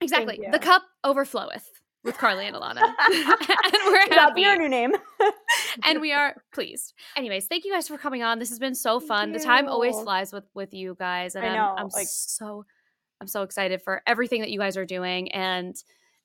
exactly. 0.00 0.40
The 0.50 0.58
cup 0.58 0.82
overfloweth 1.04 1.64
with 2.04 2.16
Carly 2.18 2.46
and 2.46 2.56
Ilana. 2.56 2.80
and 2.82 2.94
we're 3.86 4.08
That'll 4.08 4.18
happy 4.18 4.34
be 4.42 4.44
our 4.46 4.56
new 4.56 4.68
name. 4.68 4.92
and 5.84 6.00
we 6.00 6.12
are 6.12 6.34
pleased. 6.52 6.94
Anyways, 7.16 7.46
thank 7.46 7.64
you 7.64 7.72
guys 7.72 7.86
for 7.88 7.98
coming 7.98 8.22
on. 8.22 8.38
This 8.38 8.48
has 8.48 8.58
been 8.58 8.74
so 8.74 8.98
fun. 9.00 9.32
The 9.32 9.38
time 9.38 9.68
always 9.68 9.98
flies 10.00 10.32
with 10.32 10.44
with 10.54 10.74
you 10.74 10.96
guys, 10.98 11.34
and 11.36 11.44
I 11.46 11.56
I'm, 11.56 11.78
I'm 11.78 11.88
like- 11.92 12.06
so 12.08 12.64
I'm 13.20 13.28
so 13.28 13.42
excited 13.42 13.82
for 13.82 14.02
everything 14.04 14.40
that 14.40 14.50
you 14.50 14.58
guys 14.58 14.76
are 14.76 14.84
doing. 14.84 15.30
And 15.30 15.76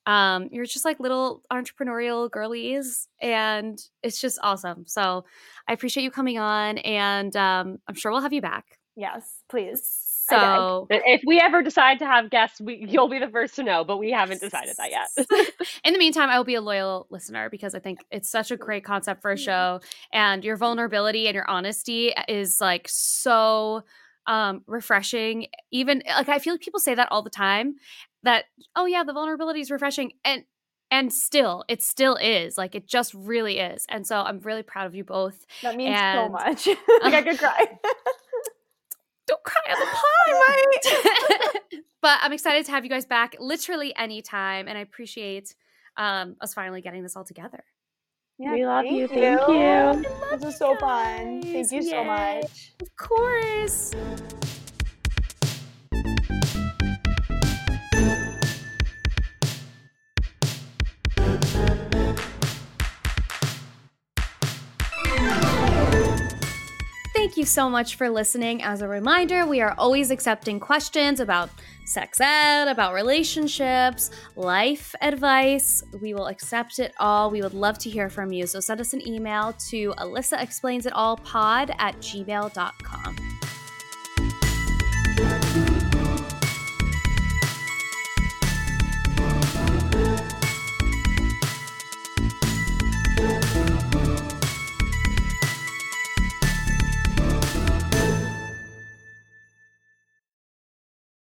um, 0.08 0.48
you're 0.52 0.66
just 0.66 0.86
like 0.86 1.00
little 1.00 1.44
entrepreneurial 1.52 2.32
girlies, 2.32 3.08
and 3.22 3.80
it's 4.02 4.20
just 4.20 4.40
awesome. 4.42 4.86
So 4.88 5.26
I 5.68 5.74
appreciate 5.74 6.04
you 6.04 6.12
coming 6.12 6.40
on, 6.40 6.80
and 6.80 7.36
um, 7.36 7.78
I'm 7.88 7.94
sure 7.94 8.12
we'll 8.12 8.22
have 8.22 8.34
you 8.34 8.42
back. 8.42 8.80
Yes, 8.96 9.44
please. 9.50 10.08
So 10.30 10.88
if 10.90 11.22
we 11.26 11.40
ever 11.40 11.62
decide 11.62 12.00
to 12.00 12.06
have 12.06 12.30
guests, 12.30 12.60
we, 12.60 12.86
you'll 12.90 13.08
be 13.08 13.20
the 13.20 13.30
first 13.30 13.56
to 13.56 13.64
know, 13.64 13.84
but 13.84 13.98
we 13.98 14.12
haven't 14.12 14.42
decided 14.42 14.76
that 14.78 14.92
yet. 14.92 15.28
in 15.86 15.94
the 15.94 16.00
meantime, 16.00 16.30
I 16.30 16.38
will 16.38 16.46
be 16.46 16.56
a 16.56 16.62
loyal 16.62 17.08
listener 17.10 17.50
because 17.50 17.76
I 17.76 17.80
think 17.80 18.00
it's 18.12 18.30
such 18.30 18.50
a 18.52 18.58
great 18.58 18.84
concept 18.84 19.22
for 19.22 19.32
a 19.32 19.38
show. 19.38 19.82
And 20.12 20.44
your 20.44 20.58
vulnerability 20.58 21.28
and 21.28 21.36
your 21.36 21.50
honesty 21.50 22.14
is 22.28 22.60
like 22.60 22.88
so 22.90 23.84
um 24.26 24.64
refreshing. 24.68 25.48
Even 25.72 26.04
like 26.06 26.28
I 26.28 26.40
feel 26.40 26.54
like 26.54 26.62
people 26.62 26.82
say 26.82 26.96
that 26.96 27.08
all 27.12 27.22
the 27.22 27.30
time 27.30 27.76
that, 28.28 28.46
oh 28.76 28.86
yeah, 28.86 29.04
the 29.04 29.14
vulnerability 29.14 29.62
is 29.62 29.72
refreshing. 29.72 30.12
And 30.24 30.44
and 30.90 31.12
still 31.12 31.66
it 31.68 31.84
still 31.84 32.16
is 32.16 32.58
like 32.58 32.74
it 32.74 32.88
just 32.88 33.14
really 33.14 33.60
is 33.60 33.86
and 33.90 34.08
so 34.08 34.22
i'm 34.22 34.40
really 34.40 34.64
proud 34.64 34.86
of 34.86 34.96
you 34.96 35.04
both 35.04 35.46
That 35.62 35.76
means 35.76 36.00
so 36.00 36.30
much. 36.30 36.66
like 37.04 37.14
I 37.14 37.22
could 37.28 37.38
cry. 37.38 37.68
don't 39.28 39.44
cry 39.44 39.74
on 39.74 39.80
the 39.82 39.86
pod 39.92 41.72
mate. 41.74 41.84
but 42.02 42.20
i'm 42.22 42.32
excited 42.32 42.66
to 42.68 42.72
have 42.72 42.86
you 42.86 42.90
guys 42.90 43.06
back 43.06 43.36
literally 43.38 43.94
anytime 43.98 44.70
and 44.70 44.78
i 44.78 44.82
appreciate 44.82 45.56
um 45.98 46.38
us 46.40 46.54
finally 46.54 46.80
getting 46.80 47.04
this 47.04 47.18
all 47.18 47.26
together 47.26 47.66
Yeah, 48.40 48.54
we 48.54 48.66
love 48.66 48.86
you. 48.86 49.10
Thank 49.10 49.42
you. 49.50 50.10
This 50.32 50.42
was 50.46 50.58
so 50.58 50.74
fun. 50.78 51.42
Thank 51.42 51.70
you 51.74 51.82
so 51.84 52.04
much. 52.06 52.76
of 52.82 52.96
course 52.96 53.92
you 67.38 67.46
so 67.46 67.70
much 67.70 67.96
for 67.96 68.10
listening. 68.10 68.64
As 68.64 68.82
a 68.82 68.88
reminder, 68.88 69.46
we 69.46 69.62
are 69.62 69.74
always 69.78 70.12
accepting 70.12 70.60
questions 70.60 71.20
about 71.20 71.50
sex 71.86 72.20
ed, 72.20 72.68
about 72.68 72.94
relationships, 72.94 74.12
life 74.36 74.94
advice. 75.02 75.84
We 76.02 76.14
will 76.14 76.28
accept 76.28 76.80
it 76.80 76.94
all. 77.00 77.32
We 77.32 77.42
would 77.42 77.54
love 77.54 77.78
to 77.80 77.90
hear 77.90 78.10
from 78.10 78.32
you. 78.32 78.46
So 78.48 78.60
send 78.60 78.82
us 78.82 78.94
an 78.94 79.08
email 79.08 79.54
to 79.70 79.94
Alyssa 79.98 80.42
Explains 80.42 80.86
It 80.86 80.94
All 80.94 81.18
pod 81.18 81.72
at 81.80 81.96
gmail.com. 81.98 83.47